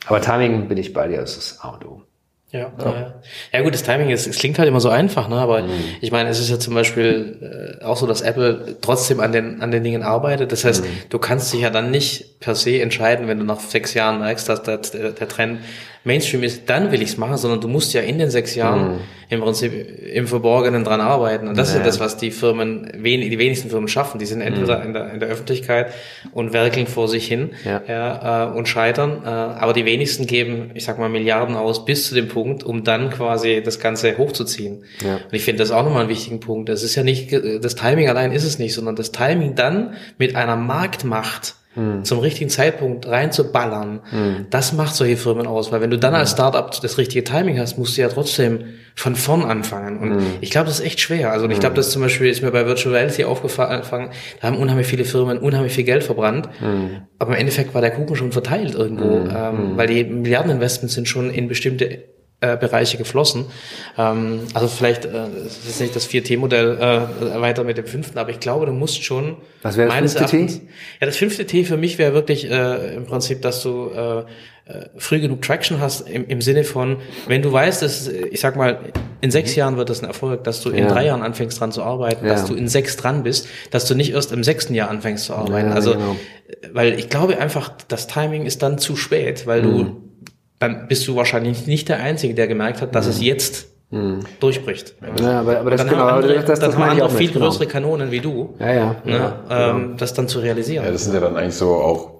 [0.05, 2.03] Aber Timing bin ich bei dir, das ist A und O.
[2.51, 3.13] Ja, ja.
[3.51, 5.35] ja gut, das Timing ist, es klingt halt immer so einfach, ne?
[5.35, 5.69] aber mhm.
[5.99, 9.61] ich meine, es ist ja zum Beispiel äh, auch so, dass Apple trotzdem an den,
[9.61, 10.53] an den Dingen arbeitet.
[10.53, 10.89] Das heißt, mhm.
[11.09, 14.47] du kannst dich ja dann nicht per se entscheiden, wenn du nach sechs Jahren merkst,
[14.47, 15.59] dass der, der Trend
[16.07, 18.93] Mainstream ist, dann will ich es machen, sondern du musst ja in den sechs Jahren
[18.93, 18.99] mhm.
[19.29, 21.47] im Prinzip im Verborgenen dran arbeiten.
[21.47, 21.79] Und das ja.
[21.79, 24.17] ist das, was die Firmen, die wenigsten Firmen schaffen.
[24.17, 24.85] Die sind entweder mhm.
[24.85, 25.93] in, der, in der Öffentlichkeit
[26.31, 27.81] und werkeln vor sich hin ja.
[27.87, 29.21] Ja, äh, und scheitern.
[29.23, 32.83] Äh, aber die wenigsten geben, ich sag mal, Milliarden aus bis zu dem Punkt, um
[32.83, 34.85] dann quasi das Ganze hochzuziehen.
[35.05, 35.15] Ja.
[35.15, 36.69] Und ich finde das auch nochmal einen wichtigen Punkt.
[36.69, 37.31] Das ist ja nicht,
[37.61, 42.03] das Timing allein ist es nicht, sondern das Timing dann mit einer Marktmacht hm.
[42.03, 44.45] zum richtigen Zeitpunkt reinzuballern, hm.
[44.49, 45.71] das macht solche Firmen aus.
[45.71, 48.65] Weil wenn du dann als Startup das richtige Timing hast, musst du ja trotzdem
[48.95, 49.99] von vorn anfangen.
[49.99, 50.25] Und hm.
[50.41, 51.31] ich glaube, das ist echt schwer.
[51.31, 54.09] Also ich glaube, das zum Beispiel ist mir bei Virtual Reality aufgefallen,
[54.41, 56.49] da haben unheimlich viele Firmen unheimlich viel Geld verbrannt.
[57.19, 61.29] Aber im Endeffekt war der Kuchen schon verteilt irgendwo, ähm, weil die Milliardeninvestments sind schon
[61.29, 63.45] in bestimmte äh, Bereiche geflossen.
[63.97, 68.29] Ähm, also vielleicht äh, das ist nicht das 4T-Modell äh, weiter mit dem fünften, aber
[68.29, 70.59] ich glaube, du musst schon Was wäre das meines fünfte Erachtens.
[70.59, 70.67] T?
[71.01, 74.85] Ja, das fünfte T für mich wäre wirklich äh, im Prinzip, dass du äh, äh,
[74.97, 78.81] früh genug Traction hast im, im Sinne von, wenn du weißt, dass ich sag mal,
[79.21, 79.59] in sechs mhm.
[79.59, 80.89] Jahren wird das ein Erfolg, dass du in ja.
[80.89, 82.33] drei Jahren anfängst dran zu arbeiten, ja.
[82.33, 85.33] dass du in sechs dran bist, dass du nicht erst im sechsten Jahr anfängst zu
[85.33, 85.69] arbeiten.
[85.69, 86.15] Ja, also, genau.
[86.71, 89.71] weil ich glaube einfach, das Timing ist dann zu spät, weil mhm.
[89.71, 90.06] du
[90.59, 93.11] dann bist du wahrscheinlich nicht der Einzige, der gemerkt hat, dass mhm.
[93.11, 94.19] es jetzt mhm.
[94.39, 94.95] durchbricht.
[95.19, 97.31] Ja, aber, aber das dann genau, haben andere, das, das, dann haben andere auch viel
[97.31, 97.73] größere genau.
[97.73, 99.97] Kanonen wie du, ja, ja, ne, ja, ähm, genau.
[99.97, 100.85] das dann zu realisieren.
[100.85, 102.17] Ja, das sind ja dann eigentlich so auch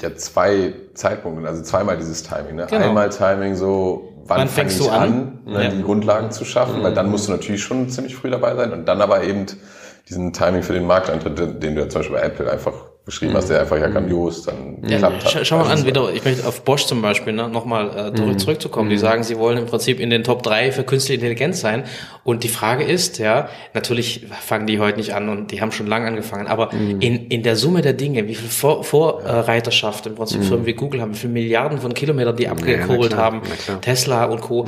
[0.00, 2.56] ja, zwei Zeitpunkte, also zweimal dieses Timing.
[2.56, 2.66] Ne?
[2.68, 2.84] Genau.
[2.84, 5.70] Einmal Timing so, wann, wann fängst du an, an ne, ja.
[5.70, 6.84] die Grundlagen zu schaffen, mhm.
[6.84, 9.46] weil dann musst du natürlich schon ziemlich früh dabei sein und dann aber eben
[10.08, 12.72] diesen Timing für den Markteintritt, den du ja zum Beispiel bei Apple einfach
[13.08, 15.46] beschrieben hast, der einfach ja grandios dann ja, geklappt hat.
[15.46, 18.38] Schau mal an, also wieder, ich möchte auf Bosch zum Beispiel ne, nochmal äh, mhm.
[18.38, 18.90] zurückzukommen.
[18.90, 19.00] Die mhm.
[19.00, 21.84] sagen, sie wollen im Prinzip in den Top 3 für künstliche Intelligenz sein.
[22.22, 25.86] Und die Frage ist, ja, natürlich fangen die heute nicht an und die haben schon
[25.86, 27.00] lange angefangen, aber mhm.
[27.00, 30.44] in, in der Summe der Dinge, wie viel Vor Vorreiterschaft im Prinzip mhm.
[30.44, 33.40] Firmen wie Google haben, wie viele Milliarden von Kilometern die abgekurbelt ja, haben,
[33.80, 34.66] Tesla und Co.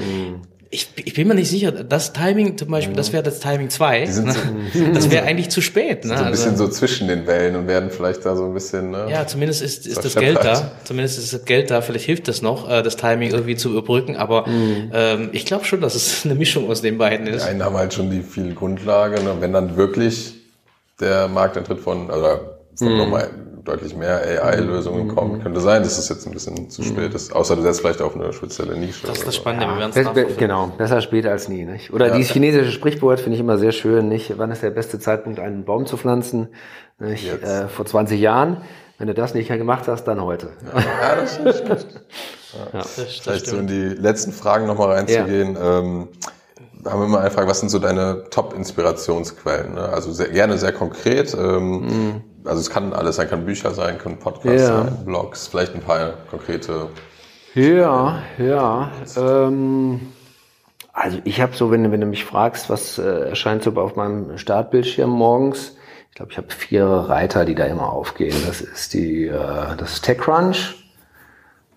[0.71, 3.71] Mhm ich, ich bin mir nicht sicher, das Timing zum Beispiel, das wäre das Timing
[3.71, 4.07] 2.
[4.07, 4.23] So,
[4.95, 6.05] das wäre eigentlich zu spät.
[6.05, 6.17] Ne?
[6.17, 8.93] So ein bisschen also, so zwischen den Wellen und werden vielleicht da so ein bisschen.
[8.93, 10.71] Ne, ja, zumindest ist, ist das Geld da.
[10.85, 11.81] Zumindest ist das Geld da.
[11.81, 14.15] Vielleicht hilft das noch, äh, das Timing irgendwie zu überbrücken.
[14.17, 14.93] Aber mhm.
[14.95, 17.43] ähm, ich glaube schon, dass es eine Mischung aus den beiden ist.
[17.43, 19.21] Die einen haben halt schon die viel Grundlage.
[19.25, 19.39] Ne?
[19.41, 20.35] Wenn dann wirklich
[21.01, 22.99] der Markteintritt von, oder von mhm.
[22.99, 23.31] nochmal
[23.65, 25.15] deutlich mehr AI-Lösungen mhm.
[25.15, 25.43] kommen.
[25.43, 27.35] Könnte sein, dass es jetzt ein bisschen zu spät ist.
[27.35, 29.07] Außer du setzt vielleicht auf eine spezielle Nische.
[29.07, 29.67] Das ist das Spannende.
[29.67, 29.75] Ja.
[29.75, 31.65] Wir werden es Genau, besser spät als nie.
[31.65, 31.93] Nicht?
[31.93, 32.17] Oder ja.
[32.17, 34.09] dieses chinesische Sprichwort finde ich immer sehr schön.
[34.09, 34.39] Nicht?
[34.39, 36.49] Wann ist der beste Zeitpunkt, einen Baum zu pflanzen?
[36.99, 37.31] Nicht?
[37.43, 38.59] Äh, vor 20 Jahren.
[38.99, 40.51] Wenn du das nicht gemacht hast, dann heute.
[40.75, 41.87] Ja, das stimmt.
[42.53, 45.57] Ja, das, das Vielleicht so in die letzten Fragen nochmal reinzugehen.
[45.61, 46.09] Ähm,
[46.85, 49.75] haben wir eine Frage, was sind so deine Top-Inspirationsquellen?
[49.75, 49.89] Ne?
[49.89, 51.35] Also sehr, gerne sehr konkret.
[51.35, 54.85] Ähm, mm also es kann alles sein, kann Bücher sein, können Podcasts ja.
[54.85, 56.89] sein, Blogs, vielleicht ein paar konkrete.
[57.55, 58.93] Ja, ja.
[59.17, 60.13] Ähm,
[60.93, 64.39] also ich habe so, wenn, wenn du mich fragst, was äh, erscheint so auf meinem
[64.39, 65.77] Startbildschirm morgens,
[66.11, 68.37] ich glaube, ich habe vier Reiter, die da immer aufgehen.
[68.47, 70.75] Das ist die, äh, das ist TechCrunch,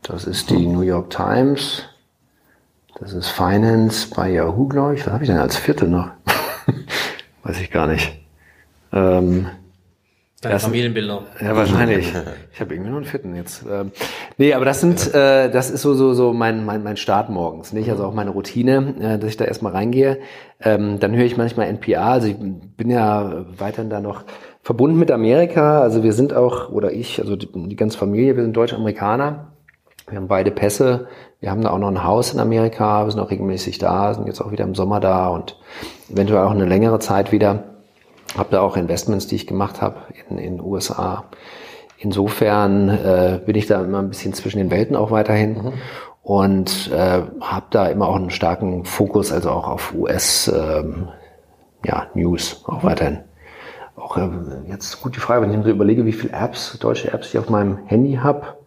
[0.02, 1.84] das ist die New York Times,
[3.04, 5.06] das ist Finance bei Yahoo, glaube ich.
[5.06, 6.10] Was habe ich denn als vierte noch?
[7.44, 8.18] Weiß ich gar nicht.
[8.94, 9.48] Ähm,
[10.40, 11.24] Deine Familienbilder.
[11.42, 12.14] Ja, wahrscheinlich.
[12.54, 13.66] Ich habe irgendwie nur einen Fitten jetzt.
[13.70, 13.92] Ähm,
[14.38, 17.74] nee, aber das sind, äh, das ist so, so, so mein, mein, mein Start morgens,
[17.74, 17.90] nicht?
[17.90, 20.20] Also auch meine Routine, äh, dass ich da erstmal reingehe.
[20.62, 22.14] Ähm, dann höre ich manchmal NPA.
[22.14, 24.24] Also ich bin ja weiterhin da noch
[24.62, 25.82] verbunden mit Amerika.
[25.82, 29.53] Also wir sind auch, oder ich, also die, die ganze Familie, wir sind Deutsch-Amerikaner.
[30.10, 31.08] Wir haben beide Pässe.
[31.40, 33.06] Wir haben da auch noch ein Haus in Amerika.
[33.06, 35.58] Wir sind auch regelmäßig da, sind jetzt auch wieder im Sommer da und
[36.12, 37.64] eventuell auch eine längere Zeit wieder
[38.38, 39.98] habe da auch Investments, die ich gemacht habe
[40.30, 41.26] in den USA.
[41.98, 45.74] Insofern äh, bin ich da immer ein bisschen zwischen den Welten auch weiterhin mhm.
[46.24, 51.10] und äh, habe da immer auch einen starken Fokus, also auch auf US ähm,
[51.86, 53.20] ja, News auch weiterhin.
[53.96, 54.30] Auch äh,
[54.68, 57.40] jetzt gut die Frage, wenn ich mir so überlege, wie viele Apps, deutsche Apps ich
[57.40, 58.58] auf meinem Handy habe,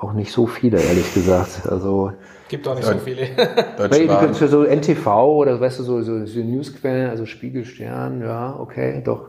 [0.00, 1.66] auch nicht so viele, ehrlich gesagt.
[1.68, 2.12] Also
[2.48, 3.28] Gibt auch nicht so viele.
[3.76, 8.56] Weil die für so NTV oder weißt du, so, so, so Newsquellen, also Spiegelstern, ja,
[8.58, 9.28] okay, doch.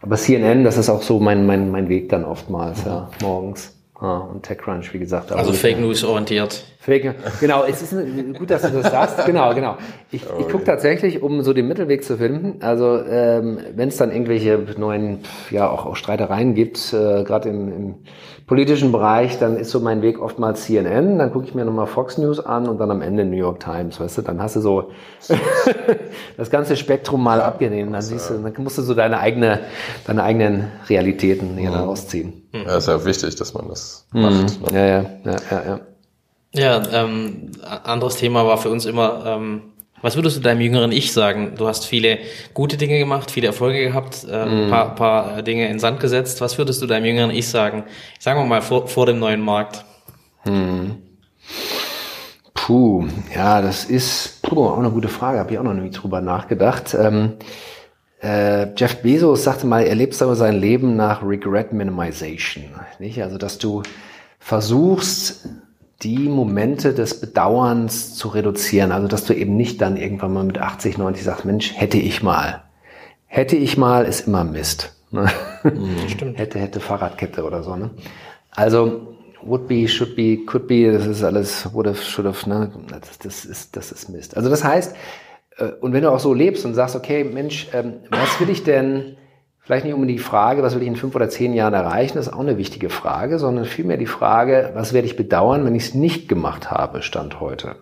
[0.00, 3.74] Aber CNN, das ist auch so mein, mein, mein Weg dann oftmals, ja, morgens.
[4.00, 5.32] Ja, und TechCrunch, wie gesagt.
[5.32, 6.64] Also Fake News orientiert.
[6.84, 7.96] Fake, genau, es ist
[8.38, 9.24] gut, dass du das sagst.
[9.24, 9.78] Genau, genau.
[10.10, 12.62] Ich, ich gucke tatsächlich, um so den Mittelweg zu finden.
[12.62, 15.20] Also ähm, wenn es dann irgendwelche neuen,
[15.50, 17.94] ja auch, auch Streitereien gibt, äh, gerade im, im
[18.46, 22.18] politischen Bereich, dann ist so mein Weg oftmals CNN, dann gucke ich mir nochmal Fox
[22.18, 24.90] News an und dann am Ende New York Times, weißt du, dann hast du so
[26.36, 29.60] das ganze Spektrum mal abgelehnt, dann siehst du, dann musst du so deine eigene,
[30.06, 31.74] deine eigenen Realitäten hier mhm.
[31.74, 32.42] daraus ziehen.
[32.52, 34.20] Ja, ist ja wichtig, dass man das mhm.
[34.20, 34.72] macht.
[34.72, 34.78] Ne?
[34.78, 35.80] Ja, ja, ja, ja, ja.
[36.54, 39.62] Ja, ähm, anderes Thema war für uns immer, ähm,
[40.02, 41.54] was würdest du deinem jüngeren Ich sagen?
[41.56, 42.18] Du hast viele
[42.52, 44.70] gute Dinge gemacht, viele Erfolge gehabt, äh, ein mm.
[44.70, 46.40] paar, paar Dinge in Sand gesetzt.
[46.40, 47.84] Was würdest du deinem jüngeren Ich sagen?
[48.20, 49.84] Sagen wir mal vor, vor dem neuen Markt.
[50.42, 50.98] Hm.
[52.52, 55.38] Puh, ja, das ist puh, auch eine gute Frage.
[55.38, 56.94] Habe ich auch noch nie drüber nachgedacht.
[56.94, 57.32] Ähm,
[58.22, 62.64] äh, Jeff Bezos sagte mal, er lebt aber sein Leben nach Regret Minimization.
[62.98, 63.22] Nicht?
[63.22, 63.82] Also, dass du
[64.38, 65.48] versuchst,
[66.02, 68.92] die Momente des Bedauerns zu reduzieren.
[68.92, 72.22] Also, dass du eben nicht dann irgendwann mal mit 80, 90 sagst, Mensch, hätte ich
[72.22, 72.62] mal.
[73.26, 74.94] Hätte ich mal, ist immer Mist.
[75.10, 75.30] Ne?
[75.62, 76.38] Mhm, stimmt.
[76.38, 77.76] hätte, hätte Fahrradkette oder so.
[77.76, 77.90] Ne?
[78.50, 82.70] Also, would be, should be, could be, das ist alles, would have, should have, ne?
[82.88, 84.36] das, das, ist, das ist Mist.
[84.36, 84.94] Also, das heißt,
[85.58, 88.64] äh, und wenn du auch so lebst und sagst, okay, Mensch, ähm, was will ich
[88.64, 89.16] denn
[89.64, 92.26] Vielleicht nicht unbedingt die Frage, was will ich in fünf oder zehn Jahren erreichen, das
[92.26, 95.84] ist auch eine wichtige Frage, sondern vielmehr die Frage, was werde ich bedauern, wenn ich
[95.84, 97.76] es nicht gemacht habe, Stand heute.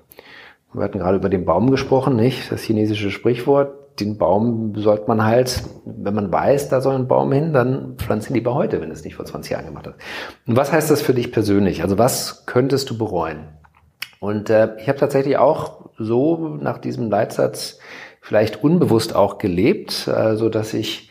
[0.72, 2.52] Wir hatten gerade über den Baum gesprochen, nicht?
[2.52, 7.32] Das chinesische Sprichwort, den Baum sollte man halt, wenn man weiß, da soll ein Baum
[7.32, 9.96] hin, dann pflanzen lieber heute, wenn es nicht vor 20 Jahren gemacht hat.
[10.46, 11.82] Und was heißt das für dich persönlich?
[11.82, 13.48] Also was könntest du bereuen?
[14.20, 17.80] Und äh, ich habe tatsächlich auch so nach diesem Leitsatz
[18.20, 21.10] vielleicht unbewusst auch gelebt, also dass ich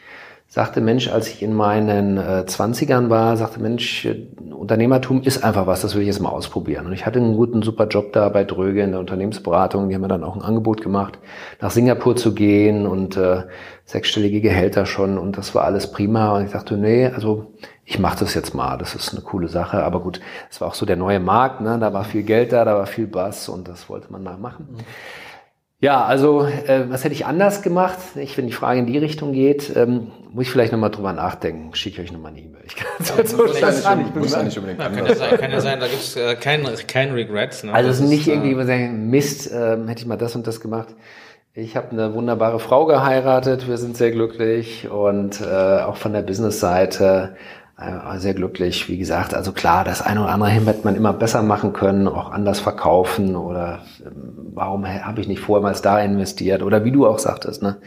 [0.51, 4.05] sagte, Mensch, als ich in meinen äh, 20ern war, sagte, Mensch,
[4.51, 6.87] Unternehmertum ist einfach was, das will ich jetzt mal ausprobieren.
[6.87, 9.87] Und ich hatte einen guten, super Job da bei Dröge in der Unternehmensberatung.
[9.87, 11.19] Die haben mir dann auch ein Angebot gemacht,
[11.61, 13.43] nach Singapur zu gehen und äh,
[13.85, 15.17] sechsstellige Gehälter schon.
[15.17, 16.35] Und das war alles prima.
[16.35, 17.53] Und ich dachte, nee, also
[17.85, 18.77] ich mache das jetzt mal.
[18.77, 19.85] Das ist eine coole Sache.
[19.85, 20.19] Aber gut,
[20.49, 21.61] es war auch so der neue Markt.
[21.61, 21.79] Ne?
[21.79, 24.67] Da war viel Geld da, da war viel Bass und das wollte man da machen.
[24.69, 24.77] Mhm.
[25.81, 27.97] Ja, also äh, was hätte ich anders gemacht?
[28.15, 31.73] Ich, wenn die Frage in die Richtung geht, ähm, muss ich vielleicht nochmal drüber nachdenken.
[31.73, 32.61] Schicke ich euch nochmal eine E-Mail.
[32.67, 35.51] Ich kann ja, so ja nicht, muss ja nicht unbedingt ja, kann, ja sein, kann
[35.51, 37.63] ja sein, da gibt's äh, kein, kein Regret.
[37.63, 37.73] Ne?
[37.73, 40.45] Also es ist nicht äh, irgendwie immer sagen, Mist, äh, hätte ich mal das und
[40.45, 40.89] das gemacht.
[41.55, 46.21] Ich habe eine wunderbare Frau geheiratet, wir sind sehr glücklich und äh, auch von der
[46.21, 47.35] Business-Seite
[48.17, 48.89] sehr glücklich.
[48.89, 52.31] Wie gesagt, also klar, das eine oder andere hätte man immer besser machen können, auch
[52.31, 57.07] anders verkaufen oder ähm, warum habe ich nicht vorher mal da investiert oder wie du
[57.07, 57.77] auch sagtest, ne?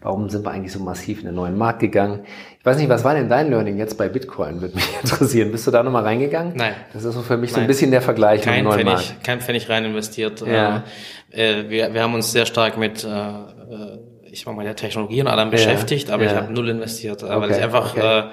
[0.00, 2.20] Warum sind wir eigentlich so massiv in den neuen Markt gegangen?
[2.58, 4.60] Ich weiß nicht, was war denn dein Learning jetzt bei Bitcoin?
[4.60, 5.50] Würde mich interessieren.
[5.52, 6.54] Bist du da nochmal reingegangen?
[6.56, 6.74] Nein.
[6.92, 7.54] Das ist so für mich Nein.
[7.54, 9.24] so ein bisschen der Vergleich kein mit dem neuen Pfennig, Markt.
[9.24, 10.44] Kein Pfennig rein investiert.
[10.46, 10.84] Ja.
[11.30, 13.98] Äh, wir, wir haben uns sehr stark mit äh, äh
[14.34, 15.52] ich mag mal der Technologie und allem ja.
[15.52, 16.30] beschäftigt, aber ja.
[16.30, 17.40] ich habe null investiert, okay.
[17.40, 18.18] weil ich einfach okay.
[18.18, 18.24] äh,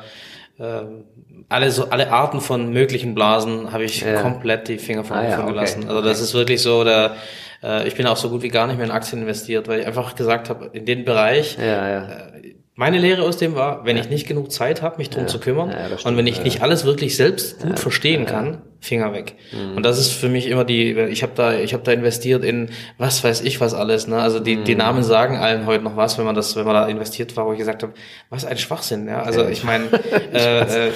[1.49, 4.21] alle so alle Arten von möglichen Blasen habe ich ja.
[4.21, 5.83] komplett die Finger von, ah, ja, gelassen.
[5.83, 5.89] Okay.
[5.89, 7.15] Also das ist wirklich so der
[7.63, 9.87] äh, ich bin auch so gut wie gar nicht mehr in Aktien investiert, weil ich
[9.87, 12.03] einfach gesagt habe, in den Bereich ja, ja.
[12.03, 15.39] Äh, meine Lehre aus dem war, wenn ich nicht genug Zeit habe, mich drum zu
[15.39, 15.71] kümmern
[16.03, 19.35] und wenn ich nicht alles wirklich selbst gut verstehen kann, Finger weg.
[19.51, 19.77] Mhm.
[19.77, 22.69] Und das ist für mich immer die, ich habe da, ich habe da investiert in
[22.97, 24.07] was weiß ich was alles.
[24.07, 24.17] Ne?
[24.17, 24.63] Also die, mhm.
[24.63, 27.45] die Namen sagen allen heute noch was, wenn man das, wenn man da investiert war,
[27.45, 27.93] wo ich gesagt habe,
[28.31, 29.07] was ein Schwachsinn.
[29.07, 29.21] Ja?
[29.21, 29.85] Also ich meine,
[30.33, 30.91] äh, äh,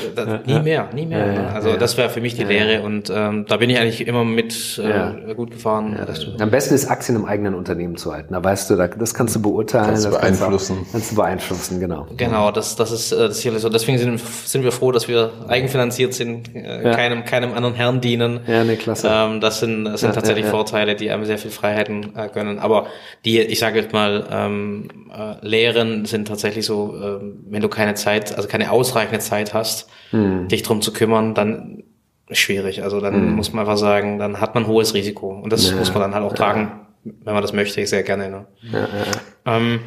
[0.47, 1.27] nie mehr, nie mehr.
[1.27, 1.51] Ne?
[1.53, 4.81] Also das wäre für mich die Lehre und ähm, da bin ich eigentlich immer mit
[4.83, 5.95] äh, gut gefahren.
[5.95, 6.41] Ja, das stimmt.
[6.41, 8.33] Am besten ist Aktien im eigenen Unternehmen zu halten.
[8.33, 10.75] Da weißt du, da, das kannst du beurteilen, kannst du beeinflussen.
[10.75, 12.07] Kannst, auch, kannst du beeinflussen, genau.
[12.17, 13.69] Genau, das, das ist äh, das hier so.
[13.69, 18.39] Deswegen sind, sind wir froh, dass wir eigenfinanziert sind, äh, keinem, keinem anderen Herrn dienen.
[18.47, 19.09] Ja, ne, klasse.
[19.11, 20.55] Ähm, das sind, das sind ja, tatsächlich ja, ja.
[20.55, 22.59] Vorteile, die einem sehr viel Freiheiten äh, gönnen.
[22.59, 22.87] Aber
[23.23, 27.19] die, ich sage jetzt mal, ähm, äh, Lehren sind tatsächlich so, äh,
[27.49, 30.47] wenn du keine Zeit, also keine ausreichende Zeit hast, hm.
[30.47, 31.83] dich drum zu kümmern, dann
[32.31, 32.83] schwierig.
[32.83, 33.35] Also dann hm.
[33.35, 35.29] muss man einfach sagen, dann hat man hohes Risiko.
[35.29, 38.29] Und das muss man dann halt auch tragen, wenn man das möchte, sehr gerne.
[38.29, 38.45] Ne?
[38.71, 39.57] Ja, ja.
[39.57, 39.79] Ähm,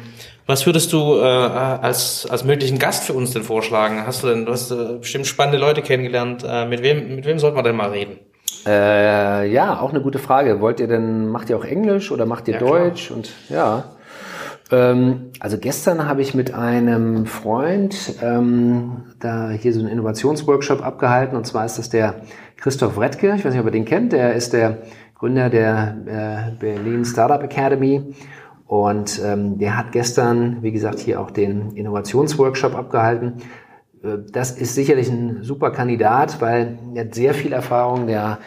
[0.49, 4.07] was würdest du äh, als, als möglichen Gast für uns denn vorschlagen?
[4.07, 6.43] Hast du denn, du hast äh, bestimmt spannende Leute kennengelernt.
[6.43, 8.17] Äh, mit wem, mit wem sollten wir denn mal reden?
[8.65, 10.59] Äh, ja, auch eine gute Frage.
[10.59, 13.07] Wollt ihr denn, macht ihr auch Englisch oder macht ihr ja, Deutsch?
[13.07, 13.17] Klar.
[13.17, 13.83] Und ja.
[14.71, 21.37] Ähm, also gestern habe ich mit einem Freund ähm, da hier so einen Innovationsworkshop abgehalten.
[21.37, 22.21] Und zwar ist das der
[22.57, 23.35] Christoph Redke.
[23.37, 24.13] Ich weiß nicht, ob ihr den kennt.
[24.13, 24.79] Der ist der
[25.13, 28.15] Gründer der äh, Berlin Startup Academy.
[28.69, 33.41] Und ähm, der hat gestern, wie gesagt, hier auch den Innovationsworkshop abgehalten.
[34.03, 38.37] äh, das ist sicherlich ein super Kandidat, weil er hat sehr viel Erfahrung, der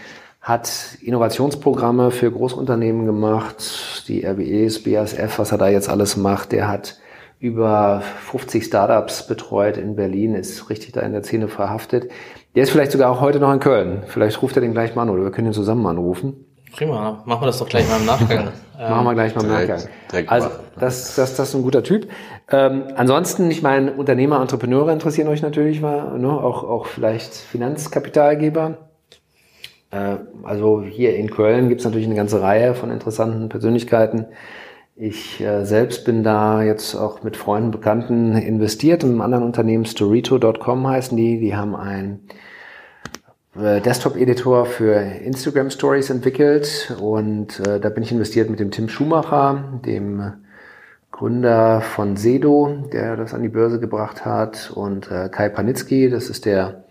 [0.41, 6.53] hat Innovationsprogramme für Großunternehmen gemacht, die RBEs, BASF, was er da jetzt alles macht.
[6.53, 7.01] Der hat
[7.41, 8.01] über
[8.31, 12.13] 50 Startups betreut in Berlin, ist richtig da in der Szene verhaftet.
[12.55, 14.05] Der ist vielleicht sogar auch heute noch in Köln.
[14.07, 16.45] Vielleicht ruft er den gleich mal an oder wir können ihn zusammen anrufen.
[16.75, 18.49] Prima, machen wir das doch gleich mal im Nachgang.
[18.79, 19.81] machen wir gleich mal im Nachgang.
[20.11, 22.09] Direkt also das, das, das ist ein guter Typ.
[22.51, 26.31] Ähm, ansonsten, ich meine, Unternehmer, Entrepreneure interessieren euch natürlich mal, ne?
[26.31, 28.79] auch, auch vielleicht Finanzkapitalgeber.
[29.91, 34.27] Äh, also hier in Köln gibt es natürlich eine ganze Reihe von interessanten Persönlichkeiten.
[34.97, 39.85] Ich äh, selbst bin da jetzt auch mit Freunden, Bekannten investiert in einem anderen Unternehmen,
[39.85, 41.39] Storito.com heißen die.
[41.39, 42.52] Die haben ein äh,
[43.55, 49.81] Desktop-Editor für Instagram Stories entwickelt und äh, da bin ich investiert mit dem Tim Schumacher,
[49.85, 50.33] dem
[51.11, 56.31] Gründer von Sedo, der das an die Börse gebracht hat und äh, Kai Panitzky, das
[56.31, 56.85] ist der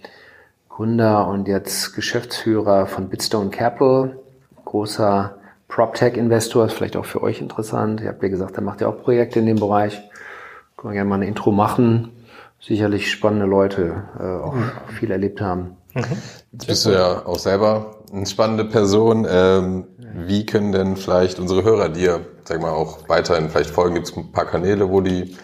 [0.69, 4.19] Gründer und jetzt Geschäftsführer von Bitstone Capital,
[4.63, 8.01] großer PropTech-Investor, ist vielleicht auch für euch interessant.
[8.01, 9.99] Ihr habt ja gesagt, er macht ja auch Projekte in dem Bereich.
[10.77, 12.11] Können wir gerne mal ein Intro machen.
[12.59, 14.71] Sicherlich spannende Leute, äh, auch mhm.
[14.99, 15.77] viel erlebt haben.
[15.95, 16.03] Mhm.
[16.51, 19.25] Jetzt bist du ja auch selber eine spannende Person.
[19.29, 23.95] Ähm, wie können denn vielleicht unsere Hörer dir, sag mal, auch weiterhin vielleicht folgen?
[23.95, 25.35] Gibt es ein paar Kanäle, wo die,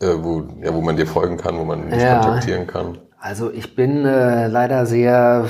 [0.00, 2.20] äh, wo, ja, wo man dir folgen kann, wo man dich ja.
[2.20, 2.98] kontaktieren kann?
[3.20, 5.46] Also ich bin äh, leider sehr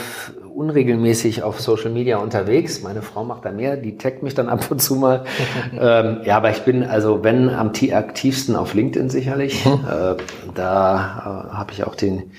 [0.55, 2.83] unregelmäßig auf Social Media unterwegs.
[2.83, 5.25] Meine Frau macht da mehr, die taggt mich dann ab und zu mal.
[5.73, 9.65] ähm, ja, aber ich bin also, wenn am aktivsten auf LinkedIn sicherlich.
[9.65, 9.73] Mhm.
[9.73, 10.17] Äh,
[10.55, 12.33] da äh, habe ich auch den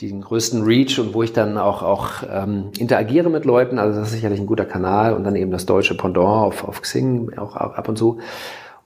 [0.00, 3.78] den größten Reach und wo ich dann auch, auch ähm, interagiere mit Leuten.
[3.78, 6.82] Also das ist sicherlich ein guter Kanal und dann eben das deutsche Pendant auf, auf
[6.82, 8.18] Xing auch ab und zu.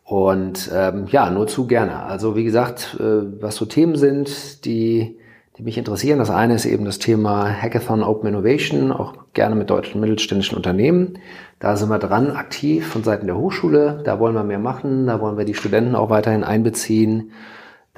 [0.04, 2.02] Und ähm, ja, nur zu gerne.
[2.02, 5.18] Also wie gesagt, äh, was so Themen sind, die,
[5.56, 6.18] die mich interessieren.
[6.18, 11.18] Das eine ist eben das Thema Hackathon Open Innovation, auch gerne mit deutschen mittelständischen Unternehmen.
[11.58, 14.02] Da sind wir dran, aktiv von Seiten der Hochschule.
[14.04, 15.06] Da wollen wir mehr machen.
[15.06, 17.32] Da wollen wir die Studenten auch weiterhin einbeziehen.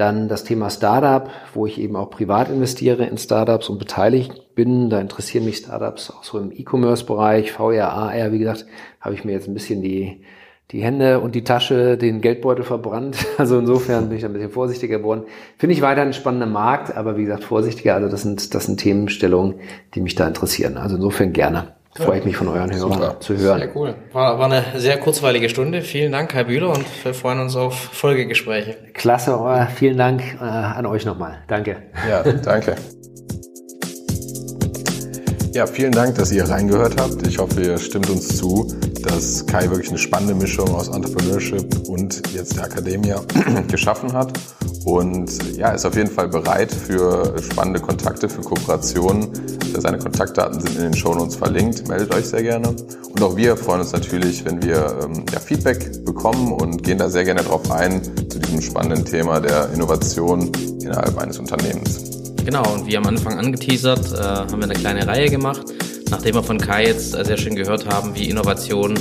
[0.01, 4.89] Dann das Thema Startup, wo ich eben auch privat investiere in Startups und beteiligt bin.
[4.89, 8.33] Da interessieren mich Startups auch so im E-Commerce-Bereich, VR, AR.
[8.33, 8.65] Wie gesagt,
[8.99, 10.23] habe ich mir jetzt ein bisschen die,
[10.71, 13.19] die Hände und die Tasche, den Geldbeutel verbrannt.
[13.37, 15.25] Also insofern bin ich ein bisschen vorsichtiger geworden.
[15.59, 17.95] Finde ich weiter ein spannender Markt, aber wie gesagt, vorsichtiger.
[17.95, 19.57] Also das sind, das sind Themenstellungen,
[19.95, 20.79] die mich da interessieren.
[20.79, 21.75] Also insofern gerne.
[21.97, 23.21] Freue ich mich von euren Hörern Super.
[23.21, 23.59] zu hören.
[23.59, 23.95] Sehr cool.
[24.13, 25.83] War, war eine sehr kurzweilige Stunde.
[25.83, 28.77] Vielen Dank, Herr Bühler, und wir freuen uns auf Folgegespräche.
[28.95, 29.39] Klasse,
[29.75, 31.39] vielen Dank äh, an euch nochmal.
[31.49, 31.79] Danke.
[32.09, 32.77] Ja, danke.
[35.53, 37.27] Ja, vielen Dank, dass ihr reingehört habt.
[37.27, 38.73] Ich hoffe, ihr stimmt uns zu,
[39.03, 43.15] dass Kai wirklich eine spannende Mischung aus Entrepreneurship und jetzt der Akademie
[43.69, 44.33] geschaffen hat.
[44.85, 49.29] Und ja, ist auf jeden Fall bereit für spannende Kontakte, für Kooperationen.
[49.77, 51.87] Seine Kontaktdaten sind in den Shownotes verlinkt.
[51.89, 52.69] Meldet euch sehr gerne.
[52.69, 57.09] Und auch wir freuen uns natürlich, wenn wir ähm, ja, Feedback bekommen und gehen da
[57.09, 60.51] sehr gerne drauf ein zu diesem spannenden Thema der Innovation
[60.81, 62.21] innerhalb eines Unternehmens.
[62.45, 65.63] Genau, und wie am Anfang angeteasert, äh, haben wir eine kleine Reihe gemacht,
[66.11, 68.95] nachdem wir von Kai jetzt äh, sehr schön gehört haben, wie Innovation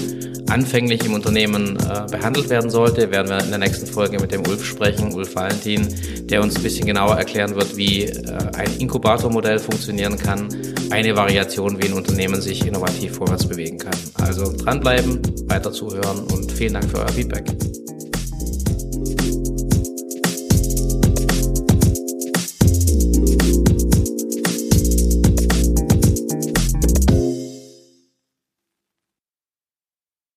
[0.50, 4.46] anfänglich im Unternehmen äh, behandelt werden sollte, werden wir in der nächsten Folge mit dem
[4.48, 5.88] Ulf sprechen, Ulf Valentin,
[6.24, 10.50] der uns ein bisschen genauer erklären wird, wie äh, ein Inkubatormodell funktionieren kann,
[10.90, 13.96] eine Variation, wie ein Unternehmen sich innovativ vorwärts bewegen kann.
[14.16, 17.46] Also dranbleiben, weiter zuhören und vielen Dank für euer Feedback.